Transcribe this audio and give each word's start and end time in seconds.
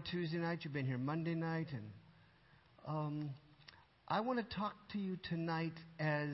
on 0.00 0.06
Tuesday 0.10 0.38
night. 0.38 0.60
You've 0.62 0.72
been 0.72 0.86
here 0.86 0.98
Monday 0.98 1.34
night. 1.34 1.66
And 1.72 1.90
um, 2.88 3.30
I 4.08 4.20
want 4.20 4.38
to 4.38 4.56
talk 4.56 4.74
to 4.92 4.98
you 4.98 5.18
tonight 5.28 5.74
as 5.98 6.30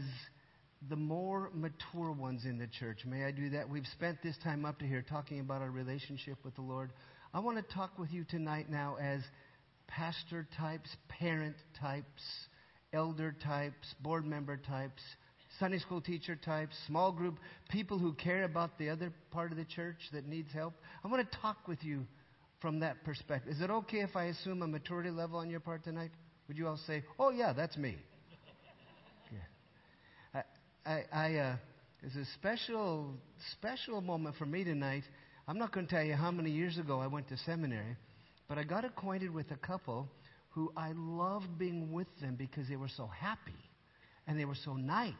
the 0.88 0.94
more 0.94 1.50
mature 1.52 2.12
ones 2.12 2.44
in 2.44 2.58
the 2.58 2.68
church. 2.68 3.00
May 3.04 3.24
I 3.24 3.32
do 3.32 3.50
that? 3.50 3.68
We've 3.68 3.86
spent 3.92 4.18
this 4.22 4.36
time 4.44 4.64
up 4.64 4.78
to 4.78 4.86
here 4.86 5.02
talking 5.02 5.40
about 5.40 5.62
our 5.62 5.70
relationship 5.70 6.38
with 6.44 6.54
the 6.54 6.62
Lord. 6.62 6.92
I 7.34 7.40
want 7.40 7.56
to 7.56 7.74
talk 7.74 7.98
with 7.98 8.12
you 8.12 8.24
tonight 8.24 8.70
now 8.70 8.98
as 9.00 9.20
pastor 9.88 10.46
types, 10.56 10.94
parent 11.08 11.56
types, 11.80 12.22
elder 12.92 13.34
types, 13.42 13.94
board 14.00 14.24
member 14.24 14.56
types, 14.56 15.02
Sunday 15.58 15.78
school 15.78 16.00
teacher 16.00 16.36
types, 16.36 16.76
small 16.86 17.10
group, 17.10 17.38
people 17.68 17.98
who 17.98 18.12
care 18.12 18.44
about 18.44 18.78
the 18.78 18.90
other 18.90 19.12
part 19.32 19.50
of 19.50 19.58
the 19.58 19.64
church 19.64 19.98
that 20.12 20.28
needs 20.28 20.52
help. 20.52 20.74
I 21.02 21.08
want 21.08 21.28
to 21.28 21.38
talk 21.38 21.66
with 21.66 21.82
you 21.82 22.06
from 22.66 22.80
that 22.80 23.04
perspective. 23.04 23.52
Is 23.52 23.60
it 23.60 23.70
okay 23.70 24.00
if 24.00 24.16
I 24.16 24.24
assume 24.24 24.60
a 24.60 24.66
maturity 24.66 25.10
level 25.10 25.38
on 25.38 25.48
your 25.48 25.60
part 25.60 25.84
tonight? 25.84 26.10
Would 26.48 26.58
you 26.58 26.66
all 26.66 26.80
say, 26.84 27.04
"Oh 27.16 27.30
yeah, 27.30 27.52
that's 27.52 27.76
me"? 27.76 27.94
Yeah. 29.32 30.42
I, 30.84 30.90
I, 30.90 31.04
I 31.12 31.34
uh, 31.36 31.56
it's 32.02 32.16
a 32.16 32.24
special, 32.34 33.14
special 33.52 34.00
moment 34.00 34.34
for 34.34 34.46
me 34.46 34.64
tonight. 34.64 35.04
I'm 35.46 35.58
not 35.58 35.70
going 35.70 35.86
to 35.86 35.94
tell 35.94 36.02
you 36.02 36.14
how 36.14 36.32
many 36.32 36.50
years 36.50 36.76
ago 36.76 36.98
I 36.98 37.06
went 37.06 37.28
to 37.28 37.36
seminary, 37.36 37.96
but 38.48 38.58
I 38.58 38.64
got 38.64 38.84
acquainted 38.84 39.32
with 39.32 39.48
a 39.52 39.56
couple 39.56 40.08
who 40.50 40.72
I 40.76 40.90
loved 40.96 41.56
being 41.56 41.92
with 41.92 42.08
them 42.20 42.34
because 42.34 42.68
they 42.68 42.74
were 42.74 42.90
so 42.96 43.06
happy 43.06 43.62
and 44.26 44.36
they 44.36 44.44
were 44.44 44.56
so 44.64 44.74
nice. 44.74 45.14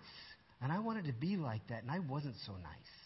And 0.60 0.72
I 0.72 0.80
wanted 0.80 1.04
to 1.04 1.12
be 1.12 1.36
like 1.36 1.64
that, 1.68 1.84
and 1.84 1.92
I 1.92 2.00
wasn't 2.00 2.34
so 2.44 2.54
nice. 2.54 3.05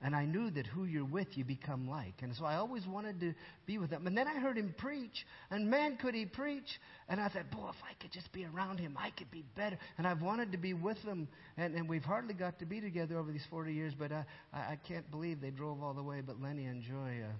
And 0.00 0.14
I 0.14 0.26
knew 0.26 0.48
that 0.50 0.66
who 0.66 0.84
you're 0.84 1.04
with, 1.04 1.26
you 1.36 1.44
become 1.44 1.88
like. 1.88 2.14
And 2.22 2.32
so 2.36 2.44
I 2.44 2.54
always 2.54 2.86
wanted 2.86 3.18
to 3.18 3.34
be 3.66 3.78
with 3.78 3.90
them. 3.90 4.06
And 4.06 4.16
then 4.16 4.28
I 4.28 4.38
heard 4.38 4.56
him 4.56 4.72
preach, 4.78 5.26
and 5.50 5.68
man, 5.68 5.96
could 5.96 6.14
he 6.14 6.24
preach. 6.24 6.78
And 7.08 7.20
I 7.20 7.28
thought, 7.28 7.50
boy, 7.50 7.70
if 7.70 7.82
I 7.82 7.94
could 8.00 8.12
just 8.12 8.30
be 8.32 8.44
around 8.44 8.78
him, 8.78 8.96
I 8.96 9.10
could 9.10 9.30
be 9.32 9.44
better. 9.56 9.76
And 9.96 10.06
I've 10.06 10.22
wanted 10.22 10.52
to 10.52 10.58
be 10.58 10.72
with 10.72 10.98
him. 10.98 11.26
And, 11.56 11.74
and 11.74 11.88
we've 11.88 12.04
hardly 12.04 12.34
got 12.34 12.60
to 12.60 12.64
be 12.64 12.80
together 12.80 13.18
over 13.18 13.32
these 13.32 13.46
40 13.50 13.72
years, 13.72 13.92
but 13.98 14.12
I, 14.12 14.24
I, 14.52 14.58
I 14.58 14.78
can't 14.86 15.10
believe 15.10 15.40
they 15.40 15.50
drove 15.50 15.82
all 15.82 15.94
the 15.94 16.02
way. 16.02 16.20
But 16.20 16.40
Lenny 16.40 16.66
and 16.66 16.80
Joy, 16.80 17.24
uh, 17.24 17.32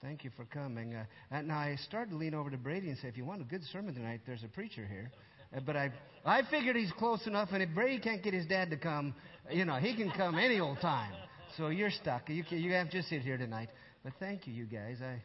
thank 0.00 0.22
you 0.22 0.30
for 0.36 0.44
coming. 0.44 0.94
Uh, 0.94 1.06
and 1.32 1.48
now 1.48 1.58
I 1.58 1.76
started 1.86 2.12
to 2.12 2.16
lean 2.16 2.34
over 2.34 2.50
to 2.50 2.56
Brady 2.56 2.88
and 2.88 2.98
say, 2.98 3.08
if 3.08 3.16
you 3.16 3.24
want 3.24 3.40
a 3.40 3.44
good 3.44 3.64
sermon 3.72 3.94
tonight, 3.94 4.20
there's 4.26 4.44
a 4.44 4.48
preacher 4.48 4.86
here. 4.86 5.10
Uh, 5.52 5.58
but 5.58 5.76
I, 5.76 5.90
I 6.24 6.42
figured 6.50 6.76
he's 6.76 6.92
close 6.92 7.26
enough, 7.26 7.48
and 7.50 7.64
if 7.64 7.70
Brady 7.74 7.98
can't 7.98 8.22
get 8.22 8.32
his 8.32 8.46
dad 8.46 8.70
to 8.70 8.76
come, 8.76 9.12
you 9.50 9.64
know, 9.64 9.74
he 9.74 9.96
can 9.96 10.12
come 10.12 10.38
any 10.38 10.60
old 10.60 10.80
time. 10.80 11.12
So 11.56 11.68
you're 11.68 11.90
stuck. 11.90 12.28
You, 12.28 12.44
you 12.50 12.72
have 12.72 12.90
to 12.90 13.02
sit 13.04 13.22
here 13.22 13.38
tonight. 13.38 13.70
But 14.04 14.12
thank 14.20 14.46
you, 14.46 14.52
you 14.52 14.66
guys. 14.66 14.98
I 15.02 15.22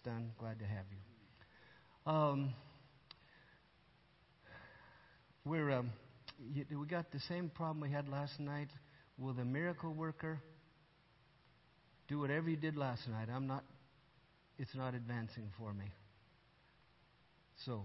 stunned. 0.00 0.30
Glad 0.38 0.58
to 0.60 0.64
have 0.64 0.84
you. 0.90 2.12
Um, 2.12 2.54
we're 5.44 5.70
um, 5.70 5.90
we 6.40 6.86
got 6.86 7.12
the 7.12 7.20
same 7.28 7.50
problem 7.50 7.80
we 7.80 7.90
had 7.90 8.08
last 8.08 8.40
night. 8.40 8.68
Will 9.18 9.34
the 9.34 9.44
miracle 9.44 9.92
worker 9.92 10.40
do 12.08 12.18
whatever 12.18 12.48
you 12.48 12.56
did 12.56 12.76
last 12.76 13.06
night? 13.08 13.28
I'm 13.34 13.46
not. 13.46 13.64
It's 14.58 14.74
not 14.74 14.94
advancing 14.94 15.50
for 15.58 15.74
me. 15.74 15.86
So, 17.66 17.82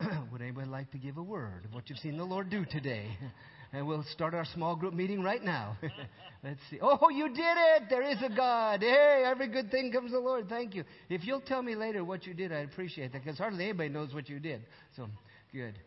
would 0.32 0.42
anybody 0.42 0.68
like 0.68 0.90
to 0.90 0.98
give 0.98 1.18
a 1.18 1.22
word 1.22 1.66
of 1.66 1.74
what 1.74 1.88
you've 1.88 1.98
seen 1.98 2.16
the 2.16 2.24
Lord 2.24 2.50
do 2.50 2.64
today? 2.64 3.06
And 3.74 3.86
we'll 3.86 4.04
start 4.12 4.34
our 4.34 4.44
small 4.44 4.76
group 4.76 4.92
meeting 4.92 5.22
right 5.22 5.42
now. 5.42 5.78
Let's 6.44 6.60
see. 6.70 6.78
Oh, 6.82 7.08
you 7.08 7.28
did 7.28 7.38
it! 7.38 7.84
There 7.88 8.02
is 8.02 8.18
a 8.22 8.28
God. 8.28 8.80
Hey, 8.80 9.24
every 9.24 9.48
good 9.48 9.70
thing 9.70 9.90
comes 9.92 10.10
the 10.12 10.18
Lord. 10.18 10.48
Thank 10.48 10.74
you. 10.74 10.84
If 11.08 11.24
you'll 11.24 11.40
tell 11.40 11.62
me 11.62 11.74
later 11.74 12.04
what 12.04 12.26
you 12.26 12.34
did, 12.34 12.52
I'd 12.52 12.66
appreciate 12.66 13.12
that 13.12 13.24
because 13.24 13.38
hardly 13.38 13.64
anybody 13.64 13.88
knows 13.88 14.12
what 14.12 14.28
you 14.28 14.40
did. 14.40 14.62
So, 14.96 15.06
good. 15.52 15.78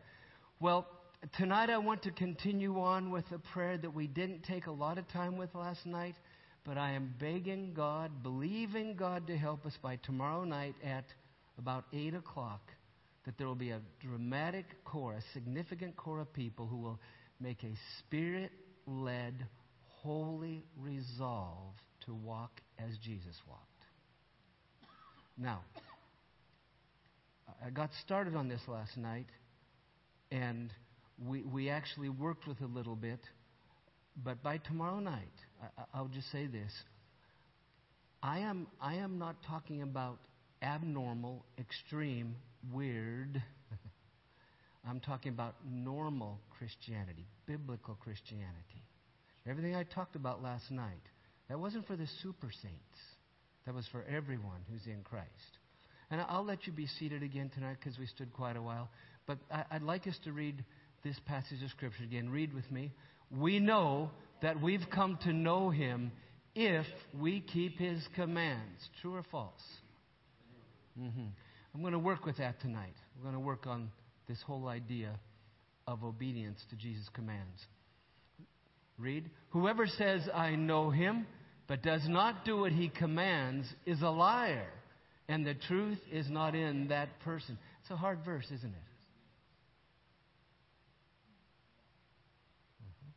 Well, 0.60 0.88
tonight 1.38 1.70
I 1.70 1.78
want 1.78 2.02
to 2.04 2.12
continue 2.12 2.80
on 2.80 3.12
with 3.12 3.26
a 3.32 3.40
prayer 3.54 3.78
that 3.78 3.94
we 3.94 4.08
didn't 4.08 4.44
take 4.44 4.66
a 4.66 4.72
lot 4.72 4.98
of 4.98 5.08
time 5.10 5.38
with 5.38 5.54
last 5.54 5.86
night, 5.86 6.16
but 6.64 6.80
I 6.80 6.94
am 6.94 7.14
begging 7.20 7.74
God, 7.76 8.24
believing 8.24 8.96
God 8.96 9.28
to 9.28 9.38
help 9.38 9.64
us 9.66 9.74
by 9.84 9.98
tomorrow 9.98 10.44
night 10.44 10.76
at 10.84 11.06
about 11.60 11.86
8 11.94 12.16
o'clock 12.16 12.62
that 13.26 13.38
there 13.38 13.48
will 13.48 13.56
be 13.56 13.72
a 13.72 13.82
dramatic 14.00 14.66
core, 14.86 15.14
a 15.14 15.22
significant 15.34 15.96
core 15.98 16.20
of 16.20 16.32
people 16.34 16.68
who 16.68 16.78
will 16.78 17.00
make 17.40 17.64
a 17.64 17.74
spirit 18.00 18.52
led, 18.88 19.34
holy 20.02 20.64
resolve 20.80 21.74
to 22.06 22.14
walk 22.14 22.62
as 22.80 22.98
Jesus 23.04 23.36
walked. 23.48 23.62
Now, 25.38 25.62
I 27.66 27.70
got 27.70 27.90
started 28.04 28.36
on 28.36 28.48
this 28.48 28.62
last 28.68 28.98
night, 28.98 29.28
and 30.32 30.72
we, 31.28 31.44
we 31.44 31.70
actually 31.70 32.10
worked 32.10 32.48
with 32.48 32.62
a 32.62 32.68
little 32.68 32.96
bit. 32.96 33.20
But 34.24 34.42
by 34.42 34.58
tomorrow 34.60 35.00
night, 35.00 35.28
I, 35.62 35.84
I'll 35.94 36.08
just 36.08 36.32
say 36.32 36.48
this. 36.48 36.72
I 38.24 38.40
am, 38.40 38.68
I 38.82 38.96
am 38.96 39.20
not 39.20 39.36
talking 39.48 39.82
about 39.82 40.18
abnormal, 40.62 41.46
extreme, 41.60 42.36
weird 42.72 43.42
I'm 44.88 45.00
talking 45.00 45.32
about 45.32 45.56
normal 45.68 46.40
Christianity, 46.58 47.26
biblical 47.48 47.96
Christianity. 47.96 48.84
Everything 49.48 49.76
I 49.76 49.84
talked 49.84 50.16
about 50.16 50.44
last 50.44 50.70
night, 50.72 51.02
that 51.50 51.60
wasn't 51.60 51.88
for 51.88 51.96
the 51.96 52.08
super 52.22 52.50
saints. 52.62 53.00
That 53.66 53.74
was 53.74 53.88
for 53.92 54.04
everyone 54.04 54.62
who's 54.72 54.86
in 54.86 55.02
Christ. 55.04 55.30
And 56.12 56.22
I'll 56.22 56.46
let 56.46 56.68
you 56.68 56.74
be 56.74 56.88
seated 57.00 57.24
again 57.24 57.50
tonight 57.54 57.78
because 57.80 57.98
we 57.98 58.06
stood 58.06 58.32
quite 58.34 58.58
a 58.58 58.62
while. 58.62 58.90
But 59.26 59.40
I'd 59.72 59.82
like 59.82 60.06
us 60.08 60.18
to 60.24 60.32
read 60.32 60.64
this 61.04 61.20
passage 61.26 61.64
of 61.64 61.70
Scripture 61.72 62.04
again. 62.04 62.30
Read 62.30 62.54
with 62.54 62.70
me. 62.72 62.92
We 63.32 63.60
know 63.60 64.12
that 64.42 64.62
we've 64.62 64.86
come 64.94 65.18
to 65.24 65.34
know 65.34 65.72
Him 65.72 66.12
if 66.54 66.86
we 67.20 67.42
keep 67.42 67.80
His 67.80 68.00
commands. 68.16 68.88
True 69.02 69.16
or 69.16 69.24
false? 69.32 69.54
Mm-hmm. 71.00 71.26
I'm 71.74 71.82
going 71.82 71.94
to 71.94 72.00
work 72.00 72.26
with 72.26 72.38
that 72.38 72.62
tonight. 72.62 72.94
We're 73.18 73.24
going 73.24 73.42
to 73.42 73.46
work 73.46 73.66
on 73.66 73.90
this 74.28 74.42
whole 74.46 74.68
idea 74.68 75.20
of 75.88 76.04
obedience 76.04 76.60
to 76.70 76.76
Jesus' 76.76 77.10
commands. 77.14 77.66
Read. 78.98 79.30
Whoever 79.50 79.88
says, 79.88 80.22
I 80.34 80.56
know 80.56 80.90
him, 80.90 81.28
but 81.68 81.84
does 81.84 82.08
not 82.08 82.46
do 82.46 82.58
what 82.58 82.72
he 82.72 82.90
commands, 82.90 83.68
is 83.86 84.02
a 84.02 84.10
liar, 84.10 84.70
and 85.28 85.46
the 85.46 85.54
truth 85.54 86.00
is 86.12 86.30
not 86.30 86.56
in 86.56 86.88
that 86.90 87.20
person. 87.22 87.58
It's 87.82 87.92
a 87.92 87.98
hard 87.98 88.20
verse, 88.24 88.46
isn't 88.46 88.64
it? 88.64 88.88
Mm-hmm. 92.84 93.10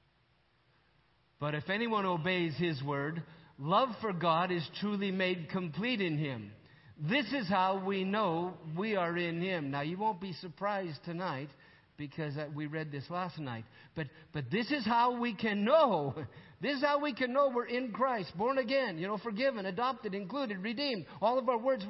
But 1.40 1.54
if 1.54 1.70
anyone 1.70 2.06
obeys 2.06 2.54
his 2.56 2.82
word, 2.82 3.22
love 3.58 3.90
for 4.00 4.12
God 4.12 4.50
is 4.50 4.66
truly 4.80 5.10
made 5.10 5.48
complete 5.50 6.00
in 6.00 6.18
him. 6.18 6.50
This 6.98 7.26
is 7.32 7.48
how 7.48 7.82
we 7.84 8.02
know 8.02 8.54
we 8.76 8.96
are 8.96 9.16
in 9.16 9.40
Him. 9.40 9.70
Now, 9.70 9.82
you 9.82 9.96
won't 9.96 10.20
be 10.20 10.32
surprised 10.34 10.98
tonight 11.04 11.48
because 11.96 12.36
uh, 12.36 12.46
we 12.54 12.66
read 12.66 12.90
this 12.90 13.04
last 13.08 13.38
night. 13.38 13.64
But, 13.94 14.08
but 14.32 14.44
this 14.50 14.70
is 14.70 14.84
how 14.84 15.20
we 15.20 15.34
can 15.34 15.64
know. 15.64 16.14
This 16.60 16.78
is 16.78 16.82
how 16.82 17.00
we 17.00 17.14
can 17.14 17.32
know 17.32 17.52
we're 17.54 17.66
in 17.66 17.92
Christ, 17.92 18.36
born 18.36 18.58
again, 18.58 18.98
you 18.98 19.06
know, 19.06 19.16
forgiven, 19.18 19.66
adopted, 19.66 20.12
included, 20.12 20.58
redeemed. 20.58 21.06
All 21.22 21.38
of 21.38 21.48
our 21.48 21.56
words. 21.56 21.84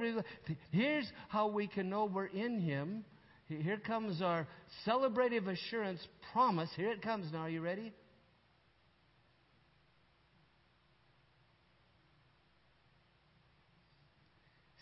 Here's 0.70 1.10
how 1.28 1.48
we 1.48 1.66
can 1.66 1.88
know 1.88 2.04
we're 2.04 2.26
in 2.26 2.60
Him. 2.60 3.02
Here 3.46 3.78
comes 3.78 4.20
our 4.20 4.46
celebrative 4.86 5.48
assurance 5.48 6.06
promise. 6.34 6.68
Here 6.76 6.90
it 6.90 7.00
comes 7.00 7.32
now. 7.32 7.38
Are 7.38 7.48
you 7.48 7.62
ready? 7.62 7.94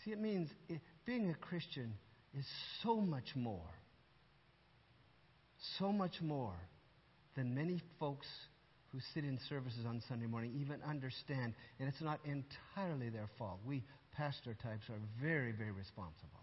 See, 0.07 0.13
it 0.13 0.21
means 0.21 0.49
it, 0.69 0.79
being 1.05 1.29
a 1.29 1.33
Christian 1.33 1.93
is 2.37 2.45
so 2.81 2.95
much 2.95 3.35
more, 3.35 3.73
so 5.77 5.91
much 5.91 6.21
more 6.21 6.55
than 7.35 7.53
many 7.53 7.81
folks 7.99 8.27
who 8.93 8.99
sit 9.13 9.25
in 9.25 9.37
services 9.49 9.85
on 9.85 10.01
Sunday 10.07 10.25
morning 10.25 10.53
even 10.61 10.81
understand. 10.87 11.53
And 11.79 11.89
it's 11.89 12.01
not 12.01 12.21
entirely 12.23 13.09
their 13.09 13.29
fault. 13.37 13.59
We 13.65 13.83
pastor 14.15 14.53
types 14.53 14.83
are 14.89 15.01
very, 15.21 15.51
very 15.51 15.71
responsible. 15.71 16.39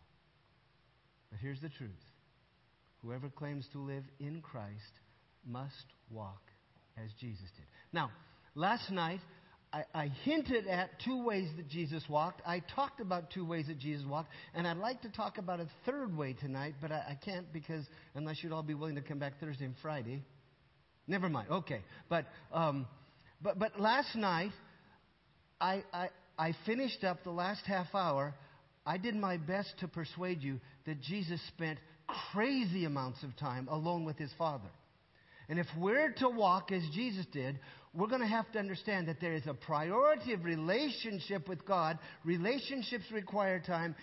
But 1.30 1.40
here's 1.40 1.60
the 1.60 1.70
truth 1.70 1.90
whoever 3.00 3.30
claims 3.30 3.66
to 3.72 3.78
live 3.78 4.04
in 4.20 4.42
Christ 4.42 5.00
must 5.46 5.86
walk 6.10 6.42
as 7.02 7.10
Jesus 7.18 7.48
did. 7.56 7.66
Now, 7.94 8.10
last 8.54 8.90
night, 8.90 9.20
I, 9.74 9.84
I, 9.92 10.08
hinted 10.22 10.68
at 10.68 11.00
two 11.04 11.24
ways 11.24 11.48
that 11.56 11.68
Jesus 11.68 12.04
walked. 12.08 12.40
I 12.46 12.62
talked 12.76 13.00
about 13.00 13.32
two 13.32 13.44
ways 13.44 13.66
that 13.66 13.78
Jesus 13.78 14.06
walked, 14.06 14.28
and 14.54 14.68
I'd 14.68 14.76
like 14.76 15.02
to 15.02 15.08
talk 15.08 15.38
about 15.38 15.58
a 15.58 15.66
third 15.84 16.16
way 16.16 16.32
tonight, 16.34 16.74
but 16.80 16.92
I, 16.92 16.98
I 17.10 17.18
can't 17.24 17.52
because 17.52 17.84
unless 18.14 18.36
you'd 18.42 18.52
all 18.52 18.62
be 18.62 18.74
willing 18.74 18.94
to 18.94 19.02
come 19.02 19.18
back 19.18 19.40
Thursday 19.40 19.64
and 19.64 19.74
Friday. 19.82 20.22
Never 21.08 21.28
mind. 21.28 21.48
Okay, 21.50 21.80
but 22.08 22.26
um, 22.52 22.86
but 23.42 23.58
but 23.58 23.80
last 23.80 24.14
night, 24.14 24.52
I, 25.60 25.82
I 25.92 26.08
I 26.38 26.54
finished 26.64 27.02
up 27.02 27.24
the 27.24 27.30
last 27.32 27.66
half 27.66 27.88
hour 27.94 28.32
I 28.86 28.98
did 28.98 29.14
my 29.14 29.36
best 29.38 29.74
to 29.80 29.88
persuade 29.88 30.42
you 30.42 30.60
that 30.86 31.00
Jesus 31.00 31.40
spent 31.48 31.78
crazy 32.32 32.84
amounts 32.84 33.22
of 33.22 33.34
time 33.36 33.68
alone 33.70 34.04
with 34.04 34.18
his 34.18 34.30
Father. 34.36 34.68
And 35.48 35.58
if 35.58 35.66
we're 35.78 36.12
to 36.18 36.28
walk 36.28 36.70
as 36.72 36.82
Jesus 36.94 37.26
did, 37.32 37.58
we're 37.94 38.08
going 38.08 38.20
to 38.20 38.26
have 38.26 38.50
to 38.52 38.58
understand 38.58 39.06
that 39.06 39.20
there 39.20 39.34
is 39.34 39.46
a 39.46 39.54
priority 39.54 40.32
of 40.32 40.44
relationship 40.44 41.48
with 41.48 41.64
God. 41.64 41.98
Relationships 42.24 43.04
require 43.12 43.60
time. 43.60 43.94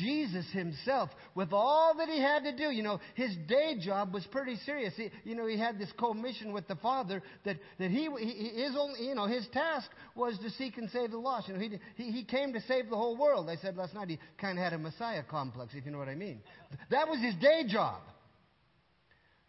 Jesus 0.00 0.44
himself, 0.52 1.08
with 1.34 1.52
all 1.52 1.94
that 1.96 2.08
he 2.08 2.20
had 2.20 2.44
to 2.44 2.54
do, 2.54 2.64
you 2.64 2.82
know, 2.82 3.00
his 3.14 3.34
day 3.46 3.76
job 3.80 4.12
was 4.12 4.26
pretty 4.26 4.56
serious. 4.66 4.92
He, 4.96 5.10
you 5.24 5.34
know, 5.34 5.46
he 5.46 5.58
had 5.58 5.78
this 5.78 5.90
commission 5.98 6.52
with 6.52 6.68
the 6.68 6.76
Father 6.76 7.22
that, 7.44 7.56
that 7.78 7.90
he, 7.90 8.08
he, 8.18 8.62
his 8.62 8.76
only, 8.78 9.06
you 9.06 9.14
know, 9.14 9.26
his 9.26 9.46
task 9.52 9.88
was 10.14 10.38
to 10.42 10.50
seek 10.50 10.76
and 10.76 10.90
save 10.90 11.12
the 11.12 11.18
lost. 11.18 11.48
You 11.48 11.54
know, 11.54 11.60
he, 11.60 11.78
he, 11.96 12.10
he 12.10 12.24
came 12.24 12.52
to 12.52 12.60
save 12.62 12.90
the 12.90 12.96
whole 12.96 13.16
world. 13.16 13.48
I 13.48 13.56
said 13.56 13.76
last 13.76 13.94
night 13.94 14.08
he 14.08 14.18
kind 14.38 14.58
of 14.58 14.64
had 14.64 14.74
a 14.74 14.78
Messiah 14.78 15.22
complex, 15.22 15.72
if 15.74 15.86
you 15.86 15.90
know 15.90 15.98
what 15.98 16.08
I 16.08 16.16
mean. 16.16 16.42
That 16.90 17.08
was 17.08 17.18
his 17.20 17.34
day 17.36 17.62
job. 17.66 18.02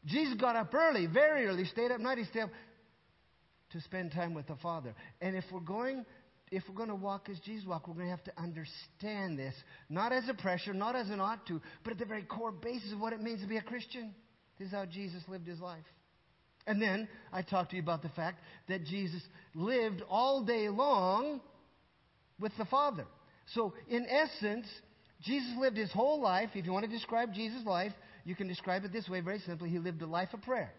Jesus 0.05 0.35
got 0.39 0.55
up 0.55 0.73
early, 0.73 1.07
very 1.07 1.45
early, 1.45 1.65
stayed 1.65 1.91
up 1.91 1.99
night, 1.99 2.19
he 2.19 2.23
stayed 2.25 2.43
up 2.43 2.49
to 3.71 3.81
spend 3.81 4.11
time 4.11 4.33
with 4.33 4.47
the 4.47 4.55
Father. 4.57 4.93
And 5.21 5.35
if 5.35 5.45
we're 5.51 5.59
going 5.59 6.05
if 6.51 6.63
we're 6.67 6.75
going 6.75 6.89
to 6.89 6.95
walk 6.95 7.29
as 7.29 7.37
Jesus 7.39 7.67
walked, 7.67 7.87
we're 7.87 7.93
going 7.93 8.07
to 8.07 8.11
have 8.11 8.23
to 8.23 8.41
understand 8.41 9.37
this, 9.37 9.53
not 9.87 10.11
as 10.11 10.27
a 10.29 10.33
pressure, 10.33 10.73
not 10.73 10.95
as 10.95 11.09
an 11.09 11.19
ought 11.19 11.45
to, 11.45 11.61
but 11.83 11.93
at 11.93 11.99
the 11.99 12.05
very 12.05 12.23
core 12.23 12.51
basis 12.51 12.91
of 12.91 12.99
what 12.99 13.13
it 13.13 13.21
means 13.21 13.41
to 13.41 13.47
be 13.47 13.57
a 13.57 13.61
Christian. 13.61 14.13
This 14.57 14.69
is 14.69 14.73
how 14.73 14.85
Jesus 14.85 15.21
lived 15.27 15.47
his 15.47 15.59
life. 15.59 15.83
And 16.65 16.81
then 16.81 17.07
I 17.31 17.41
talked 17.41 17.71
to 17.71 17.77
you 17.77 17.81
about 17.81 18.01
the 18.01 18.09
fact 18.09 18.39
that 18.67 18.83
Jesus 18.85 19.21
lived 19.53 20.01
all 20.09 20.43
day 20.43 20.69
long 20.69 21.39
with 22.39 22.51
the 22.57 22.65
Father. 22.65 23.05
So, 23.53 23.73
in 23.87 24.05
essence, 24.07 24.67
Jesus 25.21 25.51
lived 25.59 25.77
his 25.77 25.91
whole 25.91 26.21
life. 26.21 26.49
If 26.53 26.65
you 26.65 26.71
want 26.71 26.85
to 26.85 26.91
describe 26.91 27.33
Jesus' 27.33 27.65
life, 27.65 27.93
you 28.23 28.35
can 28.35 28.47
describe 28.47 28.85
it 28.85 28.93
this 28.93 29.07
way 29.09 29.21
very 29.21 29.39
simply. 29.39 29.69
He 29.69 29.79
lived 29.79 30.01
a 30.01 30.05
life 30.05 30.29
of 30.33 30.41
prayer. 30.41 30.71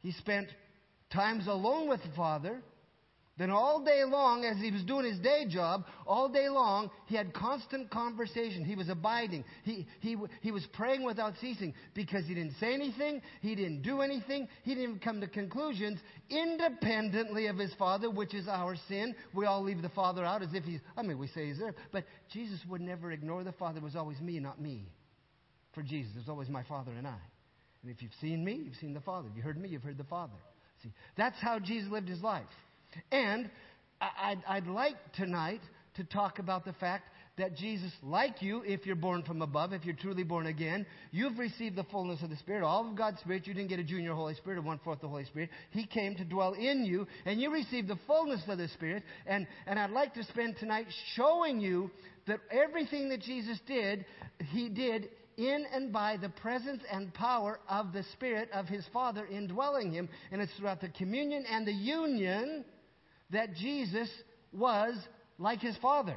He 0.00 0.12
spent 0.12 0.48
times 1.10 1.46
alone 1.46 1.88
with 1.88 2.02
the 2.02 2.14
Father. 2.16 2.62
Then 3.38 3.50
all 3.50 3.84
day 3.84 4.02
long, 4.02 4.46
as 4.46 4.56
he 4.56 4.70
was 4.70 4.82
doing 4.84 5.04
his 5.04 5.18
day 5.18 5.44
job, 5.46 5.84
all 6.06 6.26
day 6.30 6.48
long, 6.48 6.90
he 7.04 7.16
had 7.16 7.34
constant 7.34 7.90
conversation. 7.90 8.64
He 8.64 8.74
was 8.74 8.88
abiding. 8.88 9.44
He, 9.62 9.86
he, 10.00 10.16
he 10.40 10.50
was 10.50 10.64
praying 10.72 11.04
without 11.04 11.34
ceasing 11.38 11.74
because 11.92 12.24
he 12.24 12.32
didn't 12.32 12.54
say 12.58 12.72
anything. 12.72 13.20
He 13.42 13.54
didn't 13.54 13.82
do 13.82 14.00
anything. 14.00 14.48
He 14.62 14.70
didn't 14.70 14.84
even 14.84 14.98
come 15.00 15.20
to 15.20 15.28
conclusions 15.28 15.98
independently 16.30 17.48
of 17.48 17.58
his 17.58 17.74
Father, 17.74 18.10
which 18.10 18.32
is 18.32 18.48
our 18.48 18.74
sin. 18.88 19.14
We 19.34 19.44
all 19.44 19.62
leave 19.62 19.82
the 19.82 19.90
Father 19.90 20.24
out 20.24 20.42
as 20.42 20.54
if 20.54 20.64
he's, 20.64 20.80
I 20.96 21.02
mean, 21.02 21.18
we 21.18 21.26
say 21.28 21.48
he's 21.48 21.58
there. 21.58 21.74
But 21.92 22.04
Jesus 22.32 22.60
would 22.70 22.80
never 22.80 23.12
ignore 23.12 23.44
the 23.44 23.52
Father. 23.52 23.78
It 23.78 23.84
was 23.84 23.96
always 23.96 24.18
me, 24.18 24.40
not 24.40 24.62
me. 24.62 24.88
For 25.74 25.82
Jesus, 25.82 26.12
it 26.14 26.20
was 26.20 26.28
always 26.30 26.48
my 26.48 26.62
Father 26.62 26.92
and 26.96 27.06
I. 27.06 27.18
And 27.82 27.90
if 27.94 28.00
you've 28.00 28.14
seen 28.22 28.42
me, 28.42 28.62
you've 28.64 28.76
seen 28.76 28.94
the 28.94 29.00
Father. 29.00 29.28
If 29.30 29.36
you 29.36 29.42
heard 29.42 29.60
me, 29.60 29.68
you've 29.68 29.82
heard 29.82 29.98
the 29.98 30.04
Father. 30.04 30.32
That's 31.16 31.36
how 31.40 31.58
Jesus 31.58 31.90
lived 31.90 32.08
his 32.08 32.22
life. 32.22 32.46
And 33.10 33.50
I'd, 34.00 34.42
I'd 34.48 34.66
like 34.66 34.96
tonight 35.14 35.60
to 35.96 36.04
talk 36.04 36.38
about 36.38 36.64
the 36.64 36.72
fact 36.74 37.04
that 37.38 37.54
Jesus, 37.54 37.92
like 38.02 38.40
you, 38.40 38.62
if 38.64 38.86
you're 38.86 38.96
born 38.96 39.22
from 39.22 39.42
above, 39.42 39.74
if 39.74 39.84
you're 39.84 39.94
truly 39.94 40.22
born 40.22 40.46
again, 40.46 40.86
you've 41.10 41.38
received 41.38 41.76
the 41.76 41.84
fullness 41.84 42.22
of 42.22 42.30
the 42.30 42.36
Spirit, 42.36 42.64
all 42.64 42.88
of 42.88 42.96
God's 42.96 43.20
Spirit. 43.20 43.46
You 43.46 43.52
didn't 43.52 43.68
get 43.68 43.78
a 43.78 43.84
junior 43.84 44.14
Holy 44.14 44.34
Spirit 44.34 44.58
or 44.58 44.62
one 44.62 44.80
fourth 44.82 45.02
the 45.02 45.08
Holy 45.08 45.26
Spirit. 45.26 45.50
He 45.70 45.86
came 45.86 46.14
to 46.16 46.24
dwell 46.24 46.54
in 46.54 46.84
you, 46.84 47.06
and 47.26 47.38
you 47.38 47.52
received 47.52 47.88
the 47.88 47.98
fullness 48.06 48.40
of 48.48 48.56
the 48.56 48.68
Spirit. 48.68 49.02
And, 49.26 49.46
and 49.66 49.78
I'd 49.78 49.90
like 49.90 50.14
to 50.14 50.24
spend 50.24 50.56
tonight 50.58 50.86
showing 51.14 51.60
you 51.60 51.90
that 52.26 52.40
everything 52.50 53.10
that 53.10 53.20
Jesus 53.20 53.58
did, 53.66 54.06
He 54.50 54.70
did 54.70 55.08
in 55.36 55.64
and 55.72 55.92
by 55.92 56.16
the 56.16 56.28
presence 56.28 56.82
and 56.90 57.12
power 57.14 57.60
of 57.68 57.92
the 57.92 58.02
Spirit 58.14 58.48
of 58.52 58.66
His 58.66 58.84
Father 58.92 59.26
indwelling 59.26 59.92
Him. 59.92 60.08
And 60.32 60.40
it's 60.40 60.52
throughout 60.58 60.80
the 60.80 60.88
communion 60.88 61.44
and 61.50 61.66
the 61.66 61.72
union 61.72 62.64
that 63.30 63.54
Jesus 63.54 64.08
was 64.52 64.94
like 65.38 65.60
His 65.60 65.76
Father. 65.78 66.16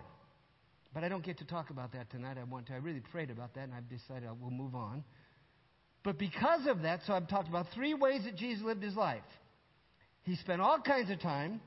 But 0.93 1.03
I 1.03 1.09
don't 1.09 1.23
get 1.23 1.37
to 1.39 1.45
talk 1.45 1.69
about 1.69 1.93
that 1.93 2.09
tonight. 2.09 2.37
I 2.39 2.43
want 2.43 2.67
to. 2.67 2.73
I 2.73 2.77
really 2.77 3.01
prayed 3.11 3.29
about 3.29 3.53
that, 3.55 3.65
and 3.65 3.73
I've 3.73 3.89
decided 3.89 4.27
I 4.27 4.31
will 4.31 4.51
move 4.51 4.73
on. 4.73 5.03
But 6.03 6.17
because 6.17 6.65
of 6.67 6.81
that, 6.83 7.01
so 7.05 7.13
I've 7.13 7.27
talked 7.27 7.47
about 7.47 7.67
three 7.75 7.93
ways 7.93 8.21
that 8.23 8.35
Jesus 8.35 8.63
lived 8.63 8.81
his 8.81 8.95
life. 8.95 9.21
He 10.23 10.35
spent 10.37 10.61
all 10.61 10.79
kinds 10.79 11.11
of 11.11 11.19
time 11.19 11.61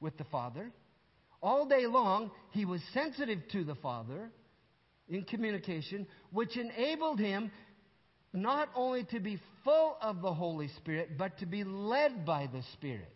with 0.00 0.16
the 0.16 0.24
Father. 0.24 0.70
All 1.42 1.66
day 1.66 1.86
long, 1.86 2.30
he 2.52 2.64
was 2.64 2.80
sensitive 2.94 3.40
to 3.52 3.64
the 3.64 3.74
Father 3.76 4.30
in 5.08 5.24
communication, 5.24 6.06
which 6.30 6.56
enabled 6.56 7.18
him 7.18 7.50
not 8.32 8.68
only 8.74 9.04
to 9.04 9.20
be 9.20 9.38
full 9.64 9.96
of 10.00 10.22
the 10.22 10.32
Holy 10.32 10.68
Spirit, 10.78 11.18
but 11.18 11.38
to 11.38 11.46
be 11.46 11.64
led 11.64 12.24
by 12.24 12.48
the 12.52 12.62
Spirit. 12.74 13.08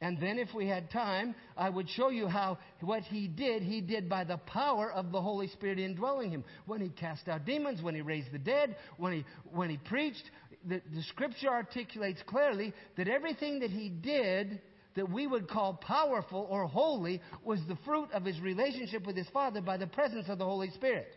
And 0.00 0.20
then, 0.20 0.38
if 0.38 0.52
we 0.54 0.66
had 0.66 0.90
time, 0.90 1.34
I 1.56 1.70
would 1.70 1.88
show 1.88 2.10
you 2.10 2.28
how 2.28 2.58
what 2.80 3.02
he 3.04 3.28
did, 3.28 3.62
he 3.62 3.80
did 3.80 4.10
by 4.10 4.24
the 4.24 4.36
power 4.36 4.92
of 4.92 5.10
the 5.10 5.22
Holy 5.22 5.48
Spirit 5.48 5.78
indwelling 5.78 6.30
him. 6.30 6.44
When 6.66 6.82
he 6.82 6.90
cast 6.90 7.28
out 7.28 7.46
demons, 7.46 7.82
when 7.82 7.94
he 7.94 8.02
raised 8.02 8.30
the 8.30 8.38
dead, 8.38 8.76
when 8.98 9.14
he, 9.14 9.24
when 9.50 9.70
he 9.70 9.78
preached, 9.78 10.30
the, 10.68 10.82
the 10.94 11.02
scripture 11.08 11.48
articulates 11.48 12.22
clearly 12.26 12.74
that 12.96 13.08
everything 13.08 13.60
that 13.60 13.70
he 13.70 13.88
did 13.88 14.60
that 14.96 15.10
we 15.10 15.26
would 15.26 15.48
call 15.48 15.74
powerful 15.74 16.46
or 16.50 16.66
holy 16.66 17.20
was 17.44 17.60
the 17.68 17.76
fruit 17.84 18.08
of 18.12 18.24
his 18.24 18.40
relationship 18.40 19.06
with 19.06 19.16
his 19.16 19.28
Father 19.28 19.60
by 19.60 19.76
the 19.76 19.86
presence 19.86 20.28
of 20.28 20.38
the 20.38 20.44
Holy 20.44 20.70
Spirit. 20.70 21.14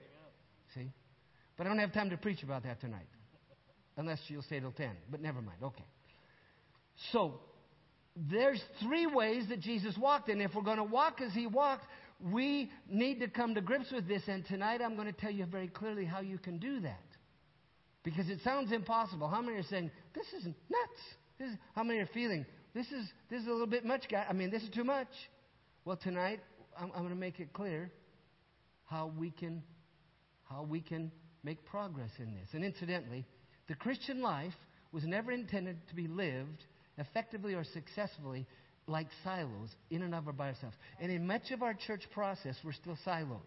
See? 0.75 0.91
But 1.57 1.65
I 1.65 1.69
don't 1.69 1.79
have 1.79 1.93
time 1.93 2.09
to 2.11 2.17
preach 2.17 2.43
about 2.43 2.63
that 2.63 2.79
tonight. 2.79 3.07
Unless 3.97 4.19
you'll 4.27 4.43
stay 4.43 4.59
till 4.59 4.71
10. 4.71 4.91
But 5.09 5.21
never 5.21 5.41
mind. 5.41 5.57
Okay. 5.63 5.83
So, 7.11 7.39
there's 8.15 8.61
three 8.81 9.07
ways 9.07 9.45
that 9.49 9.61
Jesus 9.61 9.97
walked. 9.97 10.29
And 10.29 10.41
if 10.41 10.53
we're 10.53 10.61
going 10.61 10.77
to 10.77 10.83
walk 10.83 11.21
as 11.21 11.33
he 11.33 11.47
walked, 11.47 11.85
we 12.21 12.71
need 12.89 13.19
to 13.19 13.27
come 13.27 13.55
to 13.55 13.61
grips 13.61 13.91
with 13.91 14.07
this. 14.07 14.23
And 14.27 14.45
tonight 14.45 14.81
I'm 14.81 14.95
going 14.95 15.07
to 15.07 15.19
tell 15.19 15.31
you 15.31 15.45
very 15.45 15.67
clearly 15.67 16.05
how 16.05 16.21
you 16.21 16.37
can 16.37 16.59
do 16.59 16.81
that. 16.81 17.03
Because 18.03 18.29
it 18.29 18.39
sounds 18.43 18.71
impossible. 18.71 19.27
How 19.27 19.41
many 19.41 19.57
are 19.57 19.63
saying, 19.63 19.91
this 20.13 20.27
is 20.37 20.45
nuts? 20.45 21.01
This 21.37 21.49
is, 21.49 21.55
how 21.75 21.83
many 21.83 21.99
are 21.99 22.09
feeling, 22.13 22.45
this 22.73 22.87
is, 22.87 23.05
this 23.29 23.41
is 23.41 23.47
a 23.47 23.51
little 23.51 23.67
bit 23.67 23.85
much, 23.85 24.03
guy. 24.09 24.25
I 24.29 24.33
mean, 24.33 24.51
this 24.51 24.63
is 24.63 24.69
too 24.69 24.83
much. 24.83 25.07
Well, 25.85 25.97
tonight, 25.97 26.39
I'm, 26.77 26.91
I'm 26.93 27.01
going 27.01 27.09
to 27.09 27.15
make 27.15 27.39
it 27.39 27.53
clear 27.53 27.91
how 28.85 29.11
we 29.17 29.31
can, 29.31 29.63
how 30.49 30.63
we 30.63 30.81
can 30.81 31.11
make 31.43 31.65
progress 31.65 32.11
in 32.19 32.33
this. 32.33 32.49
And 32.53 32.63
incidentally, 32.63 33.25
the 33.67 33.75
Christian 33.75 34.21
life 34.21 34.53
was 34.91 35.03
never 35.03 35.31
intended 35.31 35.77
to 35.89 35.95
be 35.95 36.07
lived 36.07 36.63
effectively 36.97 37.53
or 37.53 37.63
successfully 37.63 38.45
like 38.87 39.07
silos, 39.23 39.69
in 39.91 40.01
and 40.01 40.15
of 40.15 40.27
or 40.27 40.33
by 40.33 40.47
ourselves. 40.47 40.75
And 40.99 41.11
in 41.11 41.27
much 41.27 41.51
of 41.51 41.61
our 41.61 41.75
church 41.75 42.03
process, 42.11 42.55
we're 42.63 42.73
still 42.73 42.97
silos. 43.05 43.39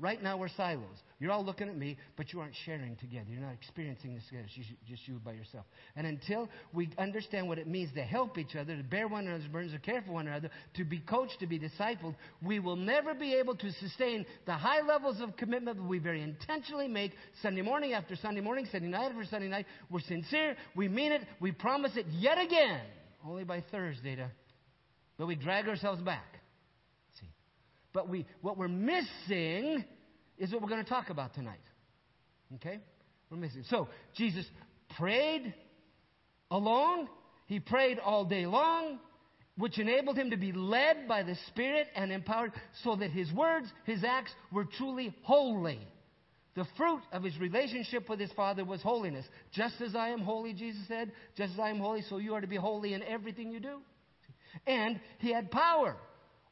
Right 0.00 0.22
now, 0.22 0.36
we're 0.36 0.48
silos. 0.56 1.02
You're 1.18 1.32
all 1.32 1.44
looking 1.44 1.68
at 1.68 1.76
me, 1.76 1.96
but 2.16 2.32
you 2.32 2.38
aren't 2.38 2.54
sharing 2.64 2.94
together. 2.96 3.26
You're 3.28 3.40
not 3.40 3.54
experiencing 3.54 4.14
this 4.14 4.22
together. 4.26 4.46
It's 4.46 4.68
just 4.88 5.08
you 5.08 5.20
by 5.24 5.32
yourself. 5.32 5.66
And 5.96 6.06
until 6.06 6.48
we 6.72 6.88
understand 6.98 7.48
what 7.48 7.58
it 7.58 7.66
means 7.66 7.92
to 7.94 8.02
help 8.02 8.38
each 8.38 8.54
other, 8.54 8.76
to 8.76 8.84
bear 8.84 9.08
one 9.08 9.26
another's 9.26 9.48
burdens, 9.48 9.72
to 9.72 9.80
care 9.80 10.00
for 10.06 10.12
one 10.12 10.28
another, 10.28 10.50
to 10.74 10.84
be 10.84 11.00
coached, 11.00 11.40
to 11.40 11.48
be 11.48 11.58
discipled, 11.58 12.14
we 12.40 12.60
will 12.60 12.76
never 12.76 13.12
be 13.12 13.34
able 13.34 13.56
to 13.56 13.72
sustain 13.72 14.24
the 14.46 14.52
high 14.52 14.82
levels 14.86 15.20
of 15.20 15.36
commitment 15.36 15.78
that 15.78 15.84
we 15.84 15.98
very 15.98 16.22
intentionally 16.22 16.86
make 16.86 17.12
Sunday 17.42 17.62
morning 17.62 17.92
after 17.94 18.14
Sunday 18.14 18.40
morning, 18.40 18.68
Sunday 18.70 18.86
night 18.86 19.10
after 19.10 19.24
Sunday 19.24 19.48
night. 19.48 19.66
We're 19.90 19.98
sincere. 20.00 20.54
We 20.76 20.86
mean 20.86 21.10
it. 21.10 21.22
We 21.40 21.50
promise 21.50 21.96
it 21.96 22.06
yet 22.10 22.38
again. 22.38 22.82
Only 23.26 23.42
by 23.42 23.64
Thursday 23.72 24.14
to, 24.14 24.30
but 25.18 25.26
we 25.26 25.34
drag 25.34 25.66
ourselves 25.66 26.00
back. 26.02 26.37
But 27.98 28.08
we, 28.08 28.26
what 28.42 28.56
we're 28.56 28.68
missing 28.68 29.84
is 30.38 30.52
what 30.52 30.62
we're 30.62 30.68
going 30.68 30.84
to 30.84 30.88
talk 30.88 31.10
about 31.10 31.34
tonight. 31.34 31.58
Okay? 32.54 32.78
We're 33.28 33.38
missing. 33.38 33.64
So, 33.70 33.88
Jesus 34.14 34.46
prayed 34.96 35.52
alone. 36.48 37.08
He 37.46 37.58
prayed 37.58 37.98
all 37.98 38.24
day 38.24 38.46
long, 38.46 39.00
which 39.56 39.80
enabled 39.80 40.16
him 40.16 40.30
to 40.30 40.36
be 40.36 40.52
led 40.52 41.08
by 41.08 41.24
the 41.24 41.34
Spirit 41.48 41.88
and 41.96 42.12
empowered 42.12 42.52
so 42.84 42.94
that 42.94 43.10
his 43.10 43.32
words, 43.32 43.66
his 43.84 44.04
acts 44.04 44.30
were 44.52 44.64
truly 44.64 45.12
holy. 45.22 45.80
The 46.54 46.68
fruit 46.76 47.02
of 47.10 47.24
his 47.24 47.36
relationship 47.40 48.08
with 48.08 48.20
his 48.20 48.30
Father 48.30 48.64
was 48.64 48.80
holiness. 48.80 49.26
Just 49.50 49.80
as 49.80 49.96
I 49.96 50.10
am 50.10 50.20
holy, 50.20 50.52
Jesus 50.52 50.82
said, 50.86 51.10
just 51.36 51.54
as 51.54 51.58
I 51.58 51.70
am 51.70 51.80
holy, 51.80 52.02
so 52.02 52.18
you 52.18 52.34
are 52.34 52.40
to 52.40 52.46
be 52.46 52.54
holy 52.54 52.94
in 52.94 53.02
everything 53.02 53.50
you 53.50 53.58
do. 53.58 53.80
And 54.68 55.00
he 55.18 55.32
had 55.32 55.50
power 55.50 55.96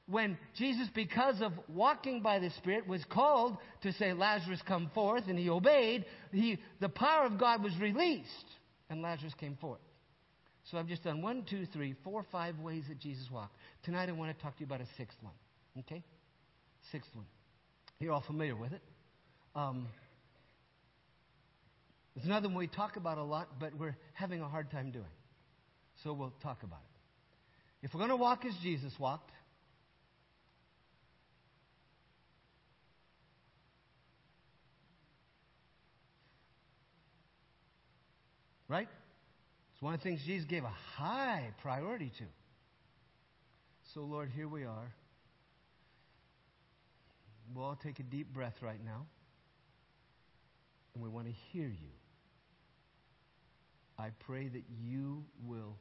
when 0.09 0.39
Jesus, 0.57 0.89
because 0.95 1.41
of 1.41 1.53
walking 1.69 2.23
by 2.23 2.39
the 2.39 2.51
Spirit, 2.59 2.87
was 2.87 3.05
called 3.11 3.57
to 3.83 3.93
say, 3.95 4.13
Lazarus, 4.13 4.61
come 4.67 4.91
forth, 4.95 5.25
and 5.29 5.39
he 5.39 5.51
obeyed, 5.51 6.05
he, 6.33 6.59
the 6.81 6.89
power 6.89 7.27
of 7.27 7.39
God 7.39 7.63
was 7.63 7.77
released, 7.81 8.29
and 8.89 9.03
Lazarus 9.03 9.35
came 9.39 9.57
forth. 9.57 9.81
So 10.71 10.79
I've 10.79 10.89
just 10.89 11.05
done 11.05 11.23
one, 11.23 11.45
two, 11.49 11.67
three, 11.73 11.95
four, 12.05 12.25
five 12.31 12.59
ways 12.59 12.85
that 12.89 13.01
Jesus 13.01 13.29
walked. 13.31 13.57
Tonight 13.85 14.09
I 14.09 14.13
want 14.13 14.37
to 14.37 14.43
talk 14.43 14.57
to 14.57 14.61
you 14.61 14.67
about 14.67 14.81
a 14.81 14.87
sixth 14.97 15.19
one. 15.23 15.35
Okay? 15.81 16.03
Sixth 16.91 17.11
one. 17.15 17.27
You're 17.99 18.13
all 18.13 18.25
familiar 18.27 18.57
with 18.57 18.73
it. 18.73 18.83
Um, 19.55 19.89
it's 22.17 22.27
another 22.27 22.49
one 22.49 22.57
we 22.57 22.67
talk 22.67 22.97
about 22.97 23.19
a 23.19 23.23
lot, 23.23 23.61
but 23.61 23.79
we're 23.79 23.97
having 24.13 24.41
a 24.41 24.49
hard 24.49 24.71
time 24.71 24.91
doing. 24.91 25.05
So 26.03 26.13
we'll 26.13 26.33
talk 26.43 26.63
about 26.63 26.81
it. 26.81 27.87
If 27.87 27.95
we're 27.95 28.01
going 28.01 28.11
to 28.11 28.17
walk 28.17 28.45
as 28.45 28.55
Jesus 28.63 28.93
walked, 28.99 29.31
right? 38.69 38.89
It's 39.73 39.83
one 39.83 39.95
of 39.95 40.01
the 40.01 40.05
things 40.05 40.21
Jesus 40.25 40.47
gave 40.47 40.65
a 40.65 40.75
high 40.97 41.51
priority 41.61 42.11
to. 42.19 42.25
So, 43.95 44.01
Lord, 44.01 44.31
here 44.35 44.49
we 44.49 44.65
are. 44.65 44.93
We'll 47.55 47.65
all 47.65 47.79
take 47.83 48.01
a 48.01 48.03
deep 48.03 48.33
breath 48.33 48.55
right 48.61 48.83
now. 48.85 49.07
And 50.95 51.03
we 51.03 51.09
want 51.09 51.27
to 51.27 51.33
hear 51.53 51.69
you. 51.69 51.93
I 53.99 54.09
pray 54.27 54.49
that 54.49 54.65
you 54.83 55.25
will 55.45 55.77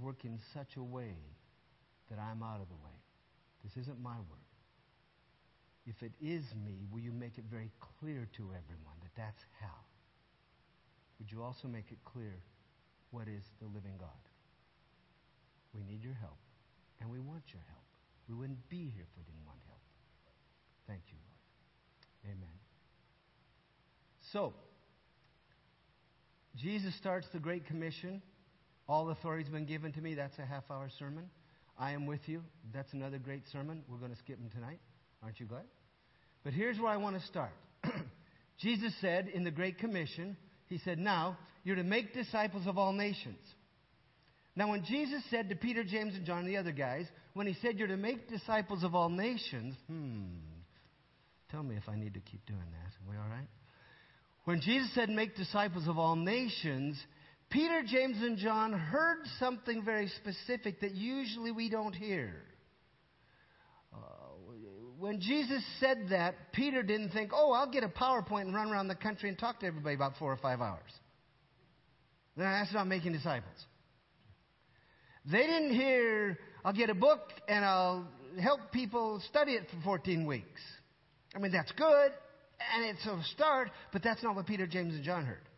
work 0.00 0.24
in 0.24 0.38
such 0.54 0.76
a 0.76 0.82
way 0.82 1.14
that 2.10 2.18
I'm 2.18 2.42
out 2.42 2.60
of 2.60 2.68
the 2.68 2.74
way. 2.74 2.96
This 3.64 3.76
isn't 3.84 4.00
my 4.02 4.16
word. 4.16 4.40
If 5.86 6.02
it 6.02 6.12
is 6.20 6.44
me, 6.64 6.84
will 6.90 7.00
you 7.00 7.12
make 7.12 7.38
it 7.38 7.44
very 7.50 7.70
clear 7.98 8.28
to 8.36 8.42
everyone 8.42 8.96
that 9.02 9.10
that's 9.16 9.42
how? 9.60 9.89
Would 11.20 11.30
you 11.30 11.42
also 11.42 11.68
make 11.68 11.92
it 11.92 11.98
clear 12.04 12.34
what 13.12 13.28
is 13.28 13.44
the 13.60 13.66
living 13.66 13.94
God? 14.00 14.08
We 15.74 15.84
need 15.84 16.02
your 16.02 16.14
help, 16.14 16.38
and 17.00 17.10
we 17.10 17.20
want 17.20 17.42
your 17.52 17.62
help. 17.68 17.84
We 18.28 18.34
wouldn't 18.34 18.68
be 18.68 18.90
here 18.94 19.04
if 19.04 19.16
we 19.16 19.22
didn't 19.22 19.46
want 19.46 19.58
help. 19.68 19.80
Thank 20.88 21.02
you, 21.08 21.18
Lord. 21.18 22.36
Amen. 22.36 22.56
So, 24.32 24.54
Jesus 26.56 26.94
starts 26.96 27.26
the 27.32 27.38
Great 27.38 27.66
Commission. 27.66 28.22
All 28.88 29.10
authority 29.10 29.44
has 29.44 29.52
been 29.52 29.66
given 29.66 29.92
to 29.92 30.00
me. 30.00 30.14
That's 30.14 30.38
a 30.38 30.44
half 30.44 30.64
hour 30.70 30.88
sermon. 30.98 31.30
I 31.78 31.92
am 31.92 32.06
with 32.06 32.20
you. 32.26 32.42
That's 32.72 32.92
another 32.92 33.18
great 33.18 33.42
sermon. 33.52 33.82
We're 33.88 33.98
going 33.98 34.12
to 34.12 34.18
skip 34.18 34.38
them 34.38 34.50
tonight. 34.50 34.80
Aren't 35.22 35.38
you 35.38 35.46
glad? 35.46 35.64
But 36.44 36.52
here's 36.52 36.78
where 36.78 36.90
I 36.90 36.96
want 36.96 37.20
to 37.20 37.26
start. 37.26 37.52
Jesus 38.58 38.92
said 39.00 39.28
in 39.28 39.44
the 39.44 39.50
Great 39.50 39.78
Commission, 39.78 40.36
He 40.70 40.78
said, 40.78 40.98
Now 40.98 41.36
you're 41.64 41.76
to 41.76 41.84
make 41.84 42.14
disciples 42.14 42.66
of 42.66 42.78
all 42.78 42.94
nations. 42.94 43.36
Now, 44.56 44.70
when 44.70 44.84
Jesus 44.84 45.22
said 45.30 45.48
to 45.50 45.56
Peter, 45.56 45.84
James, 45.84 46.14
and 46.14 46.24
John, 46.24 46.40
and 46.40 46.48
the 46.48 46.56
other 46.56 46.72
guys, 46.72 47.06
when 47.34 47.46
he 47.46 47.54
said 47.60 47.78
you're 47.78 47.88
to 47.88 47.96
make 47.96 48.28
disciples 48.28 48.82
of 48.82 48.94
all 48.94 49.08
nations, 49.08 49.74
hmm, 49.86 50.24
tell 51.50 51.62
me 51.62 51.76
if 51.76 51.88
I 51.88 51.96
need 51.96 52.14
to 52.14 52.20
keep 52.20 52.44
doing 52.46 52.58
that. 52.58 52.86
Are 52.86 53.10
we 53.10 53.16
all 53.16 53.28
right? 53.28 53.48
When 54.44 54.60
Jesus 54.60 54.92
said 54.94 55.10
make 55.10 55.36
disciples 55.36 55.86
of 55.86 55.98
all 55.98 56.16
nations, 56.16 56.98
Peter, 57.50 57.82
James, 57.86 58.16
and 58.22 58.38
John 58.38 58.72
heard 58.72 59.18
something 59.38 59.84
very 59.84 60.08
specific 60.20 60.80
that 60.80 60.94
usually 60.94 61.52
we 61.52 61.68
don't 61.68 61.94
hear. 61.94 62.34
When 65.00 65.18
Jesus 65.18 65.64
said 65.80 66.08
that, 66.10 66.52
Peter 66.52 66.82
didn't 66.82 67.12
think, 67.12 67.30
oh, 67.34 67.52
I'll 67.52 67.70
get 67.70 67.82
a 67.82 67.88
PowerPoint 67.88 68.42
and 68.42 68.54
run 68.54 68.70
around 68.70 68.88
the 68.88 68.94
country 68.94 69.30
and 69.30 69.38
talk 69.38 69.60
to 69.60 69.66
everybody 69.66 69.94
about 69.94 70.12
four 70.18 70.30
or 70.30 70.36
five 70.36 70.60
hours. 70.60 70.90
That's 72.36 72.70
not 72.74 72.86
making 72.86 73.12
disciples. 73.12 73.56
They 75.24 75.38
didn't 75.46 75.72
hear, 75.72 76.38
I'll 76.66 76.74
get 76.74 76.90
a 76.90 76.94
book 76.94 77.32
and 77.48 77.64
I'll 77.64 78.06
help 78.42 78.72
people 78.72 79.22
study 79.30 79.52
it 79.52 79.62
for 79.70 79.82
14 79.84 80.26
weeks. 80.26 80.60
I 81.34 81.38
mean, 81.38 81.52
that's 81.52 81.72
good, 81.72 82.12
and 82.74 82.84
it's 82.84 83.06
a 83.06 83.22
start, 83.34 83.70
but 83.94 84.02
that's 84.02 84.22
not 84.22 84.36
what 84.36 84.46
Peter, 84.46 84.66
James, 84.66 84.94
and 84.94 85.02
John 85.02 85.24
heard. 85.24 85.48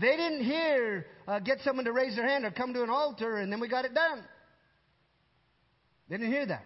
They 0.00 0.16
didn't 0.16 0.44
hear, 0.44 1.04
uh, 1.28 1.40
get 1.40 1.58
someone 1.62 1.84
to 1.84 1.92
raise 1.92 2.16
their 2.16 2.26
hand 2.26 2.46
or 2.46 2.52
come 2.52 2.72
to 2.72 2.82
an 2.82 2.90
altar 2.90 3.36
and 3.36 3.52
then 3.52 3.60
we 3.60 3.68
got 3.68 3.84
it 3.84 3.92
done. 3.92 4.24
They 6.08 6.16
didn't 6.16 6.32
hear 6.32 6.46
that. 6.46 6.64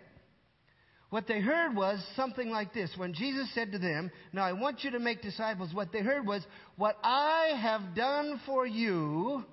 What 1.11 1.27
they 1.27 1.41
heard 1.41 1.75
was 1.75 2.01
something 2.15 2.51
like 2.51 2.73
this. 2.73 2.91
When 2.97 3.13
Jesus 3.13 3.53
said 3.53 3.73
to 3.73 3.79
them, 3.79 4.11
Now 4.33 4.45
I 4.45 4.53
want 4.53 4.85
you 4.85 4.93
to 4.93 5.01
make 5.01 5.23
disciples, 5.23 5.75
what 5.75 5.93
they 5.93 6.01
heard 6.01 6.25
was, 6.25 6.43
What 6.77 6.97
I 7.03 7.53
have 7.61 7.95
done 7.97 8.41
for 8.47 8.67
you, 8.67 9.45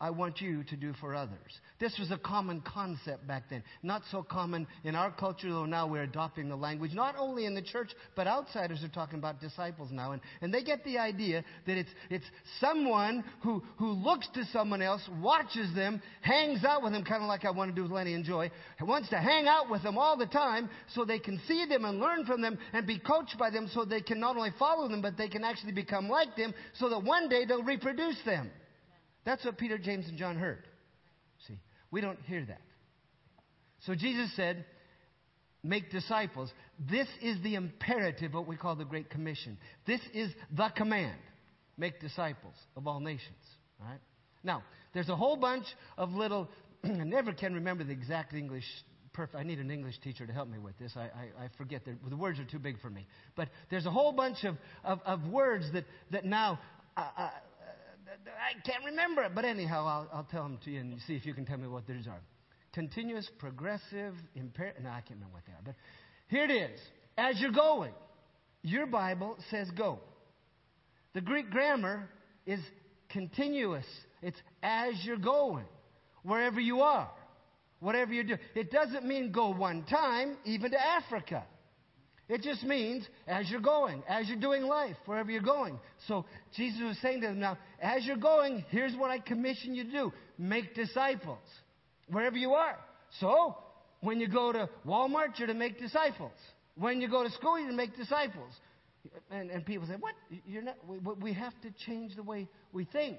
I 0.00 0.10
want 0.10 0.40
you 0.40 0.62
to 0.62 0.76
do 0.76 0.92
for 1.00 1.12
others. 1.12 1.60
This 1.80 1.98
was 1.98 2.12
a 2.12 2.18
common 2.18 2.60
concept 2.60 3.26
back 3.26 3.44
then. 3.50 3.64
Not 3.82 4.02
so 4.12 4.22
common 4.22 4.68
in 4.84 4.94
our 4.94 5.10
culture, 5.10 5.50
though 5.50 5.64
now 5.64 5.88
we're 5.88 6.04
adopting 6.04 6.48
the 6.48 6.56
language. 6.56 6.92
Not 6.94 7.16
only 7.18 7.46
in 7.46 7.54
the 7.54 7.62
church, 7.62 7.90
but 8.14 8.28
outsiders 8.28 8.84
are 8.84 8.88
talking 8.88 9.18
about 9.18 9.40
disciples 9.40 9.90
now. 9.90 10.12
And, 10.12 10.22
and 10.40 10.54
they 10.54 10.62
get 10.62 10.84
the 10.84 10.98
idea 10.98 11.44
that 11.66 11.76
it's, 11.76 11.90
it's 12.10 12.24
someone 12.60 13.24
who, 13.42 13.60
who 13.76 13.90
looks 13.90 14.28
to 14.34 14.44
someone 14.52 14.82
else, 14.82 15.02
watches 15.20 15.74
them, 15.74 16.00
hangs 16.20 16.64
out 16.64 16.84
with 16.84 16.92
them, 16.92 17.02
kind 17.04 17.22
of 17.22 17.28
like 17.28 17.44
I 17.44 17.50
want 17.50 17.70
to 17.70 17.74
do 17.74 17.82
with 17.82 17.90
Lenny 17.90 18.14
and 18.14 18.24
Joy, 18.24 18.52
wants 18.80 19.08
to 19.08 19.18
hang 19.18 19.48
out 19.48 19.68
with 19.68 19.82
them 19.82 19.98
all 19.98 20.16
the 20.16 20.26
time 20.26 20.70
so 20.94 21.04
they 21.04 21.18
can 21.18 21.40
see 21.48 21.66
them 21.68 21.84
and 21.84 21.98
learn 21.98 22.24
from 22.24 22.40
them 22.40 22.56
and 22.72 22.86
be 22.86 23.00
coached 23.00 23.36
by 23.36 23.50
them 23.50 23.68
so 23.74 23.84
they 23.84 24.00
can 24.00 24.20
not 24.20 24.36
only 24.36 24.52
follow 24.60 24.88
them, 24.88 25.02
but 25.02 25.16
they 25.16 25.28
can 25.28 25.42
actually 25.42 25.72
become 25.72 26.08
like 26.08 26.36
them 26.36 26.54
so 26.74 26.88
that 26.88 27.02
one 27.02 27.28
day 27.28 27.44
they'll 27.44 27.64
reproduce 27.64 28.18
them. 28.24 28.48
That's 29.28 29.44
what 29.44 29.58
Peter, 29.58 29.76
James, 29.76 30.08
and 30.08 30.16
John 30.16 30.36
heard. 30.36 30.66
See, 31.46 31.58
we 31.90 32.00
don't 32.00 32.18
hear 32.24 32.46
that. 32.46 32.62
So 33.84 33.94
Jesus 33.94 34.34
said, 34.34 34.64
make 35.62 35.90
disciples. 35.90 36.50
This 36.90 37.06
is 37.20 37.36
the 37.42 37.54
imperative, 37.54 38.32
what 38.32 38.46
we 38.46 38.56
call 38.56 38.74
the 38.74 38.86
Great 38.86 39.10
Commission. 39.10 39.58
This 39.86 40.00
is 40.14 40.30
the 40.56 40.70
command. 40.74 41.18
Make 41.76 42.00
disciples 42.00 42.54
of 42.74 42.86
all 42.86 43.00
nations. 43.00 43.36
All 43.82 43.88
right? 43.90 44.00
Now, 44.42 44.62
there's 44.94 45.10
a 45.10 45.16
whole 45.16 45.36
bunch 45.36 45.66
of 45.98 46.12
little, 46.12 46.48
I 46.82 46.88
never 46.88 47.34
can 47.34 47.52
remember 47.52 47.84
the 47.84 47.92
exact 47.92 48.32
English 48.32 48.64
perfect. 49.12 49.36
I 49.36 49.42
need 49.42 49.58
an 49.58 49.70
English 49.70 49.98
teacher 50.02 50.26
to 50.26 50.32
help 50.32 50.48
me 50.48 50.56
with 50.56 50.78
this. 50.78 50.94
I, 50.96 51.00
I, 51.02 51.44
I 51.44 51.48
forget. 51.58 51.84
The, 51.84 51.98
the 52.08 52.16
words 52.16 52.40
are 52.40 52.46
too 52.46 52.58
big 52.58 52.80
for 52.80 52.88
me. 52.88 53.06
But 53.36 53.50
there's 53.68 53.84
a 53.84 53.90
whole 53.90 54.12
bunch 54.12 54.44
of, 54.44 54.56
of, 54.84 55.00
of 55.04 55.26
words 55.26 55.66
that, 55.74 55.84
that 56.12 56.24
now 56.24 56.58
uh, 56.96 57.04
uh, 57.14 57.30
I 58.26 58.60
can't 58.66 58.84
remember 58.84 59.22
it. 59.22 59.32
But 59.34 59.44
anyhow, 59.44 59.86
I'll, 59.86 60.18
I'll 60.18 60.28
tell 60.30 60.42
them 60.42 60.58
to 60.64 60.70
you 60.70 60.80
and 60.80 60.98
see 61.06 61.14
if 61.14 61.26
you 61.26 61.34
can 61.34 61.44
tell 61.44 61.58
me 61.58 61.68
what 61.68 61.86
these 61.86 62.06
are. 62.06 62.20
Continuous, 62.72 63.28
progressive, 63.38 64.14
imperative. 64.34 64.82
No, 64.82 64.90
I 64.90 65.00
can't 65.00 65.20
remember 65.20 65.34
what 65.34 65.46
they 65.46 65.52
are. 65.52 65.62
But 65.64 65.74
here 66.28 66.44
it 66.44 66.50
is. 66.50 66.80
As 67.16 67.40
you're 67.40 67.52
going, 67.52 67.92
your 68.62 68.86
Bible 68.86 69.36
says 69.50 69.68
go. 69.76 70.00
The 71.14 71.20
Greek 71.20 71.50
grammar 71.50 72.08
is 72.46 72.60
continuous. 73.08 73.86
It's 74.22 74.38
as 74.62 74.94
you're 75.04 75.16
going, 75.16 75.64
wherever 76.22 76.60
you 76.60 76.80
are, 76.80 77.10
whatever 77.80 78.12
you 78.12 78.24
do. 78.24 78.36
It 78.54 78.70
doesn't 78.70 79.04
mean 79.06 79.32
go 79.32 79.50
one 79.52 79.84
time, 79.84 80.36
even 80.44 80.70
to 80.72 80.78
Africa. 80.80 81.44
It 82.28 82.42
just 82.42 82.62
means 82.62 83.06
as 83.26 83.48
you're 83.50 83.60
going, 83.60 84.02
as 84.06 84.28
you're 84.28 84.38
doing 84.38 84.64
life, 84.64 84.96
wherever 85.06 85.30
you're 85.30 85.40
going. 85.40 85.78
So 86.06 86.26
Jesus 86.54 86.80
was 86.82 86.98
saying 87.00 87.22
to 87.22 87.28
them, 87.28 87.40
now, 87.40 87.56
as 87.80 88.04
you're 88.04 88.16
going, 88.16 88.64
here's 88.68 88.94
what 88.94 89.10
I 89.10 89.18
commission 89.18 89.74
you 89.74 89.84
to 89.84 89.90
do 89.90 90.12
make 90.36 90.74
disciples, 90.74 91.38
wherever 92.08 92.36
you 92.36 92.52
are. 92.52 92.78
So, 93.20 93.56
when 94.00 94.20
you 94.20 94.28
go 94.28 94.52
to 94.52 94.68
Walmart, 94.86 95.38
you're 95.38 95.48
to 95.48 95.54
make 95.54 95.78
disciples. 95.78 96.32
When 96.76 97.00
you 97.00 97.08
go 97.08 97.24
to 97.24 97.30
school, 97.30 97.58
you're 97.58 97.70
to 97.70 97.76
make 97.76 97.96
disciples. 97.96 98.52
And, 99.30 99.50
and 99.50 99.64
people 99.64 99.86
say, 99.86 99.94
what? 99.98 100.14
You're 100.46 100.62
not, 100.62 100.76
we, 100.86 100.98
we 100.98 101.32
have 101.32 101.54
to 101.62 101.70
change 101.86 102.14
the 102.14 102.22
way 102.22 102.46
we 102.72 102.84
think. 102.84 103.18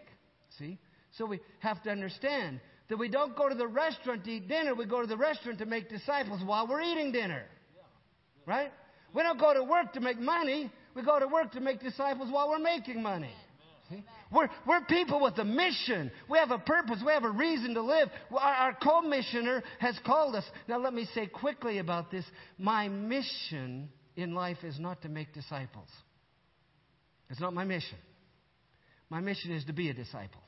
See? 0.60 0.78
So 1.18 1.26
we 1.26 1.40
have 1.60 1.82
to 1.84 1.90
understand 1.90 2.60
that 2.90 2.98
we 2.98 3.10
don't 3.10 3.36
go 3.36 3.50
to 3.50 3.56
the 3.56 3.68
restaurant 3.68 4.24
to 4.26 4.32
eat 4.32 4.48
dinner, 4.48 4.76
we 4.76 4.86
go 4.86 5.02
to 5.02 5.08
the 5.08 5.18
restaurant 5.18 5.60
to 5.60 5.66
make 5.66 5.90
disciples 5.90 6.42
while 6.46 6.68
we're 6.68 6.82
eating 6.82 7.12
dinner. 7.12 7.44
Right? 8.46 8.72
We 9.14 9.24
don't 9.24 9.40
go 9.40 9.54
to 9.54 9.64
work 9.64 9.94
to 9.94 10.00
make 10.00 10.20
money. 10.20 10.72
We 10.96 11.04
go 11.04 11.20
to 11.20 11.28
work 11.28 11.52
to 11.54 11.60
make 11.60 11.82
disciples 11.82 12.30
while 12.32 12.50
we're 12.50 12.60
making 12.60 13.02
money. 13.02 13.32
See? 13.90 14.04
We're, 14.32 14.50
we're 14.68 14.82
people 14.82 15.20
with 15.22 15.38
a 15.40 15.44
mission. 15.44 16.12
We 16.30 16.38
have 16.38 16.52
a 16.52 16.60
purpose. 16.60 17.02
We 17.06 17.12
have 17.12 17.24
a 17.24 17.32
reason 17.32 17.74
to 17.74 17.82
live. 17.82 18.10
Our, 18.32 18.40
our 18.40 18.74
commissioner 18.76 19.64
has 19.80 19.98
called 20.06 20.36
us. 20.36 20.44
Now, 20.68 20.78
let 20.80 20.94
me 20.94 21.08
say 21.16 21.26
quickly 21.26 21.80
about 21.80 22.12
this. 22.12 22.26
My 22.58 22.88
mission 22.88 23.90
in 24.16 24.36
life 24.36 24.64
is 24.64 24.80
not 24.80 25.02
to 25.02 25.10
make 25.10 25.34
disciples. 25.34 25.90
It's 27.30 27.40
not 27.40 27.54
my 27.54 27.64
mission. 27.64 27.98
My 29.10 29.22
mission 29.22 29.52
is 29.52 29.66
to 29.66 29.74
be 29.74 29.90
a 29.90 29.94
disciple. 29.94 30.42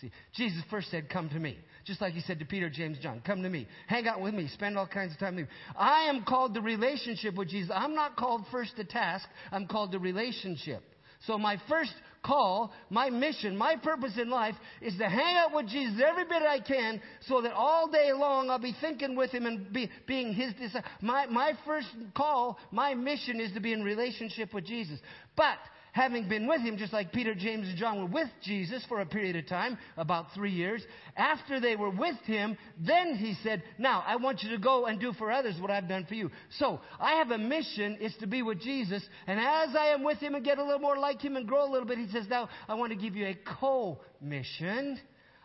See, 0.00 0.10
Jesus 0.34 0.62
first 0.70 0.90
said, 0.90 1.08
Come 1.08 1.28
to 1.30 1.38
me. 1.38 1.58
Just 1.84 2.00
like 2.00 2.14
he 2.14 2.20
said 2.20 2.38
to 2.40 2.44
Peter, 2.44 2.68
James, 2.68 2.98
John, 3.00 3.22
Come 3.24 3.42
to 3.42 3.48
me. 3.48 3.66
Hang 3.86 4.08
out 4.08 4.20
with 4.20 4.34
me. 4.34 4.48
Spend 4.48 4.76
all 4.76 4.86
kinds 4.86 5.12
of 5.12 5.18
time 5.18 5.36
with 5.36 5.44
me. 5.44 5.50
I 5.76 6.08
am 6.08 6.24
called 6.24 6.54
to 6.54 6.60
relationship 6.60 7.34
with 7.34 7.48
Jesus. 7.48 7.70
I'm 7.74 7.94
not 7.94 8.16
called 8.16 8.44
first 8.50 8.76
to 8.76 8.84
task, 8.84 9.26
I'm 9.52 9.66
called 9.66 9.92
to 9.92 9.98
relationship. 9.98 10.82
So 11.26 11.38
my 11.38 11.58
first 11.68 11.92
call, 12.22 12.72
my 12.90 13.08
mission, 13.10 13.56
my 13.56 13.76
purpose 13.76 14.18
in 14.20 14.28
life 14.28 14.54
is 14.82 14.96
to 14.98 15.08
hang 15.08 15.36
out 15.36 15.54
with 15.54 15.68
Jesus 15.68 16.02
every 16.04 16.24
bit 16.24 16.42
I 16.42 16.58
can 16.60 17.00
so 17.26 17.40
that 17.42 17.52
all 17.52 17.88
day 17.88 18.12
long 18.12 18.50
I'll 18.50 18.58
be 18.58 18.74
thinking 18.80 19.16
with 19.16 19.30
him 19.30 19.46
and 19.46 19.72
be, 19.72 19.90
being 20.06 20.34
his 20.34 20.52
disciple. 20.54 20.90
My, 21.00 21.26
my 21.26 21.52
first 21.64 21.88
call, 22.14 22.58
my 22.70 22.94
mission 22.94 23.40
is 23.40 23.52
to 23.52 23.60
be 23.60 23.72
in 23.72 23.82
relationship 23.82 24.52
with 24.52 24.66
Jesus. 24.66 24.98
But 25.36 25.58
having 25.94 26.28
been 26.28 26.48
with 26.48 26.60
him, 26.60 26.76
just 26.76 26.92
like 26.92 27.12
Peter, 27.12 27.36
James, 27.36 27.68
and 27.68 27.78
John 27.78 28.00
were 28.00 28.10
with 28.10 28.28
Jesus 28.42 28.84
for 28.88 29.00
a 29.00 29.06
period 29.06 29.36
of 29.36 29.46
time, 29.46 29.78
about 29.96 30.26
three 30.34 30.50
years, 30.50 30.82
after 31.16 31.60
they 31.60 31.76
were 31.76 31.88
with 31.88 32.16
him, 32.24 32.58
then 32.84 33.14
he 33.14 33.36
said, 33.44 33.62
Now, 33.78 34.02
I 34.04 34.16
want 34.16 34.42
you 34.42 34.50
to 34.50 34.58
go 34.58 34.86
and 34.86 35.00
do 35.00 35.12
for 35.12 35.30
others 35.30 35.54
what 35.60 35.70
I've 35.70 35.88
done 35.88 36.04
for 36.04 36.14
you. 36.14 36.32
So, 36.58 36.80
I 36.98 37.12
have 37.18 37.30
a 37.30 37.38
mission, 37.38 37.96
it's 38.00 38.16
to 38.18 38.26
be 38.26 38.42
with 38.42 38.60
Jesus, 38.60 39.04
and 39.28 39.38
as 39.38 39.76
I 39.76 39.94
am 39.94 40.02
with 40.02 40.18
him 40.18 40.34
and 40.34 40.44
get 40.44 40.58
a 40.58 40.64
little 40.64 40.80
more 40.80 40.98
like 40.98 41.22
him 41.22 41.36
and 41.36 41.46
grow 41.46 41.64
a 41.64 41.70
little 41.70 41.86
bit, 41.86 41.98
he 41.98 42.08
says, 42.08 42.26
Now, 42.28 42.48
I 42.68 42.74
want 42.74 42.90
to 42.90 42.98
give 42.98 43.14
you 43.14 43.26
a 43.26 43.38
co 43.60 44.00
mission. 44.20 44.98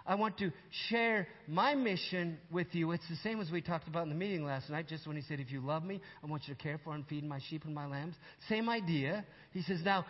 I 0.07 0.15
want 0.15 0.39
to 0.39 0.51
share 0.89 1.27
my 1.47 1.75
mission 1.75 2.39
with 2.49 2.67
you. 2.71 2.93
It's 2.93 3.07
the 3.07 3.17
same 3.17 3.39
as 3.39 3.51
we 3.51 3.61
talked 3.61 3.87
about 3.87 4.03
in 4.03 4.09
the 4.09 4.15
meeting 4.15 4.43
last 4.43 4.67
night, 4.71 4.87
just 4.87 5.05
when 5.05 5.15
he 5.15 5.21
said, 5.21 5.39
If 5.39 5.51
you 5.51 5.61
love 5.61 5.83
me, 5.83 6.01
I 6.23 6.25
want 6.25 6.47
you 6.47 6.55
to 6.55 6.59
care 6.59 6.79
for 6.83 6.95
and 6.95 7.05
feed 7.05 7.23
my 7.23 7.39
sheep 7.51 7.65
and 7.65 7.75
my 7.75 7.85
lambs. 7.85 8.15
Same 8.47 8.69
idea. 8.69 9.23
He 9.51 9.61
says, 9.61 9.81
Now, 9.85 10.05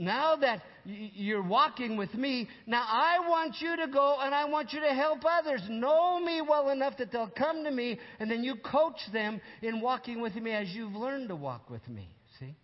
now 0.00 0.34
that 0.36 0.62
you're 0.84 1.42
walking 1.42 1.98
with 1.98 2.14
me, 2.14 2.48
now 2.66 2.82
I 2.82 3.18
want 3.28 3.56
you 3.60 3.76
to 3.76 3.86
go 3.86 4.16
and 4.18 4.34
I 4.34 4.46
want 4.46 4.72
you 4.72 4.80
to 4.80 4.94
help 4.94 5.20
others 5.24 5.60
know 5.68 6.18
me 6.18 6.40
well 6.40 6.70
enough 6.70 6.96
that 6.96 7.12
they'll 7.12 7.28
come 7.28 7.64
to 7.64 7.70
me 7.70 8.00
and 8.18 8.30
then 8.30 8.42
you 8.42 8.56
coach 8.56 8.98
them 9.12 9.40
in 9.60 9.82
walking 9.82 10.22
with 10.22 10.34
me 10.34 10.52
as 10.52 10.70
you've 10.70 10.94
learned 10.94 11.28
to 11.28 11.36
walk 11.36 11.68
with 11.68 11.86
me. 11.86 12.08
See? 12.38 12.54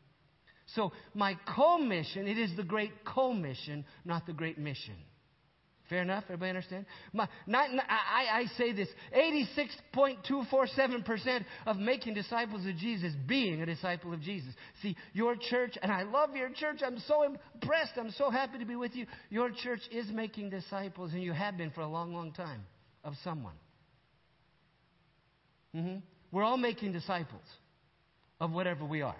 So 0.74 0.92
my 1.14 1.38
co-mission, 1.54 2.26
it 2.26 2.38
is 2.38 2.56
the 2.56 2.64
great 2.64 3.04
co-mission, 3.04 3.84
not 4.06 4.26
the 4.26 4.32
great 4.32 4.58
mission. 4.58 4.96
Fair 5.88 6.02
enough? 6.02 6.24
Everybody 6.24 6.50
understand? 6.50 6.84
My, 7.12 7.28
not, 7.46 7.70
I, 7.88 8.40
I 8.40 8.46
say 8.58 8.72
this 8.72 8.88
86.247% 9.16 11.44
of 11.66 11.76
making 11.76 12.14
disciples 12.14 12.66
of 12.66 12.76
Jesus, 12.76 13.12
being 13.26 13.62
a 13.62 13.66
disciple 13.66 14.12
of 14.12 14.20
Jesus. 14.20 14.52
See, 14.82 14.96
your 15.12 15.36
church, 15.36 15.78
and 15.80 15.92
I 15.92 16.02
love 16.02 16.34
your 16.34 16.50
church. 16.50 16.80
I'm 16.84 16.98
so 17.06 17.22
impressed. 17.22 17.92
I'm 17.96 18.10
so 18.10 18.30
happy 18.30 18.58
to 18.58 18.64
be 18.64 18.74
with 18.74 18.96
you. 18.96 19.06
Your 19.30 19.50
church 19.50 19.82
is 19.92 20.10
making 20.10 20.50
disciples, 20.50 21.12
and 21.12 21.22
you 21.22 21.32
have 21.32 21.56
been 21.56 21.70
for 21.70 21.82
a 21.82 21.88
long, 21.88 22.12
long 22.12 22.32
time, 22.32 22.66
of 23.04 23.14
someone. 23.22 23.54
Mm-hmm. 25.74 25.98
We're 26.32 26.42
all 26.42 26.56
making 26.56 26.92
disciples 26.92 27.44
of 28.40 28.50
whatever 28.50 28.84
we 28.84 29.02
are, 29.02 29.14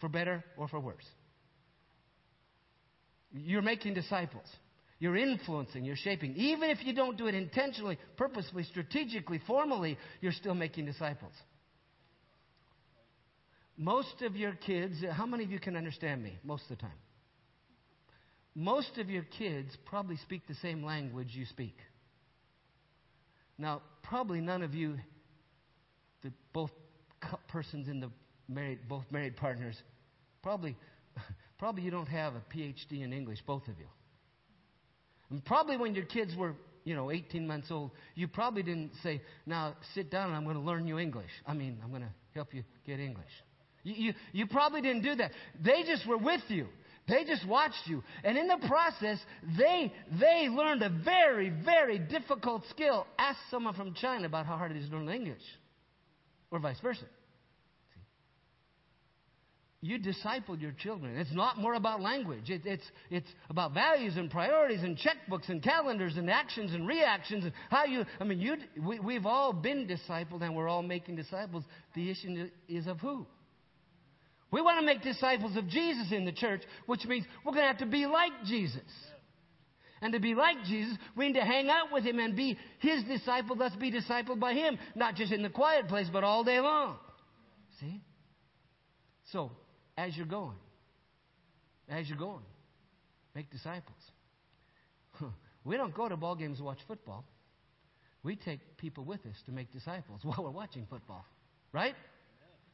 for 0.00 0.08
better 0.08 0.42
or 0.56 0.68
for 0.68 0.80
worse. 0.80 1.04
You're 3.34 3.62
making 3.62 3.94
disciples. 3.94 4.46
You're 5.02 5.16
influencing, 5.16 5.84
you're 5.84 5.96
shaping. 5.96 6.36
Even 6.36 6.70
if 6.70 6.78
you 6.86 6.94
don't 6.94 7.18
do 7.18 7.26
it 7.26 7.34
intentionally, 7.34 7.98
purposefully, 8.16 8.62
strategically, 8.62 9.40
formally, 9.48 9.98
you're 10.20 10.30
still 10.30 10.54
making 10.54 10.86
disciples. 10.86 11.32
Most 13.76 14.22
of 14.22 14.36
your 14.36 14.52
kids, 14.52 14.94
how 15.10 15.26
many 15.26 15.42
of 15.42 15.50
you 15.50 15.58
can 15.58 15.74
understand 15.74 16.22
me 16.22 16.38
most 16.44 16.62
of 16.70 16.76
the 16.78 16.82
time? 16.82 17.00
Most 18.54 18.96
of 18.98 19.10
your 19.10 19.24
kids 19.24 19.76
probably 19.86 20.18
speak 20.18 20.46
the 20.46 20.54
same 20.62 20.84
language 20.84 21.30
you 21.32 21.46
speak. 21.46 21.76
Now, 23.58 23.82
probably 24.04 24.40
none 24.40 24.62
of 24.62 24.72
you, 24.72 24.98
the 26.22 26.32
both 26.52 26.70
persons 27.48 27.88
in 27.88 27.98
the 27.98 28.10
married, 28.46 28.78
both 28.88 29.06
married 29.10 29.34
partners, 29.34 29.74
probably, 30.44 30.76
probably 31.58 31.82
you 31.82 31.90
don't 31.90 32.06
have 32.06 32.34
a 32.36 32.42
PhD 32.56 33.02
in 33.02 33.12
English, 33.12 33.40
both 33.44 33.66
of 33.66 33.76
you. 33.80 33.86
And 35.32 35.42
probably 35.42 35.78
when 35.78 35.94
your 35.94 36.04
kids 36.04 36.36
were, 36.36 36.54
you 36.84 36.94
know, 36.94 37.10
18 37.10 37.46
months 37.46 37.68
old, 37.70 37.90
you 38.14 38.28
probably 38.28 38.62
didn't 38.62 38.92
say, 39.02 39.22
now 39.46 39.74
sit 39.94 40.10
down 40.10 40.28
and 40.28 40.36
I'm 40.36 40.44
going 40.44 40.56
to 40.56 40.62
learn 40.62 40.86
you 40.86 40.98
English. 40.98 41.30
I 41.46 41.54
mean, 41.54 41.78
I'm 41.82 41.88
going 41.88 42.02
to 42.02 42.12
help 42.34 42.52
you 42.52 42.62
get 42.86 43.00
English. 43.00 43.30
You, 43.82 43.94
you, 43.94 44.12
you 44.32 44.46
probably 44.46 44.82
didn't 44.82 45.02
do 45.02 45.14
that. 45.14 45.30
They 45.58 45.84
just 45.84 46.06
were 46.06 46.18
with 46.18 46.42
you. 46.48 46.66
They 47.08 47.24
just 47.24 47.48
watched 47.48 47.86
you. 47.86 48.04
And 48.22 48.36
in 48.36 48.46
the 48.46 48.58
process, 48.68 49.18
they, 49.56 49.90
they 50.20 50.48
learned 50.50 50.82
a 50.82 50.90
very, 50.90 51.48
very 51.48 51.98
difficult 51.98 52.64
skill. 52.68 53.06
Ask 53.18 53.38
someone 53.50 53.72
from 53.72 53.94
China 53.94 54.26
about 54.26 54.44
how 54.44 54.58
hard 54.58 54.70
it 54.70 54.76
is 54.76 54.90
to 54.90 54.96
learn 54.96 55.08
English. 55.08 55.42
Or 56.50 56.58
vice 56.58 56.78
versa 56.80 57.06
you 59.84 59.98
disciple 59.98 60.56
your 60.56 60.70
children. 60.70 61.16
It's 61.18 61.32
not 61.32 61.58
more 61.58 61.74
about 61.74 62.00
language. 62.00 62.48
It, 62.50 62.62
it's, 62.64 62.84
it's 63.10 63.26
about 63.50 63.74
values 63.74 64.16
and 64.16 64.30
priorities 64.30 64.84
and 64.84 64.96
checkbooks 64.96 65.48
and 65.48 65.60
calendars 65.60 66.16
and 66.16 66.30
actions 66.30 66.72
and 66.72 66.86
reactions 66.86 67.42
and 67.42 67.52
how 67.68 67.84
you, 67.84 68.04
I 68.20 68.24
mean, 68.24 68.40
you, 68.40 68.54
we, 68.80 69.00
we've 69.00 69.26
all 69.26 69.52
been 69.52 69.88
discipled 69.88 70.42
and 70.42 70.54
we're 70.54 70.68
all 70.68 70.84
making 70.84 71.16
disciples. 71.16 71.64
The 71.96 72.08
issue 72.10 72.48
is 72.68 72.86
of 72.86 73.00
who? 73.00 73.26
We 74.52 74.60
want 74.60 74.78
to 74.78 74.86
make 74.86 75.02
disciples 75.02 75.56
of 75.56 75.66
Jesus 75.68 76.12
in 76.12 76.26
the 76.26 76.32
church, 76.32 76.62
which 76.86 77.04
means 77.04 77.26
we're 77.44 77.52
going 77.52 77.64
to 77.64 77.68
have 77.68 77.78
to 77.78 77.86
be 77.86 78.06
like 78.06 78.32
Jesus. 78.44 78.82
And 80.00 80.12
to 80.12 80.20
be 80.20 80.36
like 80.36 80.62
Jesus, 80.64 80.96
we 81.16 81.26
need 81.26 81.40
to 81.40 81.44
hang 81.44 81.68
out 81.68 81.92
with 81.92 82.04
him 82.04 82.20
and 82.20 82.36
be 82.36 82.56
his 82.78 83.02
disciple, 83.04 83.56
thus 83.56 83.72
be 83.80 83.90
discipled 83.90 84.38
by 84.38 84.52
him, 84.52 84.78
not 84.94 85.16
just 85.16 85.32
in 85.32 85.42
the 85.42 85.50
quiet 85.50 85.88
place, 85.88 86.06
but 86.12 86.22
all 86.22 86.44
day 86.44 86.60
long. 86.60 86.98
See? 87.80 88.00
So, 89.32 89.52
as 89.96 90.16
you're 90.16 90.26
going. 90.26 90.56
As 91.88 92.08
you're 92.08 92.18
going. 92.18 92.44
Make 93.34 93.50
disciples. 93.50 93.98
We 95.64 95.76
don't 95.76 95.94
go 95.94 96.08
to 96.08 96.16
ball 96.16 96.34
games 96.34 96.58
to 96.58 96.64
watch 96.64 96.80
football. 96.88 97.24
We 98.22 98.36
take 98.36 98.78
people 98.78 99.04
with 99.04 99.20
us 99.26 99.36
to 99.46 99.52
make 99.52 99.72
disciples 99.72 100.20
while 100.24 100.42
we're 100.42 100.50
watching 100.50 100.86
football. 100.90 101.24
Right? 101.72 101.94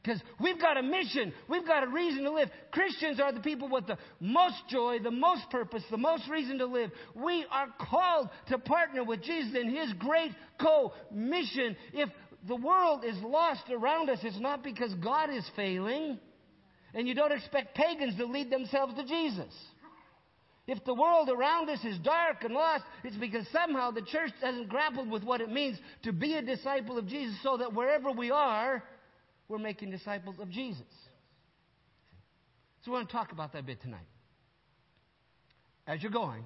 Because 0.01 0.21
we've 0.39 0.59
got 0.59 0.77
a 0.77 0.81
mission. 0.81 1.33
We've 1.49 1.65
got 1.65 1.83
a 1.83 1.87
reason 1.87 2.23
to 2.23 2.31
live. 2.31 2.49
Christians 2.71 3.19
are 3.19 3.33
the 3.33 3.41
people 3.41 3.67
with 3.69 3.85
the 3.85 3.97
most 4.19 4.55
joy, 4.69 4.99
the 5.03 5.11
most 5.11 5.49
purpose, 5.49 5.83
the 5.91 5.97
most 5.97 6.23
reason 6.29 6.57
to 6.59 6.65
live. 6.65 6.89
We 7.15 7.45
are 7.51 7.67
called 7.89 8.29
to 8.47 8.57
partner 8.59 9.03
with 9.03 9.21
Jesus 9.21 9.55
in 9.59 9.69
His 9.69 9.91
great 9.93 10.31
co-mission. 10.61 11.75
If 11.93 12.09
the 12.47 12.55
world 12.55 13.03
is 13.05 13.17
lost 13.21 13.63
around 13.69 14.09
us, 14.09 14.19
it's 14.23 14.39
not 14.39 14.63
because 14.63 14.93
God 14.95 15.29
is 15.31 15.45
failing. 15.57 16.17
And 16.93 17.07
you 17.07 17.13
don't 17.13 17.31
expect 17.31 17.75
pagans 17.75 18.15
to 18.17 18.25
lead 18.25 18.49
themselves 18.49 18.95
to 18.95 19.05
Jesus. 19.05 19.53
If 20.67 20.85
the 20.85 20.93
world 20.93 21.29
around 21.29 21.69
us 21.69 21.83
is 21.83 21.97
dark 21.99 22.43
and 22.43 22.53
lost, 22.53 22.83
it's 23.03 23.15
because 23.15 23.47
somehow 23.51 23.89
the 23.89 24.03
church 24.03 24.31
hasn't 24.39 24.69
grappled 24.69 25.09
with 25.09 25.23
what 25.23 25.41
it 25.41 25.49
means 25.49 25.79
to 26.03 26.13
be 26.13 26.35
a 26.35 26.43
disciple 26.43 26.97
of 26.97 27.07
Jesus 27.07 27.35
so 27.41 27.57
that 27.57 27.73
wherever 27.73 28.11
we 28.11 28.29
are, 28.29 28.83
we're 29.47 29.57
making 29.57 29.89
disciples 29.89 30.35
of 30.39 30.51
Jesus. 30.51 30.85
So 32.81 32.91
we 32.91 32.97
want 32.97 33.09
to 33.09 33.13
talk 33.13 33.31
about 33.31 33.51
that 33.53 33.59
a 33.59 33.63
bit 33.63 33.81
tonight. 33.81 34.05
As 35.87 36.03
you're 36.03 36.11
going, 36.11 36.43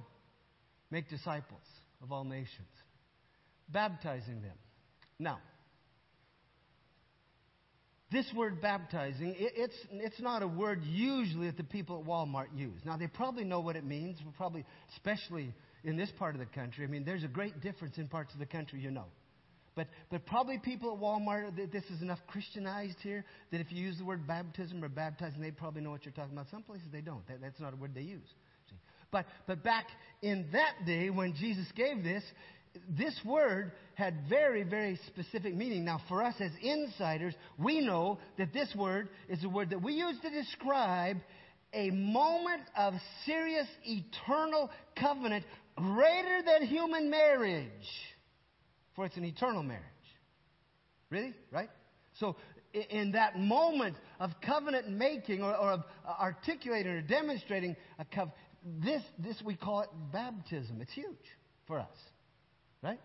make 0.89 1.09
disciples 1.09 1.61
of 2.01 2.13
all 2.13 2.23
nations, 2.23 2.69
baptizing 3.67 4.41
them. 4.41 4.55
Now, 5.19 5.39
this 8.13 8.25
word 8.35 8.61
baptizing, 8.61 9.35
it, 9.37 9.53
it's, 9.55 9.75
it's 9.91 10.21
not 10.21 10.43
a 10.43 10.47
word 10.47 10.81
usually 10.83 11.47
that 11.47 11.57
the 11.57 11.63
people 11.63 11.99
at 11.99 12.05
Walmart 12.05 12.47
use. 12.55 12.79
Now, 12.85 12.95
they 12.95 13.07
probably 13.07 13.43
know 13.43 13.59
what 13.59 13.75
it 13.75 13.83
means, 13.83 14.17
probably, 14.37 14.63
especially 14.93 15.53
in 15.83 15.97
this 15.97 16.09
part 16.17 16.35
of 16.35 16.39
the 16.39 16.45
country. 16.45 16.85
I 16.85 16.87
mean, 16.87 17.03
there's 17.03 17.23
a 17.23 17.27
great 17.27 17.59
difference 17.61 17.97
in 17.97 18.07
parts 18.07 18.31
of 18.33 18.39
the 18.39 18.45
country, 18.45 18.79
you 18.79 18.91
know. 18.91 19.05
But, 19.75 19.87
but 20.11 20.25
probably 20.27 20.59
people 20.59 20.93
at 20.93 21.01
Walmart, 21.01 21.55
this 21.71 21.83
is 21.85 22.01
enough 22.01 22.19
Christianized 22.27 22.97
here 23.01 23.25
that 23.51 23.59
if 23.59 23.71
you 23.71 23.83
use 23.83 23.97
the 23.97 24.05
word 24.05 24.27
baptism 24.27 24.83
or 24.83 24.89
baptizing, 24.89 25.41
they 25.41 25.51
probably 25.51 25.81
know 25.81 25.89
what 25.89 26.05
you're 26.05 26.13
talking 26.13 26.33
about. 26.33 26.45
Some 26.51 26.61
places 26.61 26.85
they 26.91 27.01
don't. 27.01 27.27
That, 27.27 27.41
that's 27.41 27.59
not 27.59 27.73
a 27.73 27.75
word 27.75 27.95
they 27.95 28.01
use. 28.01 28.29
But, 29.11 29.25
but 29.47 29.63
back 29.63 29.85
in 30.21 30.47
that 30.53 30.85
day 30.85 31.09
when 31.09 31.33
Jesus 31.35 31.67
gave 31.75 32.03
this, 32.03 32.23
this 32.89 33.19
word 33.23 33.71
had 33.95 34.15
very, 34.27 34.63
very 34.63 34.99
specific 35.07 35.55
meaning. 35.55 35.85
Now, 35.85 36.01
for 36.07 36.23
us 36.23 36.35
as 36.39 36.51
insiders, 36.61 37.33
we 37.57 37.81
know 37.81 38.19
that 38.37 38.53
this 38.53 38.73
word 38.75 39.09
is 39.29 39.43
a 39.43 39.49
word 39.49 39.69
that 39.69 39.81
we 39.81 39.93
use 39.93 40.15
to 40.21 40.29
describe 40.29 41.17
a 41.73 41.89
moment 41.89 42.61
of 42.77 42.93
serious 43.25 43.67
eternal 43.83 44.69
covenant 44.99 45.45
greater 45.75 46.41
than 46.45 46.67
human 46.67 47.09
marriage. 47.09 47.69
For 48.95 49.05
it's 49.05 49.17
an 49.17 49.25
eternal 49.25 49.63
marriage. 49.63 49.83
Really? 51.09 51.33
Right? 51.51 51.69
So, 52.19 52.35
in 52.89 53.11
that 53.11 53.37
moment 53.37 53.95
of 54.19 54.31
covenant 54.43 54.89
making 54.89 55.43
or, 55.43 55.55
or 55.55 55.71
of 55.73 55.83
uh, 56.07 56.13
articulating 56.19 56.91
or 56.91 57.01
demonstrating 57.01 57.75
a 57.99 58.05
covenant, 58.05 58.37
this, 58.83 59.01
this 59.19 59.41
we 59.43 59.55
call 59.55 59.81
it 59.81 59.89
baptism. 60.11 60.81
It's 60.81 60.93
huge 60.93 61.05
for 61.67 61.79
us. 61.79 61.95
Right? 62.81 62.99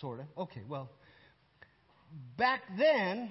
Sort 0.00 0.20
of. 0.20 0.26
Eh? 0.26 0.40
Okay, 0.42 0.62
well, 0.68 0.90
back 2.36 2.62
then, 2.78 3.30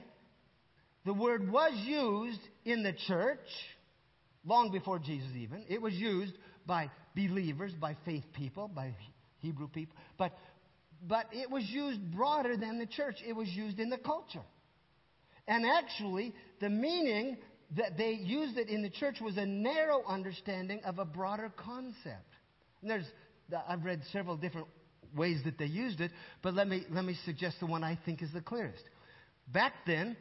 the 1.06 1.14
word 1.14 1.50
was 1.50 1.74
used 1.86 2.42
in 2.66 2.84
the 2.84 2.94
church 3.08 3.40
long 4.46 4.72
before 4.72 5.00
Jesus 5.00 5.30
even. 5.38 5.64
It 5.70 5.82
was 5.82 5.94
used 5.94 6.34
by 6.66 6.90
believers, 7.16 7.74
by 7.80 7.96
faith 8.06 8.26
people, 8.34 8.68
by 8.68 8.96
Hebrew 9.40 9.68
people. 9.68 9.96
But, 10.18 10.34
but 11.08 11.26
it 11.32 11.50
was 11.50 11.64
used 11.70 12.00
broader 12.12 12.58
than 12.58 12.80
the 12.80 12.86
church, 12.86 13.16
it 13.26 13.34
was 13.34 13.48
used 13.50 13.80
in 13.80 13.90
the 13.90 13.98
culture. 13.98 14.44
And 15.48 15.66
actually, 15.66 16.34
the 16.62 16.70
meaning 16.70 17.38
that 17.76 17.98
they 17.98 18.12
used 18.12 18.58
it 18.58 18.70
in 18.70 18.82
the 18.82 18.90
church 18.90 19.18
was 19.22 19.38
a 19.38 19.46
narrow 19.46 20.04
understanding 20.08 20.82
of 20.86 21.00
a 21.00 21.06
broader 21.06 21.52
concept. 21.56 22.34
And 22.82 22.90
there's, 22.90 23.06
I've 23.68 23.84
read 23.84 24.02
several 24.12 24.38
different 24.38 24.68
ways 25.16 25.42
that 25.46 25.58
they 25.58 25.66
used 25.66 26.02
it, 26.02 26.12
but 26.42 26.54
let 26.54 26.68
me, 26.68 26.84
let 26.92 27.06
me 27.06 27.16
suggest 27.26 27.58
the 27.60 27.66
one 27.66 27.84
I 27.84 27.98
think 28.06 28.22
is 28.22 28.32
the 28.34 28.42
clearest. 28.42 28.84
Back 29.52 29.74
then, 29.86 30.16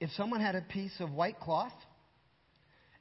if 0.00 0.10
someone 0.12 0.40
had 0.40 0.54
a 0.54 0.60
piece 0.60 0.94
of 1.00 1.12
white 1.12 1.40
cloth 1.40 1.72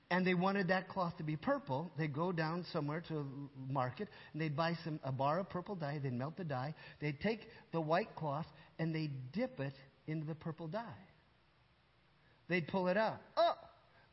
and 0.10 0.26
they 0.26 0.34
wanted 0.34 0.68
that 0.68 0.88
cloth 0.90 1.18
to 1.18 1.24
be 1.24 1.36
purple, 1.36 1.92
they'd 1.98 2.14
go 2.14 2.32
down 2.32 2.66
somewhere 2.72 3.02
to 3.08 3.20
a 3.20 3.72
market 3.72 4.08
and 4.32 4.42
they'd 4.42 4.56
buy 4.56 4.78
some, 4.84 5.00
a 5.04 5.12
bar 5.12 5.40
of 5.40 5.50
purple 5.50 5.76
dye, 5.76 6.00
they'd 6.02 6.14
melt 6.14 6.38
the 6.38 6.44
dye, 6.44 6.74
they'd 7.02 7.20
take 7.20 7.42
the 7.72 7.82
white 7.82 8.16
cloth 8.16 8.46
and 8.80 8.94
they'd 8.94 9.32
dip 9.32 9.60
it 9.60 9.74
into 10.08 10.26
the 10.26 10.36
purple 10.36 10.68
dye. 10.68 10.82
They'd 12.48 12.68
pull 12.68 12.88
it 12.88 12.98
out. 12.98 13.20
Oh, 13.38 13.56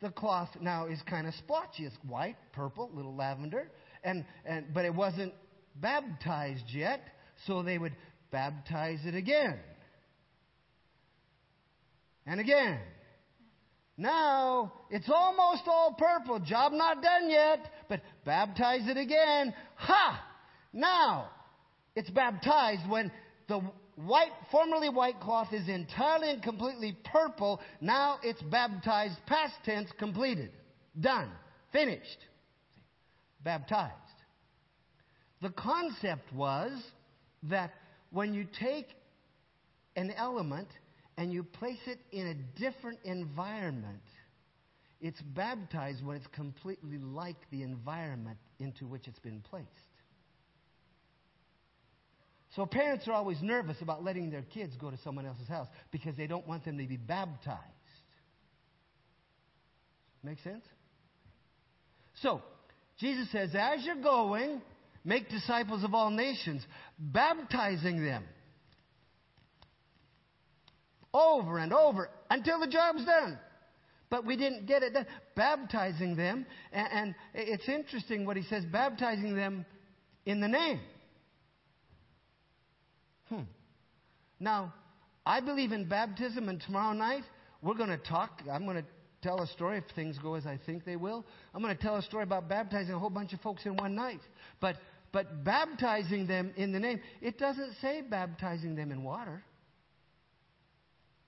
the 0.01 0.11
cloth 0.11 0.49
now 0.61 0.87
is 0.87 1.01
kind 1.09 1.27
of 1.27 1.35
splotchy. 1.35 1.85
It's 1.85 1.97
white, 2.09 2.37
purple, 2.53 2.91
little 2.95 3.15
lavender, 3.15 3.71
and, 4.03 4.25
and 4.47 4.73
but 4.73 4.85
it 4.85 4.95
wasn't 4.95 5.35
baptized 5.77 6.65
yet, 6.69 7.03
so 7.47 7.63
they 7.63 7.79
would 7.79 7.95
baptize 8.31 9.01
it 9.05 9.15
again. 9.15 9.59
And 12.27 12.41
again. 12.41 12.79
Now, 13.97 14.73
it's 14.91 15.11
almost 15.11 15.63
all 15.67 15.95
purple. 15.99 16.39
Job 16.41 16.73
not 16.73 17.03
done 17.03 17.29
yet, 17.29 17.71
but 17.89 18.01
baptize 18.25 18.89
it 18.89 18.97
again. 18.97 19.53
Ha! 19.77 20.25
Now, 20.73 21.31
it's 21.95 22.11
baptized 22.11 22.89
when 22.89 23.11
the 23.49 23.61
white, 23.97 24.31
formerly 24.51 24.89
white 24.89 25.21
cloth 25.21 25.53
is 25.53 25.69
entirely 25.69 26.31
and 26.31 26.43
completely 26.43 26.97
purple. 27.05 27.61
Now 27.81 28.19
it's 28.23 28.41
baptized, 28.43 29.17
past 29.27 29.55
tense, 29.65 29.91
completed. 29.99 30.51
Done. 30.99 31.31
Finished. 31.73 32.19
Baptized. 33.43 33.95
The 35.43 35.51
concept 35.51 36.33
was 36.33 36.73
that 37.45 37.73
when 38.11 38.35
you 38.35 38.47
take 38.59 38.89
an 39.97 40.13
element 40.17 40.69
and 41.17 41.33
you 41.33 41.43
place 41.43 41.79
it 41.87 41.99
in 42.13 42.27
a 42.27 42.35
different 42.59 42.99
environment, 43.05 44.03
it's 45.01 45.21
baptized 45.21 46.05
when 46.05 46.17
it's 46.17 46.27
completely 46.29 46.99
like 46.99 47.37
the 47.51 47.63
environment 47.63 48.39
into 48.59 48.87
which 48.87 49.07
it's 49.07 49.19
been 49.19 49.41
placed. 49.41 49.67
So 52.57 52.67
parents 52.67 53.07
are 53.07 53.13
always 53.13 53.41
nervous 53.41 53.77
about 53.81 54.03
letting 54.05 54.31
their 54.31 54.43
kids 54.43 54.75
go 54.77 54.91
to 54.91 54.99
someone 54.99 55.25
else's 55.25 55.49
house 55.49 55.69
because 55.93 56.17
they 56.17 56.27
don't 56.27 56.47
want 56.47 56.65
them 56.65 56.79
to 56.79 56.87
be 56.87 56.97
baptized. 56.97 57.61
Make 60.23 60.41
sense? 60.41 60.65
So, 62.21 62.43
Jesus 62.99 63.31
says, 63.31 63.55
as 63.55 63.85
you're 63.85 64.03
going, 64.03 64.61
make 65.05 65.29
disciples 65.29 65.85
of 65.85 65.95
all 65.95 66.11
nations, 66.11 66.65
baptizing 66.99 68.05
them 68.05 68.25
over 71.13 71.59
and 71.59 71.73
over 71.73 72.09
until 72.31 72.61
the 72.61 72.67
job's 72.67 73.05
done. 73.05 73.39
But 74.11 74.27
we 74.27 74.37
didn't 74.37 74.67
get 74.67 74.83
it 74.83 74.93
done. 74.93 75.07
Baptizing 75.37 76.17
them, 76.17 76.45
and, 76.73 77.15
it's 77.35 77.69
interesting 77.69 78.27
what 78.27 78.37
he 78.37 78.43
says, 78.45 78.65
baptizing 78.65 79.37
them 79.37 79.65
in 80.27 80.41
the 80.41 80.49
name. 80.49 80.81
Hmm. 83.29 83.43
Now, 84.41 84.75
I 85.25 85.41
believe 85.41 85.71
in 85.71 85.89
baptism, 85.89 86.49
and 86.49 86.61
tomorrow 86.61 86.93
night 86.93 87.23
we're 87.63 87.75
going 87.75 87.91
to 87.91 87.99
talk. 87.99 88.43
I'm 88.51 88.65
going 88.65 88.79
to 88.79 88.89
tell 89.23 89.41
a 89.43 89.47
story 89.49 89.79
if 89.79 89.85
things 89.95 90.19
go 90.19 90.35
as 90.35 90.47
I 90.47 90.59
think 90.67 90.85
they 90.85 90.97
will. 90.97 91.25
I'm 91.55 91.63
going 91.63 91.77
to 91.77 91.83
tell 91.83 91.97
a 91.97 92.03
story 92.03 92.23
about 92.23 92.49
baptizing 92.49 92.95
a 92.95 92.99
whole 92.99 93.11
bunch 93.11 93.33
of 93.33 93.41
folks 93.41 93.65
in 93.67 93.77
one 93.77 93.95
night. 93.95 94.21
But 94.61 94.77
but 95.13 95.45
baptizing 95.45 96.27
them 96.27 96.53
in 96.57 96.73
the 96.73 96.79
name, 96.79 97.01
it 97.21 97.39
doesn't 97.39 97.75
say 97.81 98.01
baptizing 98.01 98.77
them 98.77 98.93
in 98.93 99.03
water. 99.03 99.43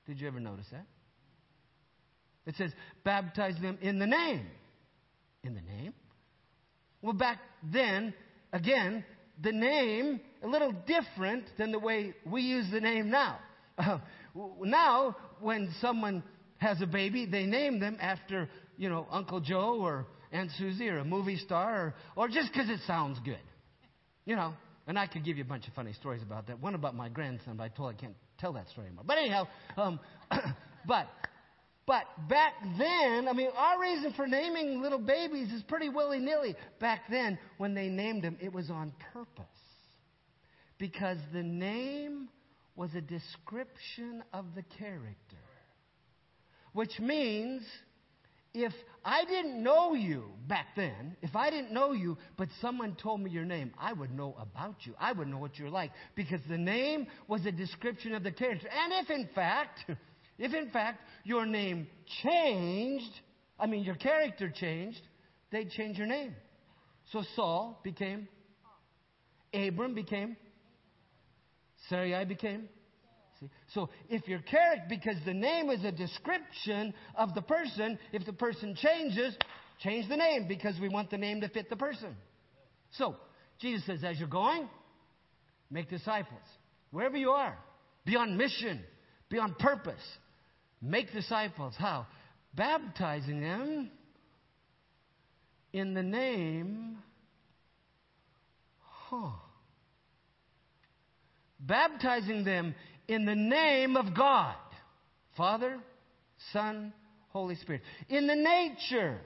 Did 0.07 0.21
you 0.21 0.29
ever 0.29 0.41
notice 0.41 0.67
that? 0.71 0.87
It 2.47 2.57
says 2.57 2.73
baptize 3.05 3.55
them 3.61 3.79
in 3.81 3.99
the 3.99 4.07
name. 4.07 4.47
In 5.45 5.55
the 5.55 5.61
name? 5.61 5.95
Well, 7.03 7.13
back 7.13 7.39
then, 7.65 8.15
again, 8.53 9.05
the 9.43 9.53
name 9.53 10.21
a 10.43 10.47
little 10.47 10.73
different 10.87 11.45
than 11.59 11.73
the 11.73 11.79
way 11.79 12.15
we 12.25 12.43
use 12.43 12.67
the 12.71 12.81
name 12.81 13.11
now. 13.11 13.39
Uh, 13.77 13.99
now, 14.61 15.17
when 15.41 15.75
someone 15.81 16.23
has 16.63 16.81
a 16.81 16.87
baby, 16.87 17.27
they 17.27 17.45
name 17.45 17.81
them 17.81 17.99
after, 18.01 18.49
you 18.79 18.89
know, 18.89 19.07
Uncle 19.11 19.41
Joe 19.41 19.81
or 19.81 20.07
Aunt 20.31 20.51
Susie 20.57 20.89
or 20.89 20.99
a 20.99 21.05
movie 21.05 21.37
star 21.37 21.87
or, 21.87 21.95
or 22.17 22.29
just 22.29 22.53
because 22.53 22.71
it 22.71 22.79
sounds 22.87 23.19
good. 23.25 23.37
You 24.25 24.37
know, 24.37 24.55
and 24.87 24.97
I 24.97 25.09
could 25.09 25.25
give 25.25 25.37
you 25.37 25.43
a 25.43 25.47
bunch 25.47 25.67
of 25.67 25.75
funny 25.75 25.93
stories 25.93 26.23
about 26.23 26.47
that. 26.47 26.61
One 26.61 26.77
about 26.77 26.95
my 26.95 27.09
grandson, 27.09 27.57
but 27.57 27.65
I 27.65 27.69
told 27.69 27.93
I 27.93 28.01
can't 28.01 28.15
tell 28.39 28.53
that 28.53 28.69
story 28.71 28.87
anymore. 28.87 29.05
But 29.05 29.19
anyhow, 29.19 29.49
um, 29.77 29.99
but 30.87 31.09
but 31.85 32.05
back 32.29 32.53
then, 32.79 33.27
I 33.29 33.33
mean, 33.33 33.49
our 33.57 33.81
reason 33.81 34.13
for 34.15 34.29
naming 34.29 34.81
little 34.81 35.01
babies 35.01 35.53
is 35.53 35.65
pretty 35.65 35.89
willy 35.89 36.21
nilly. 36.21 36.55
Back 36.79 37.03
then, 37.11 37.41
when 37.59 37.75
they 37.75 37.89
named 37.89 38.23
them, 38.23 38.37
it 38.41 38.53
was 38.53 38.71
on 38.71 38.93
purpose 39.13 39.45
because 40.79 41.19
the 41.33 41.43
name 41.43 42.29
was 42.77 42.95
a 42.95 43.01
description 43.01 44.23
of 44.33 44.45
the 44.55 44.63
character. 44.79 45.42
Which 46.73 46.99
means 47.01 47.63
if 48.55 48.73
I 49.05 49.25
didn't 49.25 49.63
know 49.63 49.95
you 49.95 50.25
back 50.47 50.69
then, 50.77 51.17
if 51.23 51.35
I 51.35 51.51
didn't 51.51 51.73
know 51.73 51.93
you, 51.93 52.19
but 52.37 52.49
someone 52.61 52.95
told 52.97 53.21
me 53.21 53.31
your 53.31 53.45
name, 53.45 53.73
I 53.79 53.93
would 53.93 54.11
know 54.11 54.37
about 54.39 54.77
you. 54.85 54.95
I 54.99 55.13
would 55.13 55.29
know 55.29 55.39
what 55.39 55.59
you're 55.59 55.71
like 55.71 55.91
because 56.15 56.41
the 56.49 56.59
name 56.59 57.07
was 57.29 57.45
a 57.47 57.53
description 57.53 58.15
of 58.15 58.23
the 58.23 58.31
character. 58.31 58.69
And 58.69 58.93
if 59.05 59.11
in 59.11 59.29
fact, 59.35 59.85
if 60.39 60.55
in 60.55 60.71
fact 60.71 61.01
your 61.25 61.47
name 61.47 61.87
changed, 62.23 63.13
I 63.59 63.67
mean 63.67 63.85
your 63.85 63.97
character 63.97 64.51
changed, 64.51 65.01
they'd 65.51 65.71
change 65.71 65.99
your 65.99 66.07
name. 66.07 66.35
So 67.11 67.23
Saul 67.35 67.81
became 67.83 68.29
Abram 69.55 69.95
became 69.95 70.37
Sarai 71.89 72.25
became? 72.25 72.69
See? 73.43 73.51
So 73.75 73.91
if 74.09 74.29
your 74.29 74.41
character, 74.41 74.87
because 74.89 75.17
the 75.25 75.35
name 75.35 75.71
is 75.71 75.85
a 75.85 75.93
description 75.93 76.95
of 77.17 77.35
the 77.35 77.43
person, 77.43 77.99
if 78.13 78.25
the 78.25 78.33
person 78.33 78.77
changes, 78.77 79.37
change 79.81 80.09
the 80.09 80.17
name 80.17 80.47
because 80.49 80.79
we 80.81 80.89
want 80.89 81.11
the 81.11 81.19
name 81.19 81.41
to 81.41 81.49
fit 81.49 81.69
the 81.69 81.77
person. 81.77 82.17
So 82.93 83.17
Jesus 83.61 83.85
says, 83.87 84.05
as 84.05 84.19
you're 84.19 84.29
going, 84.29 84.69
make 85.71 85.91
disciples. 85.91 86.41
Wherever 86.91 87.17
you 87.17 87.31
are, 87.31 87.59
be 88.05 88.17
on 88.17 88.37
mission, 88.37 88.81
be 89.29 89.39
on 89.39 89.55
purpose. 89.59 90.03
Make 90.81 91.13
disciples. 91.13 91.75
How? 91.79 92.07
Baptizing 92.55 93.41
them 93.41 93.91
in 95.73 95.95
the 95.95 96.03
name. 96.03 96.99
Huh 98.81 99.33
baptizing 101.67 102.45
them 102.45 102.75
in 103.13 103.25
the 103.25 103.35
name 103.35 103.97
of 103.97 104.15
God, 104.15 104.57
Father, 105.37 105.79
Son, 106.53 106.93
Holy 107.29 107.55
Spirit. 107.57 107.83
In 108.09 108.27
the 108.27 108.35
nature, 108.35 109.19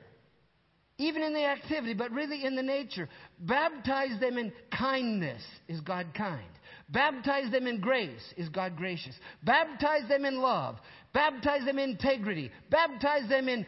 even 0.99 1.23
in 1.23 1.35
the 1.35 1.45
activity, 1.45 1.95
but 1.95 2.11
really 2.11 2.45
in 2.45 2.57
the 2.57 2.63
nature. 2.63 3.09
Baptize 3.39 4.19
them 4.21 4.39
in 4.39 4.53
kindness, 4.77 5.43
is 5.69 5.81
God 5.81 6.07
kind. 6.17 6.49
Baptize 6.89 7.51
them 7.51 7.67
in 7.67 7.81
grace, 7.81 8.23
is 8.37 8.49
God 8.49 8.77
gracious. 8.77 9.15
Baptize 9.43 10.09
them 10.09 10.25
in 10.25 10.41
love. 10.41 10.77
Baptize 11.13 11.65
them 11.65 11.79
in 11.79 11.91
integrity. 11.91 12.51
Baptize 12.71 13.29
them 13.29 13.49
in, 13.49 13.67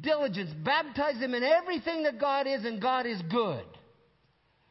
diligence. 0.00 0.50
Baptize 0.64 1.18
them 1.20 1.34
in 1.34 1.42
everything 1.42 2.02
that 2.02 2.20
God 2.20 2.46
is 2.46 2.64
and 2.64 2.80
God 2.80 3.06
is 3.06 3.20
good. 3.30 3.64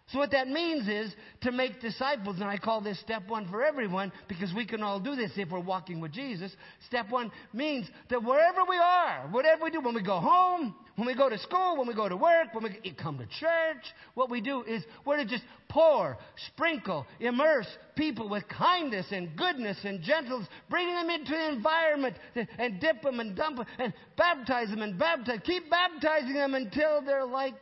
So, 0.08 0.20
what 0.20 0.32
that 0.32 0.48
means 0.48 0.88
is 0.88 1.16
to 1.46 1.52
make 1.52 1.80
disciples, 1.80 2.38
and 2.38 2.46
I 2.46 2.58
call 2.58 2.82
this 2.82 3.00
step 3.00 3.28
one 3.28 3.48
for 3.50 3.64
everyone 3.64 4.12
because 4.28 4.52
we 4.56 4.66
can 4.66 4.82
all 4.82 5.00
do 5.00 5.16
this 5.16 5.32
if 5.36 5.52
we're 5.52 5.60
walking 5.60 6.02
with 6.02 6.12
Jesus. 6.12 6.52
Step 6.88 7.12
one 7.12 7.32
means 7.54 7.88
that 8.10 8.24
wherever 8.24 8.62
we 8.68 8.78
are, 8.78 9.28
whatever 9.30 9.66
we 9.66 9.70
do, 9.70 9.80
when 9.80 9.94
we 9.94 10.02
go 10.02 10.20
home, 10.20 10.74
when 10.96 11.06
we 11.06 11.16
go 11.16 11.30
to 11.30 11.38
school, 11.38 11.78
when 11.78 11.88
we 11.88 11.94
go 11.94 12.10
to 12.10 12.18
work, 12.18 12.48
when 12.54 12.64
we 12.64 12.92
come 12.94 13.20
to 13.20 13.26
church, 13.28 13.86
what 14.16 14.32
we 14.32 14.42
do 14.42 14.64
is 14.64 14.84
we're 15.06 15.18
to 15.18 15.26
just 15.26 15.44
pour, 15.70 16.18
sprinkle, 16.48 17.06
immerse 17.20 17.68
people 17.96 18.28
with 18.28 18.44
kindness 18.48 19.06
and 19.12 19.38
goodness 19.38 19.78
and 19.84 20.02
gentleness, 20.02 20.48
bringing 20.68 20.96
them 20.96 21.12
into 21.12 21.32
the 21.32 21.50
environment 21.50 22.16
and 22.58 22.82
dip 22.82 23.04
them 23.04 23.20
and 23.20 23.36
dump 23.36 23.58
them 23.58 23.68
and 23.78 23.94
baptize 24.18 24.70
them 24.70 24.82
and 24.82 24.98
baptize. 24.98 25.42
Keep 25.44 25.70
baptizing 25.70 26.34
them 26.34 26.56
until 26.56 27.04
they're 27.06 27.24
like 27.24 27.54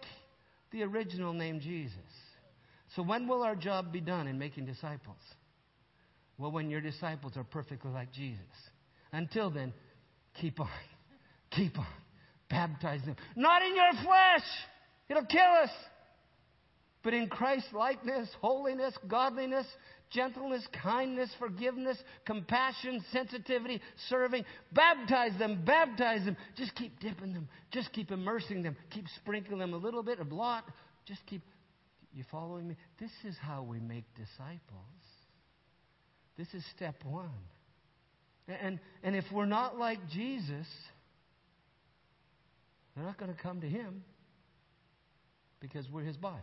the 0.72 0.84
original 0.84 1.34
name 1.34 1.60
Jesus. 1.60 1.98
So, 2.96 3.02
when 3.02 3.28
will 3.28 3.44
our 3.44 3.56
job 3.56 3.92
be 3.92 4.02
done 4.02 4.28
in 4.28 4.38
making 4.38 4.66
disciples? 4.66 5.18
Well, 6.38 6.52
when 6.52 6.70
your 6.70 6.82
disciples 6.82 7.34
are 7.38 7.44
perfectly 7.44 7.92
like 7.92 8.12
Jesus. 8.12 8.42
Until 9.12 9.50
then, 9.50 9.74
keep 10.40 10.60
on. 10.60 10.70
Keep 11.52 11.78
on. 11.78 11.86
Baptize 12.50 13.02
them. 13.06 13.16
Not 13.36 13.62
in 13.62 13.76
your 13.76 13.92
flesh, 14.04 14.48
it'll 15.08 15.26
kill 15.26 15.52
us. 15.64 15.70
But 17.04 17.14
in 17.14 17.28
Christ 17.28 17.68
likeness, 17.74 18.28
holiness, 18.42 18.96
godliness, 19.08 19.68
gentleness, 20.10 20.66
kindness, 20.82 21.30
forgiveness, 21.38 21.98
compassion, 22.26 23.04
sensitivity, 23.12 23.82
serving. 24.10 24.46
Baptize 24.72 25.38
them, 25.38 25.64
baptize 25.66 26.26
them. 26.26 26.38
Just 26.56 26.74
keep 26.76 27.00
dipping 27.00 27.34
them. 27.34 27.50
Just 27.72 27.92
keep 27.92 28.10
immersing 28.10 28.64
them. 28.64 28.76
Keep 28.90 29.06
sprinkling 29.18 29.60
them 29.60 29.74
a 29.74 29.78
little 29.78 30.02
bit, 30.02 30.20
a 30.20 30.34
lot. 30.34 30.64
Just 31.06 31.26
keep 31.28 31.42
you 32.13 32.23
following 32.32 32.67
me? 32.67 32.76
This 32.99 33.12
is 33.26 33.36
how 33.41 33.63
we 33.63 33.80
make 33.80 34.06
disciples. 34.15 34.60
This 36.38 36.47
is 36.54 36.63
step 36.76 36.95
one. 37.04 37.30
And, 38.47 38.80
and 39.04 39.15
if 39.15 39.26
we're 39.32 39.45
not 39.45 39.78
like 39.78 39.99
Jesus, 40.10 40.67
they're 42.95 43.06
not 43.06 43.17
going 43.17 43.34
to 43.34 43.41
come 43.41 43.62
to 43.62 43.69
him 43.69 44.04
because 45.60 45.89
we're 45.89 46.04
his 46.04 46.17
body. 46.17 46.41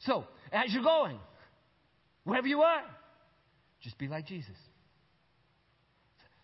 So, 0.00 0.24
as 0.52 0.72
you're 0.72 0.82
going, 0.82 1.18
wherever 2.24 2.46
you 2.46 2.62
are, 2.62 2.82
just 3.80 3.96
be 3.98 4.08
like 4.08 4.26
Jesus. 4.26 4.56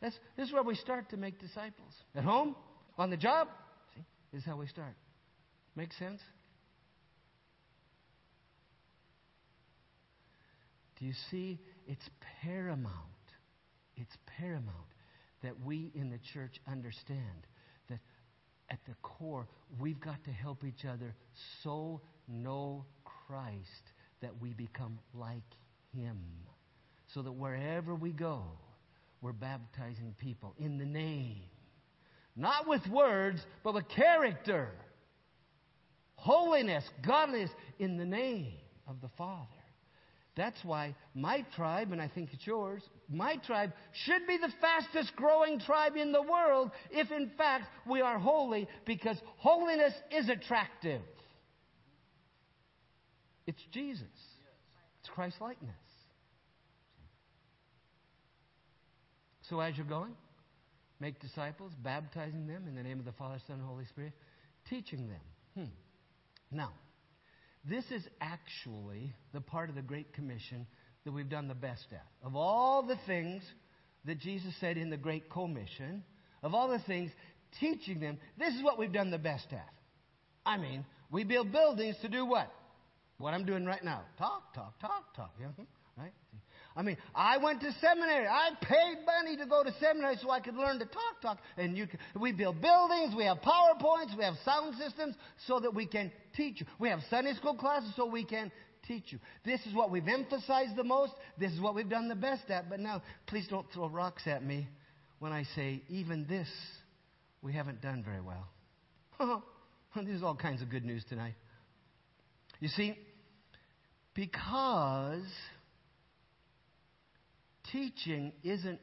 That's, 0.00 0.16
this 0.36 0.48
is 0.48 0.52
where 0.54 0.62
we 0.62 0.74
start 0.74 1.10
to 1.10 1.16
make 1.16 1.38
disciples. 1.40 1.92
At 2.14 2.24
home, 2.24 2.56
on 2.98 3.10
the 3.10 3.16
job, 3.16 3.48
see, 3.94 4.02
this 4.32 4.40
is 4.40 4.46
how 4.46 4.56
we 4.56 4.66
start. 4.66 4.94
Make 5.76 5.92
sense? 5.94 6.20
Do 11.02 11.08
you 11.08 11.14
see? 11.32 11.58
It's 11.88 12.08
paramount. 12.44 12.94
It's 13.96 14.16
paramount 14.38 14.86
that 15.42 15.54
we 15.64 15.90
in 15.96 16.10
the 16.10 16.20
church 16.32 16.60
understand 16.70 17.48
that 17.90 17.98
at 18.70 18.78
the 18.86 18.94
core, 19.02 19.48
we've 19.80 19.98
got 19.98 20.22
to 20.22 20.30
help 20.30 20.62
each 20.62 20.84
other 20.84 21.12
so 21.64 22.00
know 22.28 22.86
Christ 23.26 23.66
that 24.20 24.30
we 24.40 24.52
become 24.52 25.00
like 25.12 25.42
Him. 25.92 26.20
So 27.12 27.22
that 27.22 27.32
wherever 27.32 27.96
we 27.96 28.12
go, 28.12 28.44
we're 29.20 29.32
baptizing 29.32 30.14
people 30.18 30.54
in 30.56 30.78
the 30.78 30.86
name. 30.86 31.42
Not 32.36 32.68
with 32.68 32.86
words, 32.86 33.44
but 33.64 33.74
with 33.74 33.88
character. 33.88 34.68
Holiness, 36.14 36.84
godliness, 37.04 37.50
in 37.80 37.96
the 37.96 38.06
name 38.06 38.52
of 38.86 39.00
the 39.00 39.10
Father. 39.18 39.61
That's 40.34 40.56
why 40.64 40.94
my 41.14 41.44
tribe, 41.54 41.92
and 41.92 42.00
I 42.00 42.08
think 42.08 42.30
it's 42.32 42.46
yours, 42.46 42.82
my 43.08 43.36
tribe 43.46 43.72
should 43.92 44.26
be 44.26 44.38
the 44.38 44.52
fastest 44.60 45.14
growing 45.14 45.60
tribe 45.60 45.96
in 45.96 46.12
the 46.12 46.22
world 46.22 46.70
if 46.90 47.10
in 47.10 47.30
fact 47.36 47.66
we 47.86 48.00
are 48.00 48.18
holy 48.18 48.66
because 48.86 49.18
holiness 49.36 49.92
is 50.10 50.30
attractive. 50.30 51.02
It's 53.46 53.60
Jesus. 53.72 54.06
It's 55.00 55.10
Christ 55.10 55.36
likeness. 55.40 55.74
So 59.50 59.60
as 59.60 59.76
you're 59.76 59.84
going, 59.84 60.14
make 60.98 61.20
disciples, 61.20 61.72
baptizing 61.82 62.46
them 62.46 62.64
in 62.66 62.74
the 62.74 62.82
name 62.82 62.98
of 62.98 63.04
the 63.04 63.12
Father, 63.12 63.38
Son, 63.46 63.56
and 63.58 63.66
Holy 63.66 63.84
Spirit, 63.86 64.12
teaching 64.70 65.08
them. 65.08 65.20
Hmm. 65.66 66.56
Now, 66.56 66.72
this 67.64 67.84
is 67.90 68.02
actually 68.20 69.14
the 69.32 69.40
part 69.40 69.68
of 69.68 69.74
the 69.74 69.82
Great 69.82 70.12
Commission 70.12 70.66
that 71.04 71.12
we've 71.12 71.28
done 71.28 71.48
the 71.48 71.54
best 71.54 71.86
at. 71.92 72.06
Of 72.24 72.36
all 72.36 72.82
the 72.82 72.98
things 73.06 73.42
that 74.04 74.18
Jesus 74.18 74.52
said 74.60 74.76
in 74.76 74.90
the 74.90 74.96
Great 74.96 75.30
Commission, 75.30 76.02
of 76.42 76.54
all 76.54 76.68
the 76.68 76.80
things, 76.80 77.10
teaching 77.60 78.00
them, 78.00 78.18
this 78.38 78.54
is 78.54 78.62
what 78.62 78.78
we've 78.78 78.92
done 78.92 79.10
the 79.10 79.18
best 79.18 79.46
at. 79.52 79.68
I 80.44 80.56
mean, 80.56 80.84
we 81.10 81.24
build 81.24 81.52
buildings 81.52 81.96
to 82.02 82.08
do 82.08 82.24
what? 82.24 82.52
What 83.18 83.34
I'm 83.34 83.44
doing 83.44 83.64
right 83.64 83.84
now. 83.84 84.02
Talk, 84.18 84.54
talk, 84.54 84.80
talk, 84.80 85.14
talk. 85.14 85.32
Yeah? 85.40 85.48
Hmm, 85.48 85.62
right? 85.96 86.12
I 86.74 86.82
mean, 86.82 86.96
I 87.14 87.38
went 87.38 87.60
to 87.60 87.72
seminary. 87.80 88.26
I 88.26 88.50
paid 88.60 89.04
money 89.04 89.36
to 89.36 89.46
go 89.46 89.62
to 89.62 89.72
seminary 89.78 90.16
so 90.22 90.30
I 90.30 90.40
could 90.40 90.56
learn 90.56 90.78
to 90.78 90.86
talk, 90.86 91.20
talk. 91.20 91.38
And 91.56 91.76
you, 91.76 91.86
we 92.18 92.32
build 92.32 92.60
buildings. 92.62 93.14
We 93.14 93.24
have 93.24 93.38
PowerPoints. 93.38 94.16
We 94.16 94.24
have 94.24 94.34
sound 94.44 94.76
systems 94.76 95.14
so 95.46 95.60
that 95.60 95.74
we 95.74 95.86
can 95.86 96.10
teach 96.34 96.60
you. 96.60 96.66
We 96.78 96.88
have 96.88 97.00
Sunday 97.10 97.34
school 97.34 97.54
classes 97.54 97.92
so 97.96 98.06
we 98.06 98.24
can 98.24 98.50
teach 98.86 99.12
you. 99.12 99.18
This 99.44 99.60
is 99.66 99.74
what 99.74 99.90
we've 99.90 100.08
emphasized 100.08 100.76
the 100.76 100.84
most. 100.84 101.12
This 101.38 101.52
is 101.52 101.60
what 101.60 101.74
we've 101.74 101.88
done 101.88 102.08
the 102.08 102.14
best 102.14 102.48
at. 102.48 102.70
But 102.70 102.80
now, 102.80 103.02
please 103.26 103.46
don't 103.48 103.66
throw 103.72 103.88
rocks 103.88 104.22
at 104.26 104.42
me 104.42 104.68
when 105.18 105.32
I 105.32 105.44
say 105.54 105.82
even 105.88 106.26
this 106.26 106.48
we 107.42 107.52
haven't 107.52 107.82
done 107.82 108.02
very 108.02 108.20
well. 108.20 109.42
There's 109.94 110.22
all 110.22 110.36
kinds 110.36 110.62
of 110.62 110.70
good 110.70 110.84
news 110.84 111.04
tonight. 111.08 111.34
You 112.60 112.68
see, 112.68 112.96
because 114.14 115.26
teaching 117.72 118.32
isn't 118.44 118.78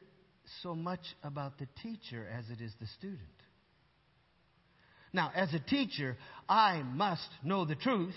so 0.63 0.75
much 0.75 1.02
about 1.23 1.58
the 1.60 1.67
teacher 1.82 2.28
as 2.38 2.49
it 2.49 2.62
is 2.62 2.73
the 2.80 2.88
student. 2.97 3.21
Now, 5.13 5.32
as 5.36 5.54
a 5.54 5.60
teacher, 5.60 6.17
I 6.47 6.84
must 6.84 7.30
know 7.43 7.65
the 7.65 7.75
truth 7.75 8.15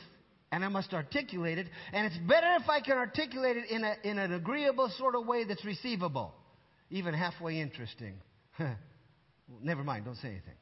and 0.50 0.62
I 0.62 0.68
must 0.68 0.92
articulate 0.92 1.56
it, 1.56 1.66
and 1.94 2.06
it's 2.06 2.18
better 2.28 2.56
if 2.60 2.68
I 2.68 2.80
can 2.80 2.98
articulate 2.98 3.56
it 3.56 3.70
in, 3.70 3.84
a, 3.84 3.94
in 4.04 4.18
an 4.18 4.34
agreeable 4.34 4.90
sort 4.98 5.14
of 5.14 5.26
way 5.26 5.44
that's 5.44 5.64
receivable, 5.64 6.34
even 6.90 7.14
halfway 7.14 7.58
interesting. 7.58 8.14
Never 9.62 9.82
mind, 9.82 10.04
don't 10.04 10.16
say 10.16 10.28
anything. 10.28 10.54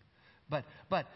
But, 0.49 0.64
but, 0.88 1.07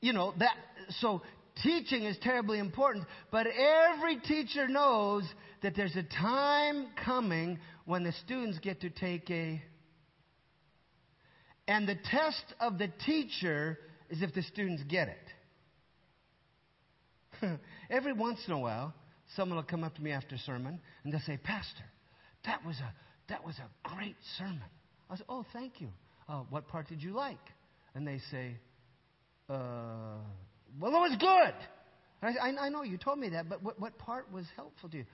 you 0.00 0.14
know, 0.14 0.32
that, 0.38 0.54
so 1.00 1.20
teaching 1.62 2.04
is 2.04 2.16
terribly 2.22 2.58
important, 2.58 3.06
but 3.30 3.46
every 3.46 4.18
teacher 4.18 4.68
knows 4.68 5.24
that 5.62 5.74
there's 5.76 5.96
a 5.96 6.02
time 6.02 6.88
coming 7.04 7.58
when 7.84 8.04
the 8.04 8.12
students 8.24 8.58
get 8.58 8.80
to 8.82 8.90
take 8.90 9.30
a. 9.30 9.62
And 11.66 11.88
the 11.88 11.96
test 11.96 12.44
of 12.60 12.78
the 12.78 12.88
teacher 13.04 13.78
is 14.08 14.22
if 14.22 14.32
the 14.34 14.42
students 14.42 14.82
get 14.88 15.08
it. 17.42 17.60
Every 17.90 18.12
once 18.12 18.40
in 18.46 18.52
a 18.52 18.58
while, 18.58 18.94
someone 19.36 19.56
will 19.56 19.64
come 19.64 19.84
up 19.84 19.94
to 19.96 20.02
me 20.02 20.10
after 20.10 20.36
sermon 20.38 20.80
and 21.04 21.12
they'll 21.12 21.20
say, 21.20 21.36
Pastor, 21.36 21.84
that 22.46 22.64
was 22.64 22.76
a, 22.76 22.92
that 23.28 23.44
was 23.44 23.56
a 23.58 23.88
great 23.94 24.16
sermon. 24.38 24.62
I 25.10 25.16
say, 25.16 25.24
Oh, 25.28 25.44
thank 25.52 25.80
you. 25.80 25.88
Uh, 26.28 26.42
what 26.50 26.68
part 26.68 26.88
did 26.88 27.02
you 27.02 27.12
like? 27.12 27.38
And 27.94 28.06
they 28.06 28.20
say, 28.30 28.56
uh, 29.48 30.18
Well, 30.80 30.94
it 30.94 31.10
was 31.10 31.16
good. 31.18 31.54
I, 32.20 32.66
I, 32.66 32.68
know 32.68 32.82
you 32.82 32.98
told 32.98 33.18
me 33.18 33.28
that, 33.30 33.48
but 33.48 33.62
what, 33.62 33.78
what 33.80 33.96
part 33.98 34.32
was 34.32 34.44
helpful 34.56 34.88
to 34.90 34.98
you? 34.98 35.04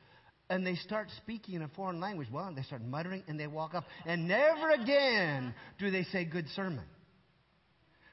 and 0.51 0.67
they 0.67 0.75
start 0.77 1.09
speaking 1.17 1.55
in 1.55 1.62
a 1.62 1.69
foreign 1.69 2.01
language. 2.01 2.29
Well, 2.31 2.53
they 2.55 2.62
start 2.62 2.85
muttering 2.85 3.23
and 3.29 3.40
they 3.40 3.47
walk 3.47 3.75
up, 3.75 3.85
and 4.05 4.29
never 4.29 4.71
again 4.71 5.55
do 5.79 5.90
they 5.90 6.05
say 6.05 6.25
good 6.25 6.49
sermon. 6.51 6.85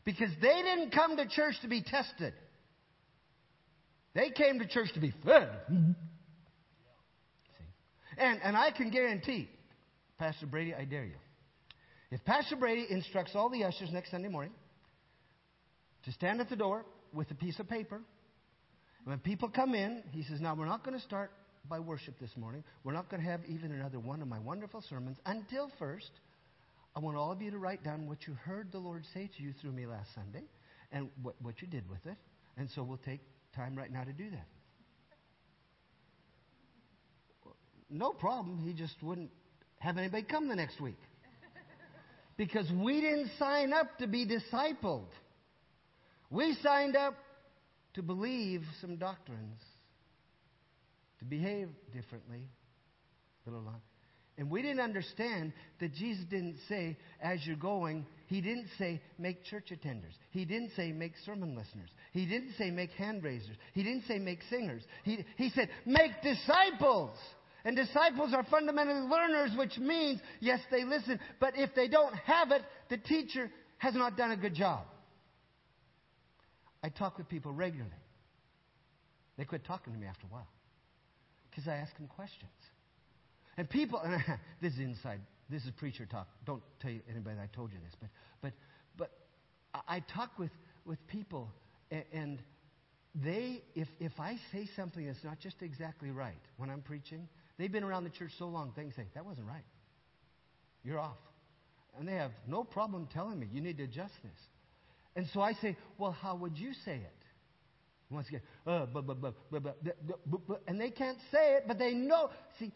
Because 0.05 0.29
they 0.41 0.61
didn't 0.61 0.91
come 0.91 1.17
to 1.17 1.27
church 1.27 1.55
to 1.61 1.67
be 1.67 1.83
tested. 1.83 2.33
They 4.13 4.29
came 4.31 4.59
to 4.59 4.67
church 4.67 4.93
to 4.93 4.99
be 4.99 5.13
fed. 5.23 5.49
And, 8.17 8.39
and 8.43 8.57
I 8.57 8.71
can 8.71 8.89
guarantee, 8.89 9.49
Pastor 10.17 10.47
Brady, 10.47 10.73
I 10.73 10.85
dare 10.85 11.05
you. 11.05 11.15
If 12.11 12.23
Pastor 12.25 12.55
Brady 12.55 12.87
instructs 12.89 13.31
all 13.35 13.49
the 13.49 13.63
ushers 13.63 13.89
next 13.91 14.11
Sunday 14.11 14.27
morning 14.27 14.51
to 16.03 16.11
stand 16.11 16.41
at 16.41 16.49
the 16.49 16.55
door 16.55 16.83
with 17.13 17.29
a 17.31 17.35
piece 17.35 17.59
of 17.59 17.69
paper, 17.69 18.01
when 19.03 19.19
people 19.19 19.49
come 19.49 19.73
in, 19.73 20.03
he 20.11 20.23
says, 20.23 20.39
Now 20.41 20.55
we're 20.55 20.65
not 20.65 20.83
going 20.83 20.97
to 20.97 21.03
start 21.03 21.31
by 21.69 21.79
worship 21.79 22.19
this 22.19 22.31
morning. 22.35 22.63
We're 22.83 22.93
not 22.93 23.09
going 23.09 23.23
to 23.23 23.29
have 23.29 23.41
even 23.47 23.71
another 23.71 23.99
one 23.99 24.21
of 24.21 24.27
my 24.27 24.39
wonderful 24.39 24.83
sermons 24.89 25.17
until 25.25 25.71
first, 25.79 26.11
I 26.95 26.99
want 26.99 27.17
all 27.17 27.31
of 27.31 27.41
you 27.41 27.51
to 27.51 27.57
write 27.57 27.83
down 27.83 28.07
what 28.07 28.27
you 28.27 28.33
heard 28.33 28.71
the 28.71 28.79
Lord 28.79 29.03
say 29.13 29.29
to 29.37 29.43
you 29.43 29.53
through 29.61 29.71
me 29.71 29.85
last 29.85 30.09
Sunday 30.13 30.43
and 30.91 31.09
what, 31.21 31.35
what 31.41 31.61
you 31.61 31.67
did 31.67 31.89
with 31.89 32.05
it. 32.05 32.17
And 32.57 32.69
so 32.75 32.83
we'll 32.83 32.97
take 32.97 33.21
time 33.55 33.75
right 33.75 33.91
now 33.91 34.03
to 34.03 34.13
do 34.13 34.29
that. 34.31 34.47
no 37.91 38.11
problem. 38.11 38.57
He 38.57 38.73
just 38.73 38.95
wouldn't 39.03 39.29
have 39.79 39.97
anybody 39.97 40.23
come 40.23 40.47
the 40.47 40.55
next 40.55 40.79
week. 40.79 40.97
Because 42.37 42.65
we 42.71 43.01
didn't 43.01 43.31
sign 43.37 43.73
up 43.73 43.97
to 43.99 44.07
be 44.07 44.25
discipled. 44.25 45.09
We 46.31 46.55
signed 46.63 46.95
up 46.95 47.15
to 47.93 48.01
believe 48.01 48.63
some 48.79 48.95
doctrines, 48.95 49.59
to 51.19 51.25
behave 51.25 51.69
differently. 51.93 52.47
And 54.37 54.49
we 54.49 54.61
didn't 54.61 54.79
understand 54.79 55.51
that 55.79 55.93
Jesus 55.93 56.23
didn't 56.29 56.55
say, 56.69 56.97
as 57.21 57.45
you're 57.45 57.57
going, 57.57 58.05
He 58.27 58.39
didn't 58.39 58.67
say, 58.79 59.01
make 59.19 59.43
church 59.43 59.71
attenders. 59.71 60.13
He 60.31 60.45
didn't 60.45 60.71
say, 60.75 60.93
make 60.93 61.13
sermon 61.25 61.49
listeners. 61.49 61.89
He 62.13 62.25
didn't 62.25 62.53
say, 62.57 62.71
make 62.71 62.91
hand 62.91 63.23
raisers. 63.23 63.57
He 63.73 63.83
didn't 63.83 64.05
say, 64.07 64.17
make 64.17 64.39
singers. 64.49 64.83
He, 65.03 65.25
he 65.35 65.49
said, 65.49 65.69
make 65.85 66.11
disciples. 66.23 67.15
And 67.65 67.75
disciples 67.75 68.33
are 68.33 68.45
fundamentally 68.49 69.01
learners, 69.01 69.51
which 69.57 69.77
means, 69.77 70.19
yes, 70.39 70.59
they 70.71 70.85
listen, 70.85 71.19
but 71.39 71.53
if 71.55 71.75
they 71.75 71.87
don't 71.87 72.15
have 72.15 72.51
it, 72.51 72.63
the 72.89 72.97
teacher 72.97 73.51
has 73.77 73.93
not 73.93 74.17
done 74.17 74.31
a 74.31 74.37
good 74.37 74.55
job. 74.55 74.85
I 76.83 76.89
talk 76.89 77.17
with 77.17 77.29
people 77.29 77.51
regularly. 77.53 77.91
They 79.37 79.45
quit 79.45 79.63
talking 79.63 79.93
to 79.93 79.99
me 79.99 80.07
after 80.07 80.27
a 80.27 80.33
while 80.33 80.47
because 81.49 81.67
I 81.67 81.75
ask 81.75 81.95
them 81.97 82.07
questions. 82.07 82.51
And 83.57 83.69
people, 83.69 83.99
and 83.99 84.23
this 84.61 84.73
is 84.73 84.79
inside, 84.79 85.21
this 85.49 85.63
is 85.65 85.71
preacher 85.71 86.05
talk. 86.05 86.27
Don't 86.45 86.63
tell 86.79 86.91
anybody 87.09 87.37
I 87.41 87.47
told 87.55 87.71
you 87.71 87.79
this, 87.83 87.93
but 87.99 88.09
but 88.41 88.53
but 88.97 89.11
I 89.87 89.99
talk 89.99 90.37
with 90.39 90.51
with 90.85 91.05
people, 91.07 91.49
and 92.11 92.39
they, 93.13 93.61
if 93.75 93.87
if 93.99 94.19
I 94.19 94.37
say 94.51 94.67
something 94.75 95.05
that's 95.05 95.23
not 95.23 95.39
just 95.39 95.61
exactly 95.61 96.11
right 96.11 96.39
when 96.57 96.69
I'm 96.69 96.81
preaching, 96.81 97.27
they've 97.57 97.71
been 97.71 97.83
around 97.83 98.05
the 98.05 98.09
church 98.09 98.31
so 98.37 98.47
long, 98.47 98.71
they 98.75 98.83
can 98.83 98.93
say 98.93 99.05
that 99.13 99.25
wasn't 99.25 99.47
right. 99.47 99.65
You're 100.83 100.99
off, 100.99 101.19
and 101.99 102.07
they 102.07 102.15
have 102.15 102.31
no 102.47 102.63
problem 102.63 103.07
telling 103.13 103.39
me 103.39 103.47
you 103.51 103.61
need 103.61 103.77
to 103.77 103.83
adjust 103.83 104.13
this. 104.23 104.39
And 105.15 105.27
so 105.33 105.41
I 105.41 105.53
say, 105.53 105.77
well, 105.97 106.11
how 106.11 106.35
would 106.35 106.57
you 106.57 106.71
say 106.85 106.95
it? 106.95 107.21
Once 108.09 108.27
again, 108.27 108.41
uh, 108.67 108.85
and 110.67 110.79
they 110.79 110.89
can't 110.89 111.17
say 111.31 111.55
it, 111.55 111.63
but 111.65 111.79
they 111.79 111.93
know. 111.93 112.29
See, 112.59 112.73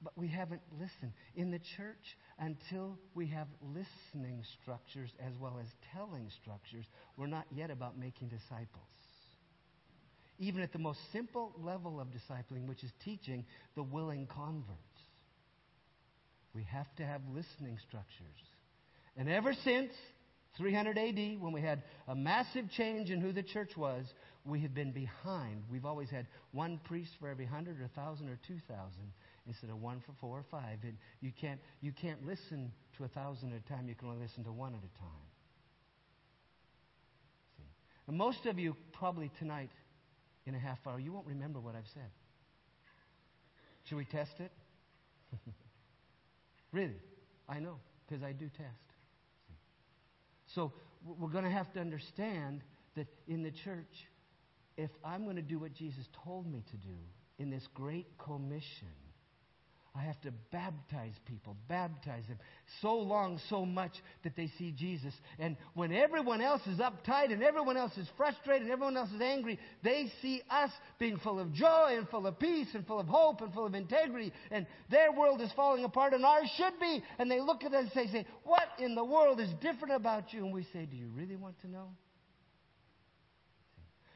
but 0.00 0.16
we 0.16 0.28
haven't 0.28 0.60
listened. 0.72 1.12
In 1.34 1.50
the 1.50 1.58
church, 1.76 2.16
until 2.38 2.98
we 3.14 3.26
have 3.28 3.48
listening 3.62 4.44
structures 4.62 5.10
as 5.18 5.32
well 5.40 5.58
as 5.60 5.66
telling 5.92 6.30
structures, 6.42 6.84
we're 7.16 7.26
not 7.26 7.46
yet 7.50 7.70
about 7.70 7.98
making 7.98 8.28
disciples. 8.28 8.84
Even 10.38 10.62
at 10.62 10.72
the 10.72 10.78
most 10.78 10.98
simple 11.12 11.52
level 11.58 12.00
of 12.00 12.08
discipling, 12.08 12.66
which 12.68 12.84
is 12.84 12.90
teaching 13.04 13.44
the 13.74 13.82
willing 13.82 14.26
converts, 14.26 14.78
we 16.54 16.64
have 16.64 16.86
to 16.96 17.04
have 17.04 17.22
listening 17.32 17.78
structures. 17.88 18.40
And 19.16 19.28
ever 19.28 19.54
since 19.64 19.92
300 20.56 20.96
AD, 20.96 21.40
when 21.40 21.52
we 21.52 21.60
had 21.60 21.82
a 22.06 22.14
massive 22.14 22.70
change 22.70 23.10
in 23.10 23.20
who 23.20 23.32
the 23.32 23.42
church 23.42 23.76
was, 23.76 24.06
we 24.44 24.60
have 24.60 24.74
been 24.74 24.92
behind. 24.92 25.62
We've 25.70 25.84
always 25.84 26.10
had 26.10 26.26
one 26.52 26.78
priest 26.84 27.12
for 27.18 27.28
every 27.28 27.46
100 27.46 27.78
or 27.80 27.90
1,000 27.94 28.28
or 28.28 28.38
2,000 28.46 28.92
instead 29.46 29.70
of 29.70 29.80
one 29.80 30.00
for 30.06 30.12
four 30.20 30.38
or 30.38 30.44
five. 30.50 30.78
And 30.82 30.96
you 31.20 31.32
can't, 31.38 31.60
you 31.80 31.92
can't 31.92 32.24
listen 32.26 32.70
to 32.96 33.04
a 33.04 33.08
thousand 33.08 33.52
at 33.52 33.60
a 33.64 33.68
time. 33.68 33.88
You 33.88 33.94
can 33.94 34.08
only 34.08 34.22
listen 34.22 34.44
to 34.44 34.52
one 34.52 34.72
at 34.74 34.78
a 34.78 34.98
time. 34.98 35.26
See? 37.56 37.64
And 38.06 38.16
most 38.16 38.46
of 38.46 38.58
you 38.58 38.76
probably 38.92 39.30
tonight, 39.38 39.70
in 40.46 40.54
a 40.54 40.58
half 40.58 40.78
hour, 40.86 41.00
you 41.00 41.12
won't 41.12 41.26
remember 41.26 41.58
what 41.58 41.74
I've 41.74 41.88
said. 41.94 42.10
Should 43.84 43.96
we 43.96 44.04
test 44.04 44.38
it? 44.38 44.52
really? 46.72 46.96
I 47.48 47.60
know, 47.60 47.76
because 48.06 48.22
I 48.22 48.32
do 48.32 48.48
test. 48.56 48.93
So 50.54 50.72
we're 51.04 51.28
going 51.28 51.44
to 51.44 51.50
have 51.50 51.72
to 51.74 51.80
understand 51.80 52.62
that 52.96 53.06
in 53.26 53.42
the 53.42 53.50
church, 53.50 54.06
if 54.76 54.90
I'm 55.04 55.24
going 55.24 55.36
to 55.36 55.42
do 55.42 55.58
what 55.58 55.74
Jesus 55.74 56.08
told 56.24 56.50
me 56.50 56.62
to 56.70 56.76
do 56.76 56.96
in 57.38 57.50
this 57.50 57.66
great 57.74 58.06
commission, 58.18 58.88
I 59.96 60.02
have 60.02 60.20
to 60.22 60.32
baptize 60.50 61.12
people, 61.24 61.56
baptize 61.68 62.26
them 62.26 62.38
so 62.82 62.96
long, 62.96 63.40
so 63.48 63.64
much 63.64 63.92
that 64.24 64.34
they 64.34 64.50
see 64.58 64.72
Jesus. 64.72 65.14
And 65.38 65.56
when 65.74 65.92
everyone 65.92 66.40
else 66.40 66.62
is 66.66 66.80
uptight 66.80 67.32
and 67.32 67.44
everyone 67.44 67.76
else 67.76 67.96
is 67.96 68.08
frustrated 68.16 68.62
and 68.62 68.72
everyone 68.72 68.96
else 68.96 69.12
is 69.12 69.20
angry, 69.20 69.56
they 69.84 70.10
see 70.20 70.42
us 70.50 70.70
being 70.98 71.18
full 71.18 71.38
of 71.38 71.52
joy 71.52 71.94
and 71.96 72.08
full 72.08 72.26
of 72.26 72.40
peace 72.40 72.66
and 72.74 72.84
full 72.84 72.98
of 72.98 73.06
hope 73.06 73.40
and 73.40 73.54
full 73.54 73.66
of 73.66 73.74
integrity. 73.76 74.32
And 74.50 74.66
their 74.90 75.12
world 75.12 75.40
is 75.40 75.52
falling 75.52 75.84
apart 75.84 76.12
and 76.12 76.24
ours 76.24 76.50
should 76.56 76.80
be. 76.80 77.00
And 77.20 77.30
they 77.30 77.40
look 77.40 77.62
at 77.62 77.72
us 77.72 77.84
and 77.84 77.92
say, 77.92 78.10
say 78.10 78.26
What 78.42 78.66
in 78.80 78.96
the 78.96 79.04
world 79.04 79.38
is 79.38 79.50
different 79.60 79.94
about 79.94 80.32
you? 80.32 80.44
And 80.44 80.52
we 80.52 80.64
say, 80.72 80.86
Do 80.86 80.96
you 80.96 81.10
really 81.14 81.36
want 81.36 81.60
to 81.60 81.70
know? 81.70 81.90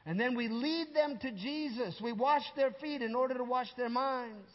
And 0.05 0.19
then 0.19 0.35
we 0.35 0.49
lead 0.49 0.87
them 0.93 1.19
to 1.21 1.31
Jesus. 1.31 1.95
We 2.01 2.11
wash 2.11 2.43
their 2.57 2.71
feet 2.81 3.01
in 3.01 3.15
order 3.15 3.35
to 3.35 3.43
wash 3.45 3.67
their 3.77 3.89
minds. 3.89 4.49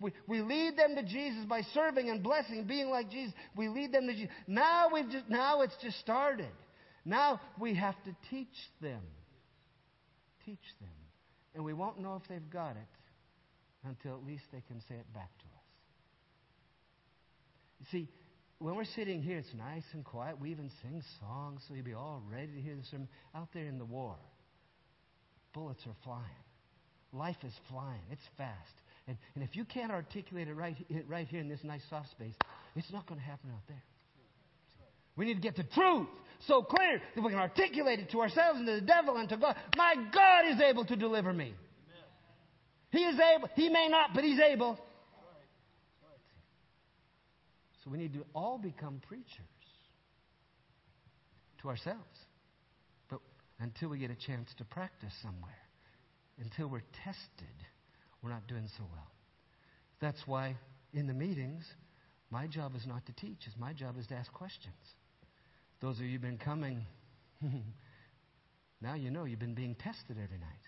We, 0.00 0.12
we 0.26 0.40
lead 0.42 0.76
them 0.76 0.96
to 0.96 1.02
Jesus 1.02 1.44
by 1.48 1.62
serving 1.72 2.10
and 2.10 2.22
blessing, 2.22 2.64
being 2.64 2.90
like 2.90 3.10
Jesus. 3.10 3.34
We 3.56 3.68
lead 3.68 3.92
them 3.92 4.06
to 4.06 4.12
Jesus. 4.12 4.30
Now 4.46 4.88
we've 4.92 5.08
just 5.08 5.28
now 5.28 5.62
it's 5.62 5.76
just 5.82 5.98
started. 6.00 6.50
Now 7.04 7.40
we 7.58 7.74
have 7.74 7.94
to 8.04 8.16
teach 8.30 8.56
them. 8.80 9.02
Teach 10.44 10.58
them. 10.80 10.90
And 11.54 11.64
we 11.64 11.72
won't 11.72 12.00
know 12.00 12.20
if 12.20 12.28
they've 12.28 12.50
got 12.50 12.72
it 12.72 13.88
until 13.88 14.16
at 14.16 14.26
least 14.26 14.44
they 14.52 14.62
can 14.66 14.80
say 14.88 14.94
it 14.96 15.12
back 15.14 15.30
to 15.38 15.44
us. 15.44 15.54
You 17.80 17.86
see, 17.92 18.08
when 18.58 18.76
we're 18.76 18.84
sitting 18.96 19.22
here, 19.22 19.38
it's 19.38 19.54
nice 19.56 19.84
and 19.92 20.04
quiet. 20.04 20.40
We 20.40 20.50
even 20.50 20.70
sing 20.82 21.02
songs 21.20 21.62
so 21.68 21.74
you'll 21.74 21.84
be 21.84 21.94
all 21.94 22.22
ready 22.30 22.52
to 22.52 22.60
hear 22.60 22.74
the 22.74 22.84
sermon. 22.90 23.08
Out 23.34 23.48
there 23.52 23.66
in 23.66 23.78
the 23.78 23.84
war, 23.84 24.16
bullets 25.52 25.82
are 25.86 25.96
flying. 26.02 26.24
Life 27.12 27.36
is 27.44 27.52
flying. 27.70 28.00
It's 28.10 28.22
fast. 28.36 28.74
And, 29.06 29.18
and 29.34 29.44
if 29.44 29.54
you 29.54 29.64
can't 29.64 29.92
articulate 29.92 30.48
it 30.48 30.54
right, 30.54 30.76
right 31.06 31.28
here 31.28 31.40
in 31.40 31.48
this 31.48 31.60
nice 31.62 31.82
soft 31.90 32.10
space, 32.10 32.34
it's 32.74 32.90
not 32.92 33.06
going 33.06 33.20
to 33.20 33.26
happen 33.26 33.50
out 33.50 33.62
there. 33.68 33.82
We 35.16 35.26
need 35.26 35.34
to 35.34 35.40
get 35.40 35.56
the 35.56 35.64
truth 35.64 36.08
so 36.46 36.62
clear 36.62 37.00
that 37.14 37.22
we 37.22 37.30
can 37.30 37.38
articulate 37.38 38.00
it 38.00 38.10
to 38.10 38.20
ourselves 38.20 38.58
and 38.58 38.66
to 38.66 38.74
the 38.74 38.80
devil 38.80 39.16
and 39.16 39.28
to 39.28 39.36
God. 39.36 39.56
My 39.76 39.94
God 39.94 40.52
is 40.52 40.60
able 40.60 40.84
to 40.86 40.96
deliver 40.96 41.32
me. 41.32 41.54
He 42.90 42.98
is 42.98 43.18
able. 43.18 43.48
He 43.54 43.68
may 43.68 43.88
not, 43.88 44.10
but 44.14 44.24
He's 44.24 44.40
able. 44.40 44.78
So 47.82 47.90
we 47.90 47.98
need 47.98 48.14
to 48.14 48.24
all 48.34 48.58
become 48.58 49.00
preachers 49.06 49.26
to 51.60 51.68
ourselves. 51.68 52.00
But 53.10 53.20
until 53.60 53.90
we 53.90 53.98
get 53.98 54.10
a 54.10 54.16
chance 54.16 54.48
to 54.58 54.64
practice 54.64 55.12
somewhere, 55.22 55.58
until 56.40 56.68
we're 56.68 56.84
tested 57.04 57.66
we're 58.24 58.30
not 58.30 58.46
doing 58.48 58.68
so 58.78 58.84
well. 58.90 59.06
That's 60.00 60.20
why 60.26 60.56
in 60.92 61.06
the 61.06 61.12
meetings, 61.12 61.62
my 62.30 62.46
job 62.46 62.74
is 62.74 62.86
not 62.86 63.04
to 63.06 63.12
teach, 63.12 63.38
it's 63.46 63.56
my 63.58 63.72
job 63.72 63.98
is 63.98 64.06
to 64.08 64.14
ask 64.14 64.32
questions. 64.32 64.74
Those 65.80 65.98
of 65.98 66.04
you 66.06 66.12
who've 66.12 66.22
been 66.22 66.38
coming, 66.38 66.86
now 68.80 68.94
you 68.94 69.10
know 69.10 69.24
you've 69.24 69.38
been 69.38 69.54
being 69.54 69.74
tested 69.74 70.16
every 70.22 70.38
night. 70.38 70.64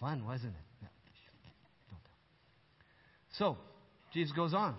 Fun, 0.00 0.24
wasn't 0.24 0.54
it? 0.54 0.88
So, 3.38 3.56
Jesus 4.12 4.32
goes 4.32 4.54
on. 4.54 4.76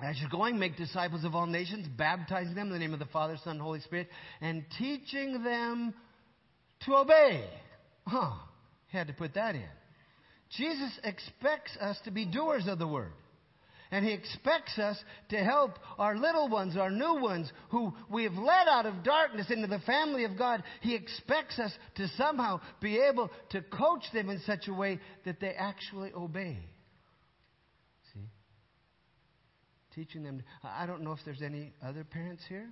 As 0.00 0.16
you're 0.20 0.30
going, 0.30 0.58
make 0.58 0.76
disciples 0.76 1.24
of 1.24 1.34
all 1.34 1.46
nations, 1.46 1.86
baptizing 1.96 2.54
them 2.54 2.68
in 2.68 2.72
the 2.74 2.78
name 2.78 2.92
of 2.92 2.98
the 2.98 3.06
Father, 3.06 3.36
Son, 3.42 3.54
and 3.54 3.60
Holy 3.60 3.80
Spirit, 3.80 4.08
and 4.40 4.64
teaching 4.78 5.42
them 5.42 5.94
to 6.84 6.94
obey. 6.94 7.44
Huh. 8.06 8.32
Had 8.92 9.08
to 9.08 9.14
put 9.14 9.34
that 9.34 9.54
in. 9.54 9.68
Jesus 10.50 10.98
expects 11.02 11.76
us 11.80 11.98
to 12.04 12.10
be 12.10 12.24
doers 12.24 12.66
of 12.68 12.78
the 12.78 12.86
word. 12.86 13.12
And 13.90 14.04
he 14.04 14.12
expects 14.12 14.78
us 14.78 14.98
to 15.28 15.36
help 15.36 15.78
our 15.98 16.16
little 16.16 16.48
ones, 16.48 16.76
our 16.76 16.90
new 16.90 17.20
ones, 17.20 17.52
who 17.70 17.94
we 18.10 18.24
have 18.24 18.34
led 18.34 18.66
out 18.68 18.84
of 18.84 19.04
darkness 19.04 19.46
into 19.48 19.68
the 19.68 19.78
family 19.80 20.24
of 20.24 20.36
God. 20.36 20.64
He 20.80 20.94
expects 20.94 21.58
us 21.58 21.72
to 21.96 22.08
somehow 22.16 22.60
be 22.80 22.98
able 22.98 23.30
to 23.50 23.62
coach 23.62 24.02
them 24.12 24.28
in 24.28 24.40
such 24.40 24.66
a 24.66 24.74
way 24.74 24.98
that 25.24 25.40
they 25.40 25.50
actually 25.50 26.12
obey. 26.12 26.58
See? 28.12 28.28
Teaching 29.94 30.24
them. 30.24 30.42
I 30.64 30.86
don't 30.86 31.02
know 31.02 31.12
if 31.12 31.20
there's 31.24 31.42
any 31.42 31.72
other 31.80 32.02
parents 32.02 32.42
here, 32.48 32.68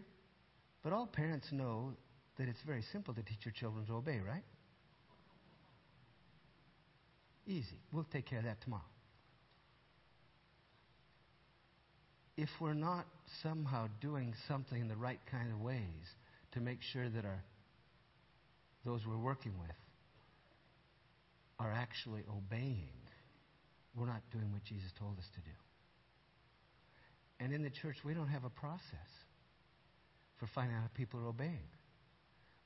but 0.83 0.93
all 0.93 1.07
parents 1.07 1.47
know 1.53 1.93
that 2.39 2.49
it's 2.49 2.63
very 2.67 2.83
simple 2.91 3.15
to 3.15 3.23
teach 3.23 3.45
your 3.45 3.53
children 3.53 3.87
to 3.87 3.95
obey, 3.95 4.19
right? 4.19 4.43
Easy. 7.47 7.79
We'll 7.93 8.07
take 8.13 8.27
care 8.27 8.39
of 8.39 8.45
that 8.45 8.61
tomorrow. 8.63 8.83
If 12.37 12.49
we're 12.61 12.75
not 12.75 13.07
somehow 13.43 13.89
doing 14.01 14.35
something 14.49 14.81
in 14.81 14.89
the 14.89 14.97
right 14.97 15.21
kind 15.31 15.53
of 15.53 15.61
ways 15.61 15.79
to 16.53 16.61
make 16.61 16.79
sure 16.93 17.09
that 17.09 17.25
our 17.25 17.43
those 18.85 19.01
we're 19.07 19.17
working 19.17 19.53
with 19.59 19.77
are 21.59 21.73
actually 21.73 22.23
obeying, 22.29 22.91
we're 23.97 24.07
not 24.07 24.23
doing 24.31 24.53
what 24.53 24.63
Jesus 24.65 24.91
told 24.99 25.17
us 25.19 25.25
to 25.35 25.41
do. 25.41 25.57
And 27.41 27.53
in 27.53 27.63
the 27.63 27.71
church, 27.71 27.97
we 28.05 28.15
don't 28.15 28.29
have 28.29 28.45
a 28.45 28.51
process 28.51 28.83
for 30.39 30.47
finding 30.55 30.77
out 30.77 30.85
if 30.87 30.95
people 30.95 31.21
are 31.21 31.29
obeying. 31.29 31.69